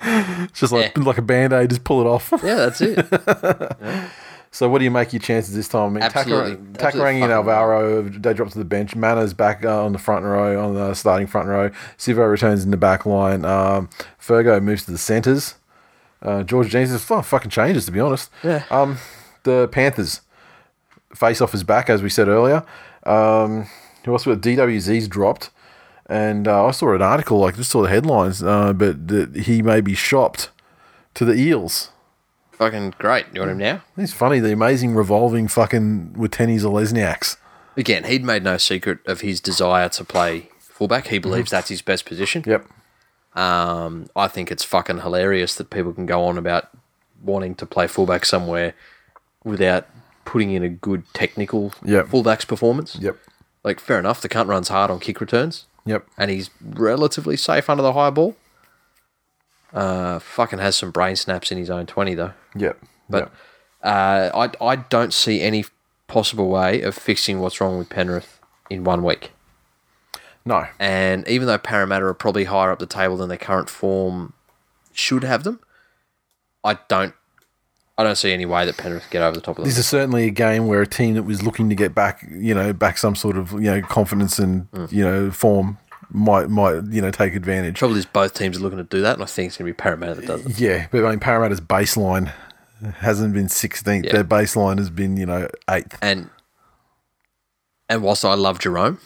[0.00, 1.02] it's just like Yeah.
[1.02, 2.32] like a band aid, just pull it off.
[2.42, 3.06] Yeah, that's it.
[4.50, 5.90] so, what do you make your chances this time?
[5.90, 6.56] I mean, Absolutely.
[6.72, 8.96] Takarangi and Alvaro they drop to the bench.
[8.96, 11.68] Mana's back uh, on the front row, on the starting front row.
[11.98, 13.44] Sivo returns in the back line.
[13.44, 15.56] Um, Fergo moves to the centres.
[16.24, 18.30] Uh, George James is oh, fucking changes to be honest.
[18.42, 18.64] Yeah.
[18.70, 18.96] Um,
[19.44, 20.22] the Panthers
[21.14, 22.64] face off is back as we said earlier.
[23.04, 23.68] Um,
[24.04, 24.26] who else?
[24.26, 25.50] With DWZ's dropped,
[26.06, 29.62] and uh, I saw an article like just saw the headlines, uh, but that he
[29.62, 30.50] may be shopped
[31.14, 31.90] to the Eels.
[32.52, 33.26] fucking great.
[33.32, 33.82] You want him now?
[33.96, 37.36] It's funny the amazing revolving fucking Watene-Zelezniaks.
[37.76, 41.08] Again, he'd made no secret of his desire to play fullback.
[41.08, 42.44] He believes that's his best position.
[42.46, 42.66] Yep.
[43.34, 46.68] Um, I think it's fucking hilarious that people can go on about
[47.22, 48.74] wanting to play fullback somewhere
[49.42, 49.86] without
[50.24, 52.08] putting in a good technical Yep.
[52.08, 52.96] fullback's performance.
[53.00, 53.16] Yep.
[53.64, 56.06] Like, fair enough, the cunt runs hard on kick returns Yep.
[56.16, 58.36] and he's relatively safe under the high ball.
[59.72, 62.32] Uh, fucking has some brain snaps in his own 20, though.
[62.54, 62.78] Yep.
[63.10, 63.32] But
[63.82, 65.64] uh, I, I don't see any
[66.06, 68.38] possible way of fixing what's wrong with Penrith
[68.70, 69.32] in one week.
[70.44, 70.66] No.
[70.78, 74.32] And even though Parramatta are probably higher up the table than their current form
[74.92, 75.60] should have them,
[76.62, 77.14] I don't.
[77.96, 79.66] I don't see any way that Penrith get over the top of them.
[79.66, 82.52] This is certainly a game where a team that was looking to get back, you
[82.52, 84.90] know, back some sort of, you know, confidence and, mm.
[84.90, 85.78] you know, form
[86.10, 87.76] might, might, you know, take advantage.
[87.76, 89.72] Trouble is, both teams are looking to do that, and I think it's going to
[89.72, 90.58] be Parramatta that does it.
[90.58, 92.32] Yeah, but I mean, Parramatta's baseline
[92.96, 94.06] hasn't been 16th.
[94.06, 94.12] Yeah.
[94.12, 95.96] Their baseline has been, you know, 8th.
[96.02, 96.30] And
[97.88, 98.98] and whilst I love Jerome,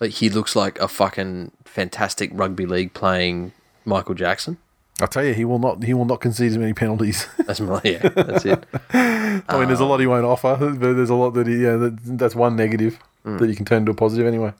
[0.00, 3.52] like he looks like a fucking fantastic rugby league playing
[3.84, 4.58] Michael Jackson.
[5.00, 7.26] I'll tell you, he will not, he will not concede as many penalties.
[7.46, 8.08] That's my yeah.
[8.08, 8.64] That's it.
[8.94, 11.76] I mean, there's a lot he won't offer, but there's a lot that he, yeah,
[11.76, 12.98] that, that's one negative.
[13.24, 14.52] that you can turn into a positive anyway.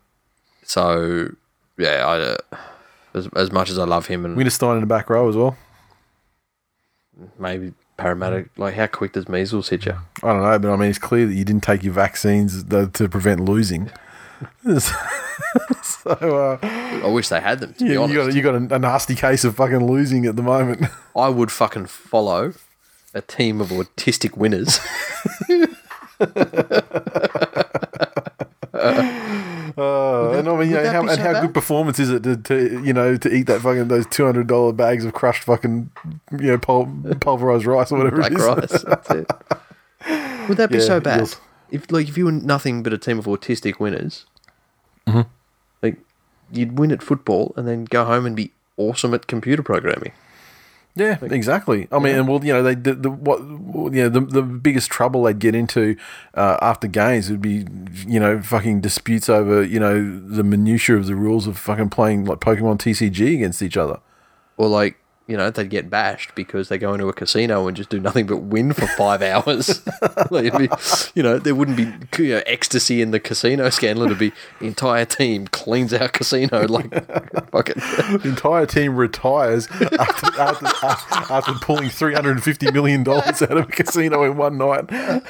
[0.63, 1.31] So
[1.79, 2.37] yeah, I uh,
[3.15, 5.57] as as much as I love him and Winterstein in the back row as well.
[7.39, 9.97] maybe Parramatta, like how quick does measles hit you?
[10.23, 13.09] I don't know, but I mean, it's clear that you didn't take your vaccines to
[13.09, 13.91] prevent losing.
[14.79, 14.93] so
[16.11, 17.75] uh, I wish they had them.
[17.75, 20.27] To be you, honest, you got you got a, a nasty case of fucking losing
[20.27, 20.87] at the moment.
[21.17, 22.55] I would fucking follow
[23.15, 24.81] a team of autistic winners.
[29.79, 31.43] Uh, and I mean, you know, how, and so how bad?
[31.43, 34.47] good performance is it to, to you know to eat that fucking those two hundred
[34.47, 35.91] dollar bags of crushed fucking
[36.33, 36.91] you know pul-
[37.21, 38.45] pulverized rice or whatever Black it is.
[38.45, 38.83] rice.
[38.85, 39.31] That's it.
[40.49, 41.35] Would that be Yeah, so bad?
[41.71, 44.27] If like if you were nothing but a team of autistic winners,
[45.07, 45.21] Mm-hmm.
[45.83, 45.99] like
[46.53, 50.13] you'd win at football and then go home and be awesome at computer programming.
[50.97, 51.87] Yeah, exactly.
[51.93, 53.41] I mean, and well, you know, they the, the what
[53.95, 55.95] you know the the biggest trouble they'd get into
[56.35, 57.67] uh, after games would be
[58.07, 62.25] you know fucking disputes over you know the minutiae of the rules of fucking playing
[62.25, 64.01] like Pokemon TCG against each other.
[64.57, 64.97] Or like,
[65.27, 68.27] you know, they'd get bashed because they go into a casino and just do nothing
[68.27, 69.83] but win for five hours.
[70.31, 70.69] like be,
[71.15, 74.05] you know, there wouldn't be you know, ecstasy in the casino scandal.
[74.07, 76.91] It'd be the entire team cleans out casino like
[77.51, 77.75] fucking.
[78.17, 83.43] The entire team retires after, after, after, after pulling three hundred and fifty million dollars
[83.43, 85.23] out of a casino in one night.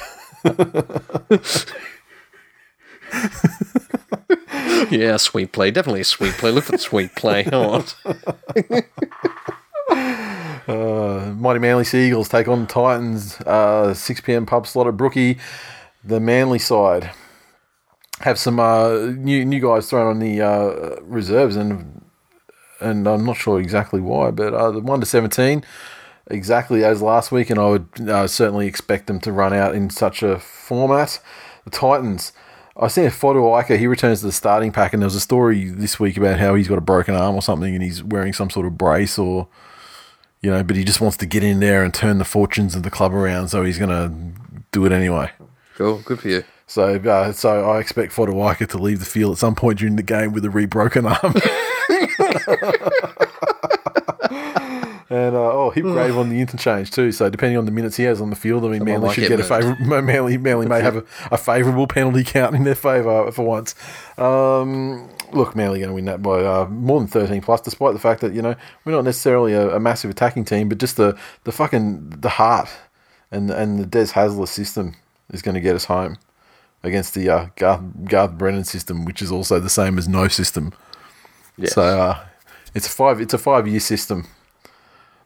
[4.91, 5.71] Yeah, sweet play.
[5.71, 6.51] Definitely a sweet play.
[6.51, 7.47] Look at the sweet play.
[7.53, 7.85] Oh,
[10.67, 13.41] Uh, Mighty Manly Seagulls take on Titans.
[13.43, 14.47] Uh, 6 p.m.
[14.47, 15.39] pub slot at Brookie.
[16.03, 17.13] The Manly side
[18.21, 22.05] have some uh, new new guys thrown on the uh, reserves, and
[22.81, 25.65] and I'm not sure exactly why, but uh, the one to 17,
[26.31, 29.91] exactly as last week, and I would uh, certainly expect them to run out in
[29.91, 31.21] such a format.
[31.65, 32.33] The Titans.
[32.79, 33.79] I seen a photo of Iker.
[33.79, 36.55] He returns to the starting pack, and there was a story this week about how
[36.55, 39.49] he's got a broken arm or something, and he's wearing some sort of brace or
[40.41, 42.83] you know, but he just wants to get in there and turn the fortunes of
[42.83, 44.13] the club around, so he's going to
[44.73, 45.31] do it anyway.
[45.75, 46.01] cool.
[46.05, 46.45] Good for you.
[46.67, 50.03] So, uh, so I expect Fotuaika to leave the field at some point during the
[50.03, 51.35] game with a rebroken arm.
[55.09, 57.13] and uh, oh, hip grave on the interchange too.
[57.13, 59.15] So depending on the minutes he has on the field, I mean, Someone Manly might
[59.15, 59.85] should get a favourable.
[60.03, 63.75] Manly, Manly may have a, a favourable penalty count in their favour for once.
[64.19, 68.01] Um, look, Manly going to win that by uh, more than thirteen plus, despite the
[68.01, 68.55] fact that you know
[68.85, 72.69] we're not necessarily a, a massive attacking team, but just the the fucking the heart
[73.31, 74.95] and and the Des Hasler system
[75.33, 76.19] is going to get us home
[76.83, 80.73] against the uh, Garth, Garth Brennan system, which is also the same as no system.
[81.57, 81.75] Yes.
[81.75, 82.25] So uh,
[82.75, 84.27] it's a five it's a five year system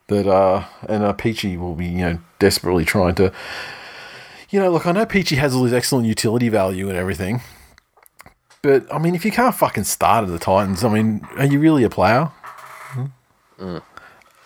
[0.07, 3.31] that uh, and uh, Peachey will be you know desperately trying to.
[4.49, 7.39] You know, look, I know Peachey has all his excellent utility value and everything,
[8.61, 11.59] but I mean, if you can't fucking start at the Titans, I mean, are you
[11.59, 12.31] really a player?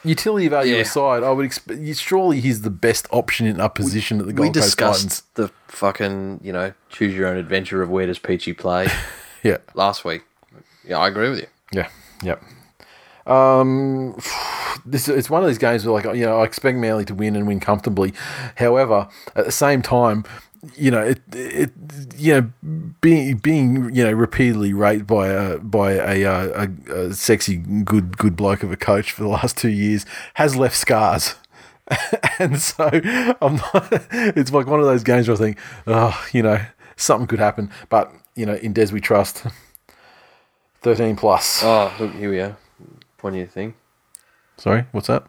[0.04, 0.82] Utility value Yeah.
[0.82, 4.38] aside, I would expect surely he's the best option in a position at the we
[4.50, 5.24] Gold Coast discussed Titans.
[5.36, 8.88] the fucking, you know, choose your own adventure of where does Peachey play
[9.44, 10.22] Yeah, last week.
[10.88, 11.48] Yeah, I agree with you.
[11.72, 11.88] Yeah,
[12.22, 12.44] yep.
[13.26, 14.16] Um,
[14.86, 17.36] this it's one of these games where, like, you know, I expect Manly to win
[17.36, 18.14] and win comfortably.
[18.58, 20.24] However, at the same time,
[20.76, 21.72] you know, it, it,
[22.18, 27.14] you know, being being you know repeatedly raped by a by a, uh, a, a
[27.14, 30.06] sexy good good bloke of a coach for the last two years
[30.36, 31.36] has left scars.
[32.40, 32.90] and so
[33.42, 36.66] I'm not, it's like one of those games where I think, oh, you know,
[36.96, 37.70] something could happen.
[37.90, 39.46] But, you know, in Des we trust.
[40.82, 41.64] 13 plus.
[41.64, 42.58] Oh, look, here we are.
[43.22, 43.76] One year thing.
[44.58, 45.28] Sorry, what's that?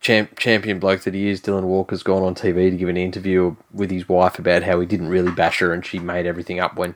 [0.00, 3.54] Champ, champion bloke that he is, Dylan Walker's gone on TV to give an interview
[3.72, 6.76] with his wife about how he didn't really bash her and she made everything up
[6.76, 6.94] when.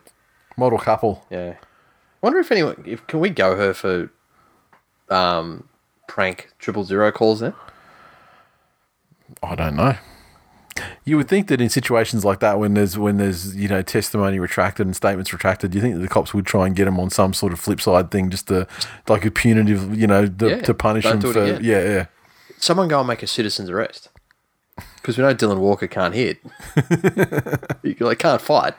[0.56, 1.26] Model couple.
[1.30, 1.56] Yeah.
[2.22, 2.82] Wonder if anyone.
[2.86, 4.10] if Can we go her for
[5.10, 5.68] um,
[6.08, 7.52] prank triple zero calls then?
[9.42, 9.96] I don't know.
[11.04, 14.38] You would think that in situations like that, when there's when there's you know testimony
[14.38, 17.10] retracted and statements retracted, you think that the cops would try and get them on
[17.10, 18.66] some sort of flip side thing, just to
[19.06, 22.06] like a punitive, you know, the, Yeah, to punish them for yeah, yeah.
[22.64, 24.08] Someone go and make a citizen's arrest.
[24.96, 26.38] Because we know Dylan Walker can't hit.
[27.82, 28.72] he like, can't fight.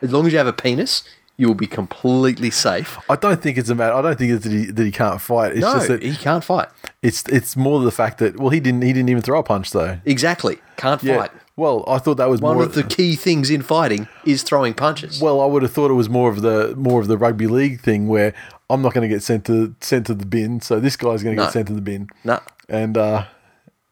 [0.00, 1.02] As long as you have a penis,
[1.36, 2.96] you will be completely safe.
[3.10, 3.92] I don't think it's a matter.
[3.92, 5.50] I don't think it's that he, that he can't fight.
[5.50, 6.68] It's no, just that he can't fight.
[7.02, 9.72] it's it's more the fact that well, he didn't he didn't even throw a punch
[9.72, 9.98] though.
[10.04, 10.58] Exactly.
[10.76, 11.18] Can't Yeah.
[11.18, 11.32] fight.
[11.56, 15.20] Well, I thought that was One of the key things in fighting is throwing punches.
[15.20, 17.80] Well, I would have thought it was more of the more of the rugby league
[17.80, 18.32] thing where
[18.70, 21.36] I'm not going to get sent to sent to the bin, so this guy's going
[21.36, 21.46] to No.
[21.46, 22.08] get sent to the bin.
[22.24, 22.40] No.
[22.68, 23.26] and uh,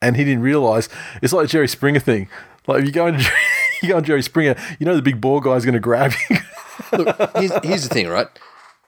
[0.00, 0.88] and he didn't realize
[1.22, 2.28] it's like a Jerry Springer thing.
[2.66, 3.24] Like if you go into
[3.82, 6.36] you go on Jerry Springer, you know the big ball guy's going to grab you.
[6.98, 8.28] Look, here's, here's the thing, right?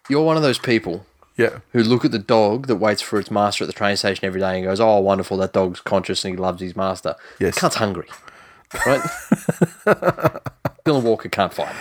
[0.08, 1.06] You're one of those people
[1.36, 1.58] Yeah.
[1.72, 4.40] who look at the dog that waits for its master at the train station every
[4.40, 5.36] day and goes, "Oh, wonderful!
[5.38, 7.58] That dog's conscious and he loves his master." Yes.
[7.58, 8.08] cunt's hungry,
[8.86, 9.00] right?
[10.84, 11.74] Dylan Walker can't fight.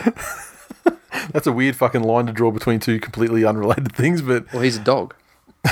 [1.31, 4.77] That's a weird fucking line to draw between two completely unrelated things, but Well, he's
[4.77, 5.15] a dog.
[5.65, 5.71] uh,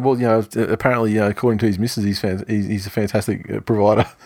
[0.00, 3.50] well, you know, apparently, uh, according to his missus, he's fan- he's, he's a fantastic
[3.50, 4.06] uh, provider.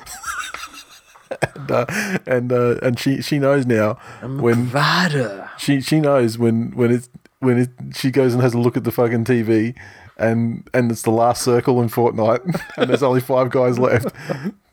[1.56, 1.86] and uh,
[2.26, 5.50] and uh, and she she knows now when Provider.
[5.58, 7.08] she she knows when when it's
[7.40, 9.74] when it, she goes and has a look at the fucking TV
[10.16, 14.06] and and it's the last circle in Fortnite and there's only five guys left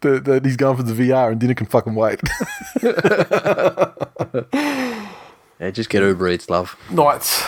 [0.05, 2.19] that, that he's going for the VR and dinner can fucking wait.
[5.57, 6.75] Yeah, just get Uber Eats, love.
[6.91, 7.41] Knights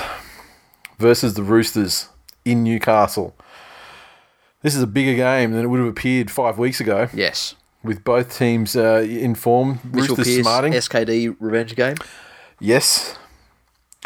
[0.97, 2.07] versus the Roosters
[2.45, 3.35] in Newcastle.
[4.61, 7.55] This is a bigger game than it would have appeared five weeks ago, Yes.
[7.84, 9.81] with both teams uh, in form.
[9.84, 11.95] Mitchell Roosters Pearce, smarting, SKD revenge game.
[12.61, 13.17] yes.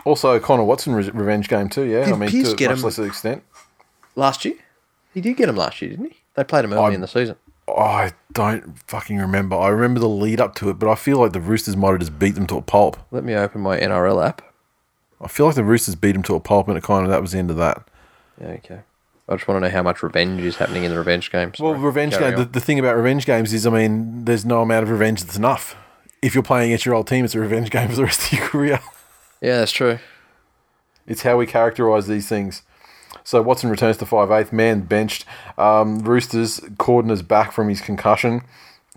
[0.04, 1.84] Also, Connor Watson re- revenge game too.
[1.84, 3.44] Yeah, Did I mean Pearce to a get much him- lesser extent.
[4.16, 4.56] Last year?
[5.14, 6.18] He did get him last year, didn't he?
[6.34, 7.36] They played him early I'm- in the season.
[7.76, 9.56] Oh, I don't fucking remember.
[9.56, 12.00] I remember the lead up to it, but I feel like the Roosters might have
[12.00, 12.98] just beat them to a pulp.
[13.12, 14.42] Let me open my NRL app.
[15.20, 17.22] I feel like the Roosters beat them to a pulp, and it kind of that
[17.22, 17.88] was the end of that.
[18.40, 18.82] Yeah, okay.
[19.30, 21.60] I just want to know how much revenge is happening in the revenge games.
[21.60, 22.36] Well, revenge game.
[22.36, 25.38] The, the thing about revenge games is, I mean, there's no amount of revenge that's
[25.38, 25.76] enough.
[26.22, 28.40] If you're playing against your old team, it's a revenge game for the rest of
[28.40, 28.80] your career.
[29.42, 30.00] Yeah, that's true.
[31.08, 32.64] It's how we characterise these things.
[33.32, 35.24] So Watson returns to five eighth man benched.
[35.58, 38.42] Um, Roosters Cordner is back from his concussion.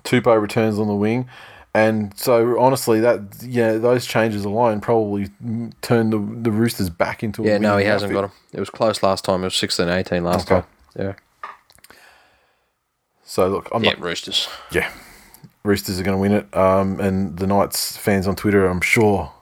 [0.03, 1.29] Tupou returns on the wing,
[1.73, 7.23] and so honestly, that yeah, those changes alone probably mm, turned the, the Roosters back
[7.23, 8.23] into a Yeah, no, he hasn't outfit.
[8.23, 8.33] got him.
[8.55, 9.43] It was close last time.
[9.43, 10.63] It was 16 18 last Okay.
[10.63, 10.69] time.
[10.99, 11.13] Yeah.
[13.23, 14.49] So look, I'm Yeah, not Roosters.
[14.73, 14.91] yeah,
[15.63, 16.53] Roosters are going to win it.
[16.57, 19.33] Um, and the Knights fans on Twitter, I'm sure,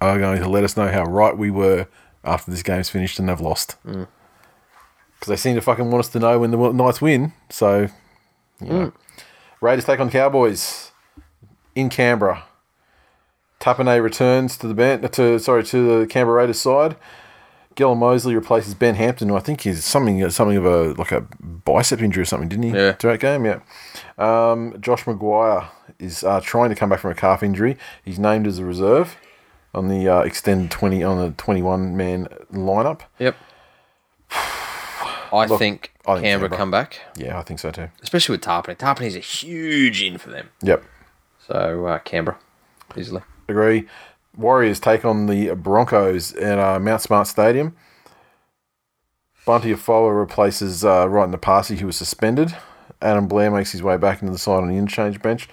[0.00, 1.86] are going to let us know how right we were
[2.24, 3.76] after this game's finished and they've lost.
[5.22, 7.32] Because they seem to fucking want us to know when the Knights win.
[7.48, 7.86] So,
[8.60, 8.92] you know.
[9.60, 10.90] Raiders take on Cowboys
[11.76, 12.42] in Canberra.
[13.60, 16.96] Tapine returns to the band, to sorry to the Canberra Raiders side.
[17.76, 22.02] Gela-Mosby replaces Ben Hampton, who I think is something something of a like a bicep
[22.02, 22.70] injury or something, didn't he?
[22.70, 22.96] Yeah.
[22.98, 23.60] That game, yeah.
[24.18, 25.68] Um, Josh McGuire
[26.00, 27.78] is uh, trying to come back from a calf injury.
[28.04, 29.16] He's named as a reserve
[29.72, 33.02] on the uh, extended twenty on the twenty one man lineup.
[33.20, 33.36] Yep.
[35.32, 36.56] I Look, think I think Canberra Canberra.
[36.58, 37.88] come back, Yeah, I think so too.
[38.02, 38.76] especially with Tapine.
[38.76, 40.50] Tapine's a huge in for them.
[40.62, 40.84] Yep,
[41.46, 42.38] So, uh, Canberra,
[42.96, 43.22] easily.
[43.48, 43.88] agree.
[44.36, 47.74] Warriors take on the Broncos at uh, Mount Smart Stadium.
[49.44, 52.54] Bunty Afoa replaces uh, Right Napasi, who was suspended.
[53.00, 55.48] Adam Blair makes his way back into the side on the interchange bench.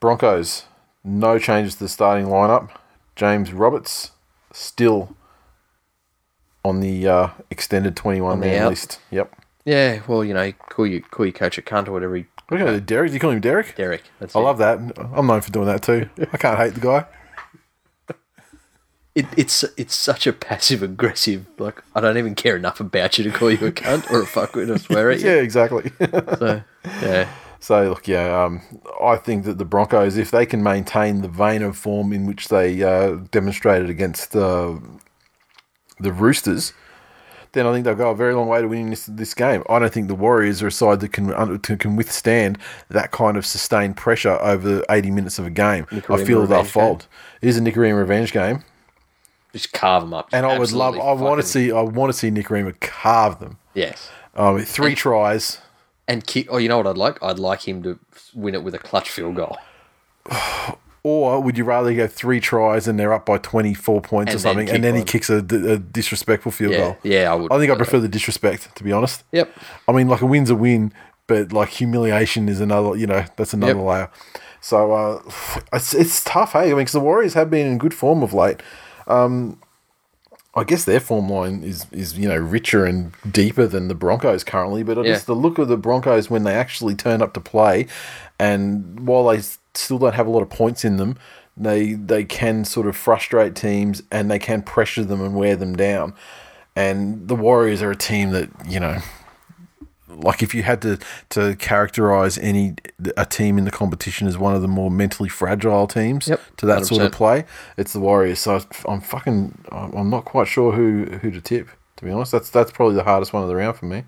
[0.00, 0.64] Broncos,
[1.02, 2.70] no changes to the starting lineup.
[3.16, 4.12] James Roberts
[4.52, 5.16] still
[6.64, 8.70] on the uh, extended 21 On the man out.
[8.70, 9.00] list.
[9.10, 9.34] Yep.
[9.64, 12.16] Yeah, well, you know, call you call your coach a cunt or whatever.
[12.16, 13.10] He, Look at Derek.
[13.10, 13.74] Do you call him Derek?
[13.76, 14.02] Derek.
[14.20, 14.42] That's I it.
[14.42, 14.78] love that.
[15.14, 16.08] I'm known for doing that too.
[16.32, 17.06] I can't hate the guy.
[19.14, 19.26] it.
[19.36, 21.46] It's it's such a passive aggressive.
[21.58, 24.26] Like I don't even care enough about you to call you a cunt or a
[24.26, 25.30] fuckwit or swear at you.
[25.30, 25.90] Yeah, exactly.
[26.00, 26.62] So
[27.00, 27.28] yeah,
[27.60, 28.60] So look, yeah, um,
[29.02, 32.48] I think that the Broncos, if they can maintain the vein of form in which
[32.48, 34.74] they uh, demonstrated against uh,
[36.00, 36.72] the Roosters,
[37.52, 39.62] then I think they'll go a very long way to winning this this game.
[39.68, 42.58] I don't think the Warriors are a side that can under, to, can withstand
[42.88, 45.86] that kind of sustained pressure over eighty minutes of a game.
[46.08, 47.06] I feel they'll fold.
[47.40, 48.64] It is a Nikorima revenge game,
[49.52, 50.28] just carve them up.
[50.32, 50.98] and I would love.
[50.98, 51.72] I want to see.
[51.72, 52.48] I want to see Nick
[52.80, 53.58] carve them.
[53.74, 55.58] Yes, Um, three tries.
[56.06, 56.48] and kick.
[56.50, 57.22] Oh, you know what I'd like?
[57.22, 57.98] I'd like him to
[58.34, 59.56] win it with a clutch field goal.
[61.06, 64.40] Or would you rather go three tries and they're up by 24 points or And
[64.40, 66.98] then something, and then he kicks a, a disrespectful field Yeah, goal?
[67.02, 67.52] yeah, I would.
[67.52, 69.22] I think I prefer the disrespect, to be honest.
[69.30, 69.50] Yep.
[69.86, 70.94] I mean, like a win's a win,
[71.26, 73.86] but like humiliation is another, you know, that's another Yep.
[73.86, 74.10] layer.
[74.62, 75.22] So uh,
[75.74, 76.60] it's, it's tough, hey?
[76.60, 78.62] I mean, because the Warriors have been in good form of late.
[79.06, 79.60] Um,
[80.56, 84.42] I guess their form line is, is, you know, richer and deeper than the Broncos
[84.42, 85.18] currently, but I Yeah.
[85.18, 87.88] the look of the Broncos when they actually turn up to play,
[88.38, 89.42] and while they
[89.74, 91.16] still don't have a lot of points in them,
[91.56, 95.76] they they can sort of frustrate teams and they can pressure them and wear them
[95.76, 96.14] down.
[96.76, 98.98] And the Warriors are a team that you know,
[100.08, 100.98] like if you had to
[101.30, 102.74] to characterize any
[103.16, 106.66] a team in the competition as one of the more mentally fragile teams Yep, to
[106.66, 107.44] that sort of play,
[107.76, 108.40] it's the Warriors.
[108.40, 111.68] So I'm fucking I'm I'm not quite sure who who to tip.
[111.96, 114.04] To be honest, that's that's probably the hardest one of the round for me.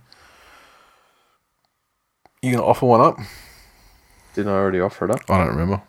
[2.43, 3.18] You gonna offer one up?
[4.36, 5.20] Didn't I already offer it up?
[5.30, 5.80] I don't remember.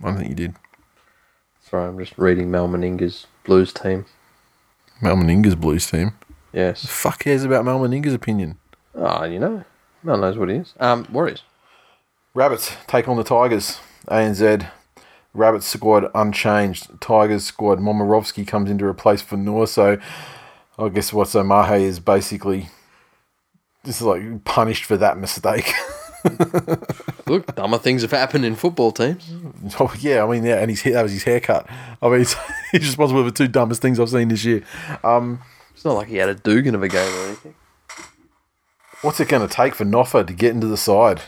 [0.00, 0.56] I don't think you did.
[1.60, 4.04] Sorry, I'm just reading Mal Meninga's Blues team.
[5.00, 6.14] Mal Meninga's Blues team.
[6.52, 6.84] Yes.
[6.84, 8.58] Fuck cares about Mal Meninga's opinion.
[8.96, 9.64] Oh, you know.
[10.02, 10.74] Mel knows what he is.
[10.80, 11.44] Um, Warriors.
[12.34, 13.78] Rabbits take on the Tigers.
[14.08, 14.68] ANZ.
[15.32, 17.00] Rabbits squad unchanged.
[17.00, 17.78] Tigers squad.
[17.78, 19.68] Momirovski comes in to replace Fonua.
[19.68, 20.00] So
[20.80, 22.70] I guess what so Mahe is basically
[23.84, 25.72] just like punished for that mistake.
[27.26, 29.32] Look, dumber things have happened in football teams.
[29.80, 31.66] oh yeah, I mean yeah, and his that was his haircut.
[32.00, 32.34] I mean he's,
[32.72, 34.62] he's responsible for the two dumbest things I've seen this year.
[35.02, 35.40] Um,
[35.74, 37.54] It's not like he had a Dugan of a game or anything.
[39.02, 41.22] what's it going to take for Noffa to get into the side?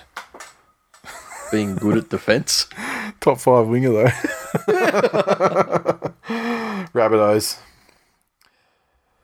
[1.50, 2.68] Being good at defence.
[3.20, 4.10] Top five winger though.
[6.94, 7.58] Rabbitohs.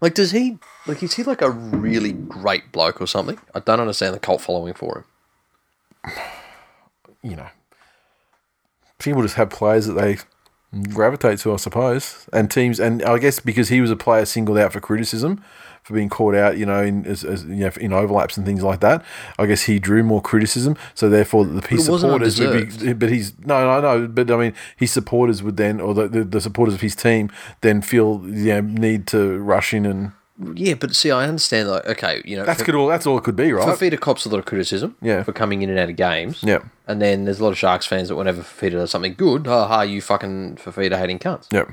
[0.01, 3.38] Like, does he, like, is he like a really great bloke or something?
[3.55, 5.05] I don't understand the cult following for him.
[7.22, 7.48] You know,
[8.98, 10.18] people just have players that they
[10.89, 12.78] gravitate to, I suppose, and teams.
[12.78, 15.43] And I guess because he was a player singled out for criticism
[15.82, 18.62] for being caught out, you know, in as, as, you know, in overlaps and things
[18.62, 19.05] like that.
[19.39, 22.93] I guess he drew more criticism, so therefore the his supporters would be.
[22.93, 24.06] But he's no, no, no.
[24.06, 27.31] But I mean, his supporters would then, or the, the, the supporters of his team,
[27.62, 30.12] then feel you know, need to rush in and.
[30.54, 32.74] Yeah, but see, I understand, like, okay, you know, That's for, good.
[32.74, 33.68] All that's all it could be, right?
[33.68, 35.22] Fifita cops a lot of criticism Yeah.
[35.22, 36.42] for coming in and out of games.
[36.42, 36.60] Yeah.
[36.88, 39.66] And then there's a lot of Sharks fans that whenever Fifita does something good, ha
[39.68, 41.52] ha, you fucking Fifita hating cunts.
[41.52, 41.68] Yep.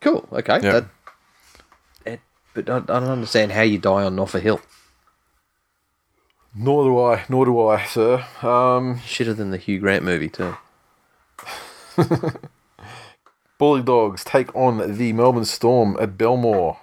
[0.00, 0.58] Cool, okay.
[0.62, 0.72] Yeah.
[0.72, 0.84] That,
[2.04, 2.20] it,
[2.52, 4.60] but I, I don't understand how you die on Noffa Hill.
[6.52, 7.24] Nor do I.
[7.28, 8.24] Nor do I, sir.
[8.42, 10.56] Um, Shitter than the Hugh Grant movie, too.
[13.58, 16.78] Bully Dogs take on the Melbourne Storm at Belmore.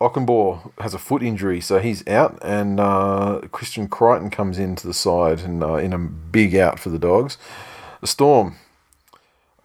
[0.00, 4.94] Okunbor has a foot injury, so he's out, and uh, Christian Crichton comes into the
[4.94, 7.36] side and uh, in a big out for the Dogs.
[8.00, 8.56] The Storm,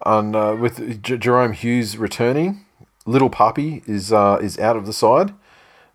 [0.04, 2.66] and uh, with J- Jahrome Hughes returning,
[3.06, 5.32] Little Puppy is uh, is out of the side,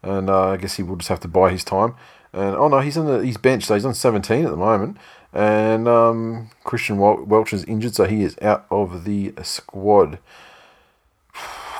[0.01, 1.93] and uh, I guess he will just have to buy his time.
[2.33, 4.97] And oh no, he's on the he's benched, so he's on seventeen at the moment.
[5.33, 10.17] And um, Christian Wel- Welch is injured, so he is out of the squad.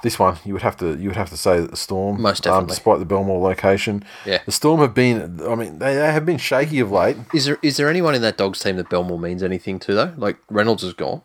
[0.04, 2.48] This one you would have to you would have to say that the Storm, Most
[2.48, 2.68] um, definitely.
[2.76, 4.40] despite the Belmore location, Yeah.
[4.46, 5.40] the Storm have been.
[5.48, 7.18] I mean, they, they have been shaky of late.
[7.34, 10.14] Is there is there anyone in that Dogs team that Belmore means anything to, though?
[10.18, 11.22] Like, Reynolds is gone.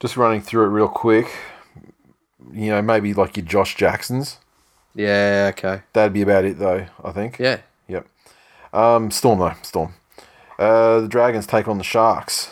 [0.00, 1.26] Just running through it real quick.
[2.52, 4.38] You know, maybe like your Josh Jacksons.
[4.94, 5.82] Yeah, okay.
[5.92, 6.86] That'd be about it, though.
[7.04, 7.38] I think.
[7.38, 7.58] Yeah.
[7.88, 8.06] Yep.
[8.72, 9.94] Um, Storm though, Storm.
[10.58, 12.50] Uh, the Dragons take on the Sharks.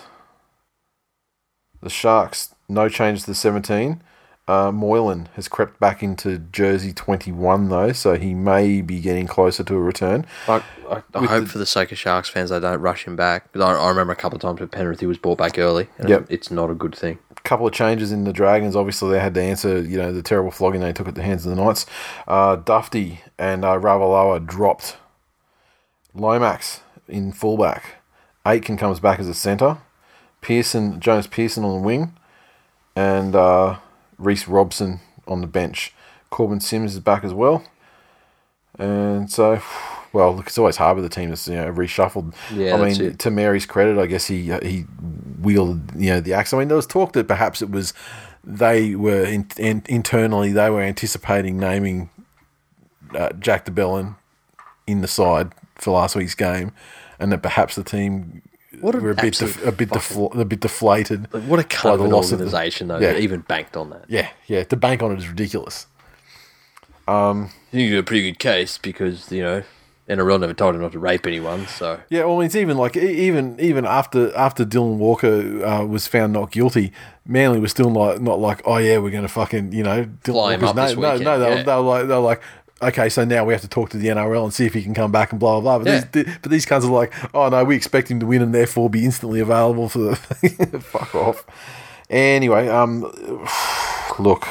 [1.82, 4.02] The Sharks, no change to the seventeen.
[4.46, 9.26] Uh, Moylan has crept back into jersey twenty one though, so he may be getting
[9.26, 10.26] closer to a return.
[10.46, 13.16] I, I, I hope the- for the sake of Sharks fans they don't rush him
[13.16, 13.50] back.
[13.54, 15.88] 'Cause I, I remember a couple of times with Penrith he was brought back early.
[15.96, 16.26] And Yep.
[16.28, 17.18] It's not a good thing.
[17.34, 18.76] A couple of changes in the Dragons.
[18.76, 21.46] Obviously, they had to answer, you know, the terrible flogging they took at the hands
[21.46, 21.86] of the Knights.
[22.28, 24.98] Uh, Dufty and uh, Ravalawa dropped.
[26.14, 27.96] Lomax in fullback.
[28.46, 29.78] Aitken comes back as a centre.
[30.42, 32.14] Pearson, Jonas Pearson on the wing,
[32.94, 33.78] and uh,
[34.18, 35.92] Reece Robson on the bench.
[36.30, 37.64] Korbin Sims is back as well.
[38.78, 39.62] And so,
[40.12, 42.34] well, look, it's always hard with the team that's you know reshuffled.
[42.52, 43.18] Yeah, I mean, it.
[43.20, 44.84] to Mary's credit, I guess he he
[45.40, 46.52] wielded you know the axe.
[46.52, 47.94] I mean, there was talk that perhaps it was
[48.42, 52.10] they were in, in, internally they were anticipating naming
[53.14, 54.16] uh, Jack de Belin
[54.86, 56.72] in the side for last week's game,
[57.18, 58.42] and that perhaps the team
[58.80, 61.28] What an were a bit def- a bit defla- a bit deflated.
[61.32, 63.12] Like, what a by cunt of an loss the- organisation, though, Yeah.
[63.12, 64.04] that even banked on that.
[64.08, 64.64] Yeah, yeah.
[64.64, 65.86] To bank on it is ridiculous.
[67.06, 69.62] Um, I think you got a pretty good case because, you know,
[70.08, 71.98] NRL never told him not to rape anyone, so.
[72.10, 76.50] Yeah, well, it's even like even even after after Dylan Walker uh, was found not
[76.50, 76.92] guilty,
[77.26, 80.32] Manly was still not not like, oh yeah, we're going to fucking you know Dylan
[80.32, 81.00] Fly him Walker's up this name.
[81.00, 81.56] No, no, they, yeah.
[81.56, 82.42] were, they were like they were like.
[82.82, 84.94] Okay, so now we have to talk to the NRL and see if he can
[84.94, 85.84] come back and blah blah blah.
[85.84, 86.22] But, Yeah.
[86.24, 88.90] these, but these kinds of like, oh no, we expect him to win and therefore
[88.90, 90.16] be instantly available for the
[90.82, 91.46] fuck off.
[92.10, 93.02] Anyway, um,
[94.18, 94.46] look,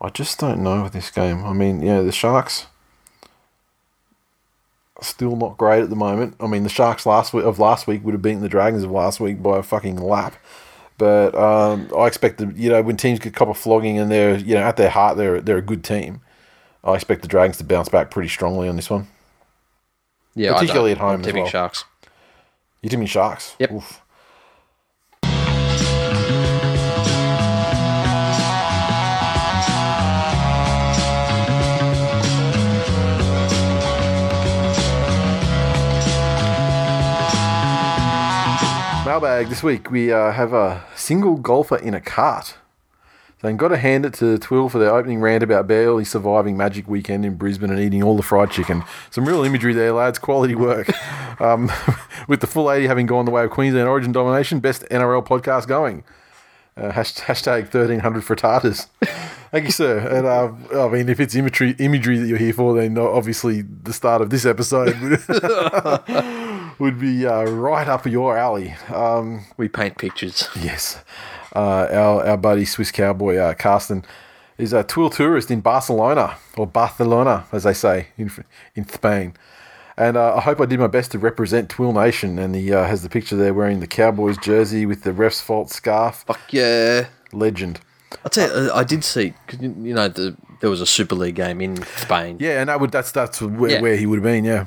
[0.00, 1.44] I just don't know with this game.
[1.44, 2.66] I mean, yeah, the Sharks
[5.00, 6.36] still not great at the moment.
[6.40, 8.90] I mean, the Sharks last week of last week would have beaten the Dragons of
[8.90, 10.34] last week by a fucking lap.
[10.98, 14.36] But um, I expect the you know when teams get cop a flogging and they're
[14.36, 16.20] you know at their heart they're they're a good team.
[16.84, 19.06] I expect the Dragons to bounce back pretty strongly on this one.
[20.34, 21.50] Yeah, Particularly at home I'm tipping well.
[21.50, 21.84] Sharks.
[22.80, 23.54] You do mean Sharks?
[23.60, 23.72] Yep.
[23.72, 24.00] Oof.
[39.04, 42.54] Mailbag this week we uh, have a single golfer in a cart.
[43.42, 46.86] Then got to hand it to TWiL for their opening rant about barely surviving Magic
[46.86, 48.84] Weekend in Brisbane and eating all the fried chicken.
[49.10, 50.18] Some real imagery there, lads.
[50.20, 50.88] Quality work.
[51.40, 51.70] um,
[52.28, 55.66] with the full 80 having gone the way of Queensland Origin domination, best NRL podcast
[55.66, 56.04] going.
[56.76, 58.86] Uh, hashtag, hashtag 1300 frittatas.
[59.50, 59.98] Thank you, sir.
[59.98, 63.92] And uh, I mean, if it's imagery, imagery that you're here for, then obviously the
[63.92, 68.76] start of this episode would, would be uh, right up your alley.
[68.88, 70.48] Um, We paint pictures.
[70.58, 71.02] Yes.
[71.54, 74.04] Uh, our, our buddy Swiss cowboy uh, Carsten
[74.58, 78.30] is a TWiL tourist in Barcelona, or Barcelona, as they say in,
[78.74, 79.34] in Spain.
[79.96, 82.38] And uh, I hope I did my best to represent TWiL Nation.
[82.38, 85.70] And he uh, has the picture there wearing the Cowboys jersey with the ref's fault
[85.70, 86.24] scarf.
[86.26, 87.08] Fuck yeah.
[87.32, 87.80] Legend.
[88.24, 90.86] I'll tell you, uh, I did see, 'cause, you you know, the, there was a
[90.86, 92.36] Super League game in Spain.
[92.40, 93.80] Yeah, and that would that's that's where, Yeah.
[93.80, 94.44] where he would have been.
[94.44, 94.66] Yeah,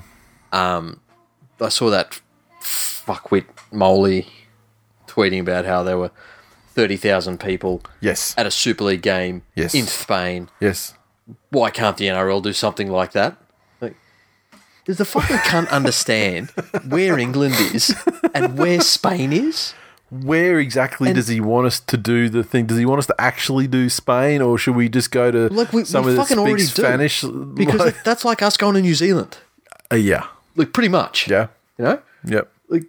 [0.52, 2.20] I saw that
[2.62, 4.28] fuckwit Moley
[5.07, 6.12] tweeting about how they were
[6.76, 9.73] 30,000 people yes, at a Super League game Yes.
[9.73, 10.49] in Spain.
[10.60, 10.93] yes.
[11.49, 13.35] Why can't the NRL do something like that?
[13.81, 13.95] Like,
[14.85, 16.52] does the fucking cunt understand
[16.88, 17.95] where England is
[18.35, 19.73] and where Spain is?
[20.11, 22.68] Where exactly And- does he want us to do the thing?
[22.68, 25.73] Does he want us to actually do Spain, or should we just go to Like,
[25.73, 26.88] we, we somewhere that fucking already speaks.
[26.88, 27.22] Spanish?
[27.23, 29.38] Because Like- that's like us going to New Zealand.
[29.91, 31.27] Uh, yeah, Like, pretty much.
[31.27, 31.47] yeah,
[31.80, 31.99] You know?
[32.26, 32.52] yep.
[32.69, 32.84] like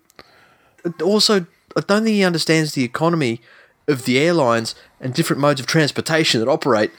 [1.03, 1.47] also
[1.77, 3.41] I don't think he understands the economy
[3.89, 6.91] of the airlines and different modes of transportation that operate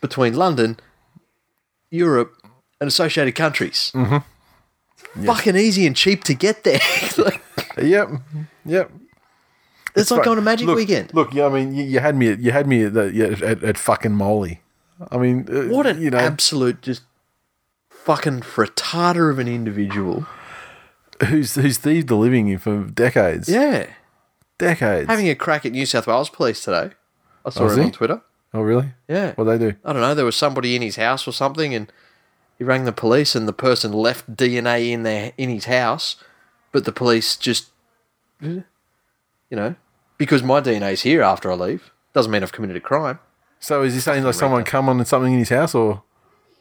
[0.00, 0.78] between London,
[1.90, 2.34] Europe,
[2.80, 3.90] and associated countries.
[3.94, 5.24] Mm-hmm.
[5.26, 6.80] Fucking easy and cheap to get there.
[7.18, 7.42] like,
[7.80, 8.08] Yep,
[8.64, 8.90] yep.
[9.96, 11.14] it's like But going to Magic look, Weekend.
[11.14, 13.78] Look, yeah, I mean, you, you had me, at, you had me at, at, at
[13.78, 14.60] fucking Molly.
[15.10, 17.02] I mean, uh, What an you know, absolute just
[17.90, 20.26] fucking frittata of an individual.
[21.26, 23.86] who's who's thieved the living for decades, Yeah.
[24.58, 25.08] Decades.
[25.08, 26.90] Having a crack at New South Wales police today.
[27.44, 27.84] I saw Oh, him he?
[27.86, 28.20] on Twitter.
[28.52, 28.90] oh, really?
[29.08, 29.32] Yeah.
[29.34, 29.74] What they do?
[29.84, 31.90] I don't know, there was somebody in his house or something, and
[32.58, 36.16] he rang the police, and the person left DNA in their in his house,
[36.72, 37.68] but the police just,
[38.40, 38.64] you
[39.50, 39.74] know,
[40.18, 43.18] because my DNA's here after I leave, doesn't mean I've committed a crime.
[43.60, 46.02] So is he saying like someone come on and something in his house, or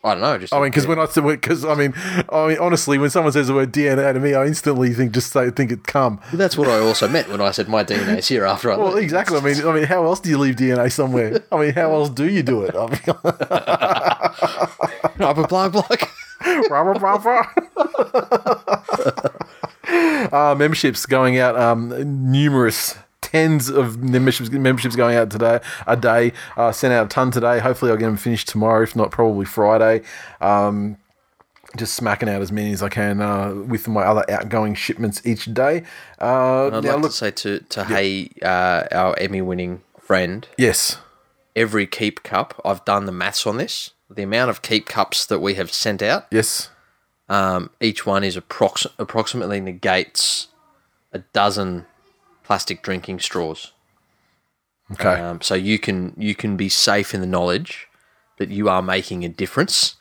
[0.07, 0.37] I don't know.
[0.37, 1.93] Just I mean, because when I said, because I mean,
[2.31, 5.31] I mean, honestly, when someone says the word DNA to me, I instantly think just
[5.31, 6.19] say think it come.
[6.33, 8.93] that's what I also meant when I said my DNA is here after I Well,
[8.93, 9.03] leave.
[9.03, 9.37] exactly.
[9.37, 11.43] I mean, I mean, how else do you leave DNA somewhere?
[11.51, 12.75] I mean, how else do you do it?
[12.75, 13.01] I mean,
[15.27, 16.09] Rubber plug plug.
[16.69, 17.47] Rubber bumper.
[20.35, 21.57] uh, memberships going out.
[21.57, 25.59] Um, numerous tens of memberships memberships going out today.
[25.85, 26.33] A day.
[26.55, 27.59] Uh, sent out a ton today.
[27.59, 28.83] Hopefully, I'll get them finished tomorrow.
[28.83, 30.01] If not, probably Friday.
[30.41, 30.97] Um,
[31.75, 35.53] just smacking out as many as I can uh, with my other outgoing shipments each
[35.53, 35.83] day.
[36.19, 40.47] Uh, I'd now, like look, to say to to Hay, uh, our Emmy winning friend,
[40.57, 40.97] yes,
[41.55, 42.59] every keep cup.
[42.63, 43.91] I've done the maths on this.
[44.09, 46.69] The amount of keep cups that we have sent out yes,
[47.27, 50.47] Um, each one is approx- approximately negates
[51.11, 51.85] a dozen
[52.47, 53.73] plastic drinking straws.
[54.93, 57.87] okay, Um, so you can you can be safe in the knowledge
[58.39, 59.95] that you are making a difference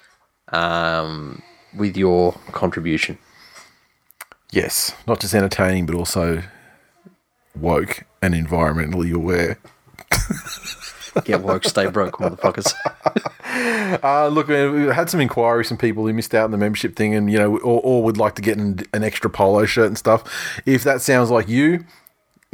[0.52, 1.42] um,
[1.76, 3.18] with your contribution.
[4.52, 4.94] yes.
[5.08, 6.42] Not just entertaining, but also
[7.60, 9.58] woke and environmentally aware.
[11.24, 12.72] Get woke, stay broke, motherfuckers.
[14.02, 16.94] Uh, look, man, we had some inquiries from people who missed out on the membership
[16.94, 19.86] thing, and you know, or, or would like to get an, an extra polo shirt
[19.86, 20.22] and stuff.
[20.66, 21.84] If that sounds like you,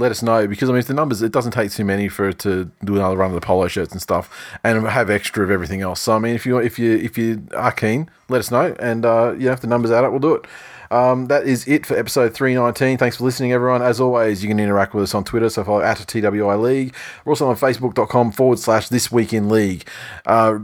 [0.02, 2.28] let us know because I mean, if the numbers, it doesn't take too many for
[2.28, 5.50] it to do another run of the polo shirts and stuff, and have extra of
[5.50, 6.00] everything else.
[6.00, 9.06] So I mean, if you if you if you are keen, let us know, and
[9.06, 10.46] uh, you know, if the numbers add up, we'll do it.
[10.90, 12.98] Um, that is it for episode 319.
[12.98, 13.80] Thanks for listening, everyone.
[13.80, 16.94] As always, you can interact with us on Twitter, so follow at TWI League.
[17.24, 19.88] We're also on Facebook.com forward slash This Week in League.
[20.26, 20.58] Uh,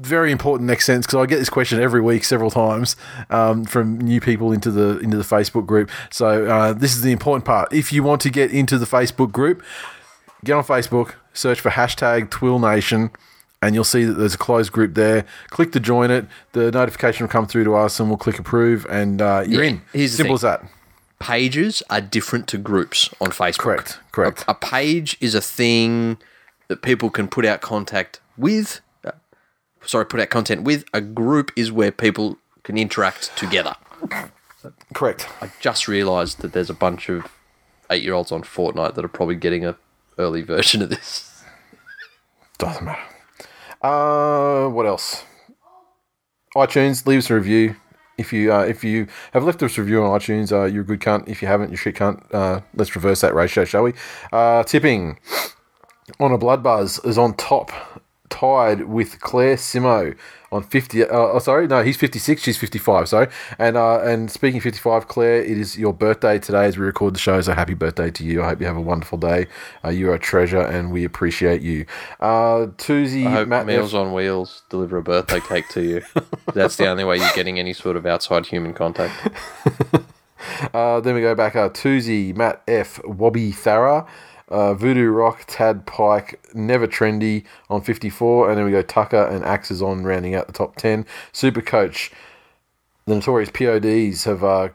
[0.00, 2.96] very important next sentence because I get this question every week, several times
[3.28, 5.90] um, from new people into the into the Facebook group.
[6.10, 7.72] So uh, this is the important part.
[7.72, 9.62] If you want to get into the Facebook group,
[10.44, 13.10] get on Facebook, search for hashtag TWiL Nation,
[13.62, 15.26] and you'll see that there's a closed group there.
[15.48, 16.26] Click to join it.
[16.52, 19.70] The notification will come through to us, and we'll click approve, and uh, you're Yeah,
[19.70, 19.82] in.
[19.92, 20.62] here's Simple as that.
[21.18, 23.58] Pages are different to groups on Facebook.
[23.58, 23.98] Correct.
[24.12, 24.44] Correct.
[24.48, 26.16] A page is a thing
[26.68, 28.80] that people can put out contact with.
[29.84, 30.84] Sorry, put out content with.
[30.92, 33.74] A group is where people can interact together.
[34.94, 35.28] Correct.
[35.40, 37.26] I just realised that there's a bunch of
[37.90, 39.76] eight-year-olds on Fortnite that are probably getting a
[40.18, 41.42] early version of this.
[42.58, 43.02] Doesn't matter.
[43.80, 45.24] Uh, what else?
[46.54, 47.76] iTunes, leave us a review
[48.20, 50.84] If you uh, if you have left us a review on iTunes, uh, you're a
[50.84, 51.26] good cunt.
[51.26, 52.22] If you haven't, you're shit cunt.
[52.34, 53.94] Uh, let's reverse that ratio, shall we?
[54.30, 55.18] Uh, tipping
[56.18, 57.72] on a blood buzz is on top,
[58.30, 60.16] tied with Claire Simo
[60.52, 61.02] on fifty.
[61.02, 62.42] Uh, oh, sorry, no, he's fifty six.
[62.42, 63.08] She's fifty five.
[63.08, 63.28] Sorry,
[63.58, 67.14] and uh, and speaking fifty five, Claire, it is your birthday today as we record
[67.14, 67.40] the show.
[67.40, 68.42] So happy birthday to you.
[68.42, 69.46] I hope you have a wonderful day.
[69.84, 71.86] Uh, you are a treasure, and we appreciate you.
[72.18, 76.02] Uh, Tuesday, I hope Matt Meals on Wheels deliver a birthday cake to you.
[76.54, 79.28] That's the only way you're getting any sort of outside human contact.
[80.72, 84.06] Uh, then we go back uh, Tuesday, Matt F, Wobby Thara,
[84.50, 89.44] uh, Voodoo Rock, Tad Pike, Never Trendy on 54, and then we go Tucker and
[89.44, 91.06] Axes on rounding out the top 10.
[91.32, 92.10] Super Coach,
[93.06, 94.68] the notorious PODs have uh,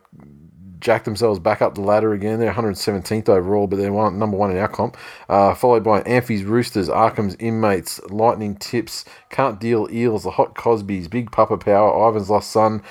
[0.80, 2.40] jacked themselves back up the ladder again.
[2.40, 4.98] They're 117th overall, but they're one, number one in our comp.
[5.28, 11.10] Uh, followed by Amphi's Roosters, Arkham's Inmates, Lightning Tips, Can't Deal Eels, the Hot Cosbys,
[11.10, 12.82] Big Papa Power, Ivan's Lost Son,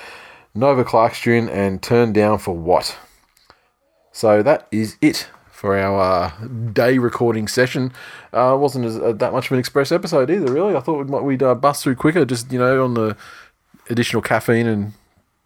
[0.53, 2.97] Nova Clarkstone, and Turned Down for What.
[4.11, 5.27] So that is it
[5.65, 7.91] for our uh, day recording session.
[8.31, 10.75] Uh, wasn't as, uh, that much of an express episode either, really.
[10.75, 13.17] I thought we'd, we'd uh, bust through quicker, just you know, on the
[13.89, 14.93] additional caffeine and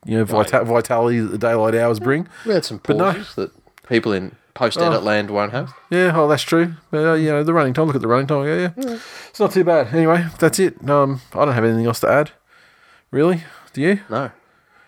[0.06, 2.28] you know vita- vitality that the daylight hours bring.
[2.46, 3.14] We had some But no.
[3.14, 3.52] pauses that
[3.88, 5.74] people in post edit land won't have.
[5.90, 6.74] Yeah, oh, that's true.
[6.92, 7.88] But, uh, you know, the running time.
[7.88, 8.46] Look at the running time.
[8.46, 8.98] Yeah, yeah.
[9.30, 9.96] It's not too bad.
[9.96, 10.90] Anyway, that's it.
[10.90, 12.32] Um, I don't have anything else to add.
[13.10, 13.44] Really?
[13.72, 14.02] Do you?
[14.10, 14.32] No.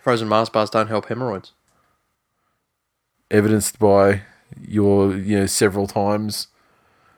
[0.01, 1.53] Frozen Mars bars don't help hemorrhoids.
[3.29, 4.23] Evidenced by
[4.67, 6.47] your, you know, several times.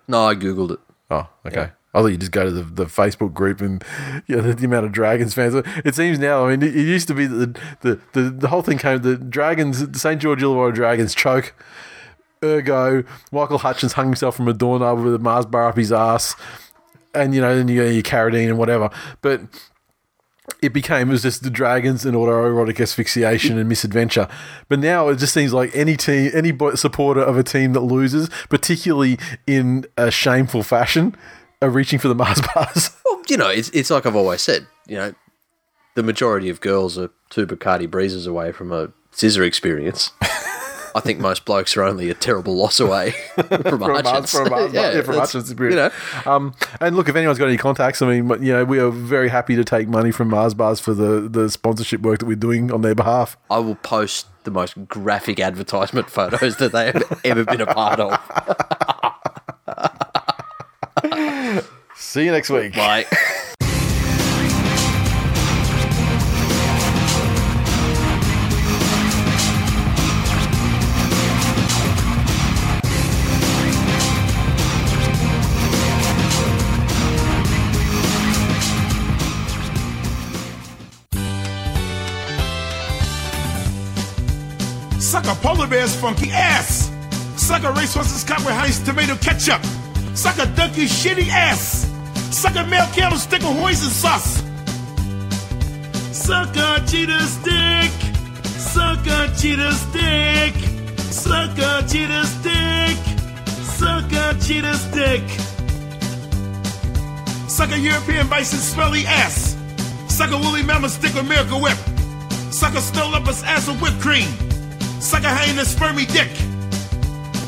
[0.08, 0.80] No, I googled it.
[1.10, 1.72] Oh, okay.
[1.94, 3.84] I thought you just go to the, the Facebook group and
[4.26, 5.54] you know, the, the amount of Dragons fans.
[5.86, 6.46] It seems now.
[6.46, 9.02] I mean, it, it used to be that the, the, the, the whole thing came.
[9.02, 11.54] The Dragons, the St George Illawarra Dragons choke.
[12.44, 16.36] Ergo, Michael Hutchence hung himself from a doorknob with a Mars bar up his ass,
[17.14, 18.90] and you know, then you go your Carradine and whatever.
[19.22, 19.42] But
[20.62, 24.28] it became was just the dragons and autoerotic asphyxiation and misadventure.
[24.68, 28.30] But now it just seems like any team, any supporter of a team that loses,
[28.50, 29.18] particularly
[29.48, 31.16] in a shameful fashion,
[31.62, 32.90] are reaching for the Mars bars.
[33.06, 35.14] Well, you know, it's, it's like I've always said, you know,
[35.96, 40.12] the majority of girls are two Bacardi breezes away from a scissor experience.
[40.96, 44.32] I think most blokes are only a terrible loss away from, From Hutchence.
[44.32, 45.90] from yeah, from that's- Hutchence You know,
[46.26, 49.30] Um, and look, if anyone's got any contacts, I mean, you know, we are very
[49.30, 52.72] happy to take money from Mars bars for the, the sponsorship work that we're doing
[52.72, 53.38] on their behalf.
[53.50, 58.00] I will post the most graphic advertisement photos that they have ever been a part
[58.00, 58.20] of.
[61.96, 62.76] See you next week.
[62.76, 63.08] Like,
[86.04, 86.92] funky ass.
[87.38, 89.64] Suck a racehorse's cup with Heinz tomato ketchup.
[90.14, 91.90] Suck a donkey's shitty ass.
[92.30, 94.44] Suck a male candlestick with hoisin sauce.
[96.12, 97.92] Suck a cheetah's dick.
[98.44, 100.54] Suck a cheetah's dick.
[101.24, 102.98] Suck a cheetah's dick.
[103.80, 105.24] Suck a cheetah's dick.
[107.48, 109.56] Suck a European bison's smelly ass.
[110.10, 111.78] Suck a woolly mammoth's dick with Miracle Whip.
[112.52, 114.28] Suck a snow leopard's ass with whipped cream.
[115.04, 116.32] Suck a hyena's spermy dick.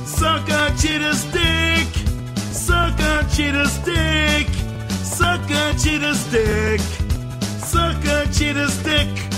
[0.06, 1.88] Suck a cheetah's dick.
[2.52, 4.48] Suck a cheetah's dick.
[4.90, 6.82] Suck a cheetah's dick.
[7.72, 9.35] Suck a cheetah's dick.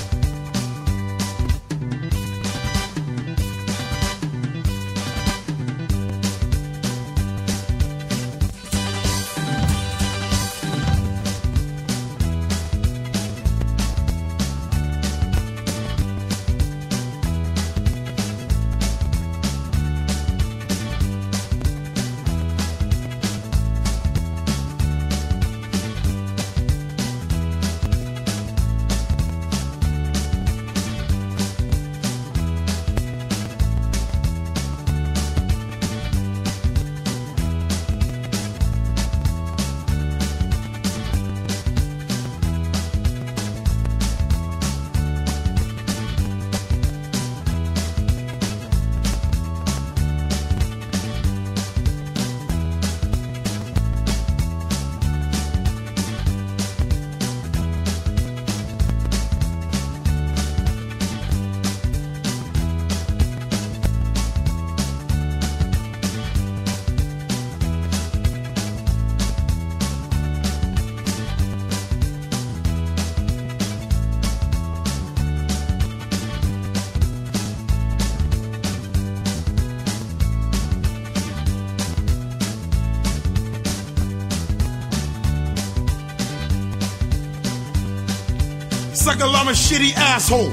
[89.18, 90.52] Suck a llama shitty asshole.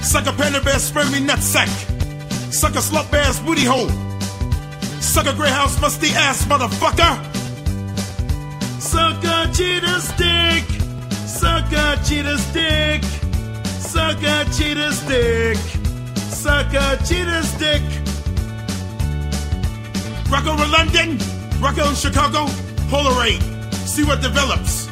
[0.00, 1.68] Suck a panda bear spermy nutsack.
[2.52, 3.88] Suck a slut bear's booty hole.
[5.00, 7.18] Suck a greyhound's musty ass motherfucker.
[8.80, 10.62] Suck a cheetah's dick.
[11.26, 13.02] Suck a cheetah's dick.
[13.80, 15.56] Suck a cheetah's dick.
[16.30, 17.82] Suck a cheetah's dick.
[20.30, 21.18] Rocco in London,
[21.60, 22.46] Rocco in Chicago,
[22.86, 23.42] Polaroid.
[23.74, 24.83] See what develops.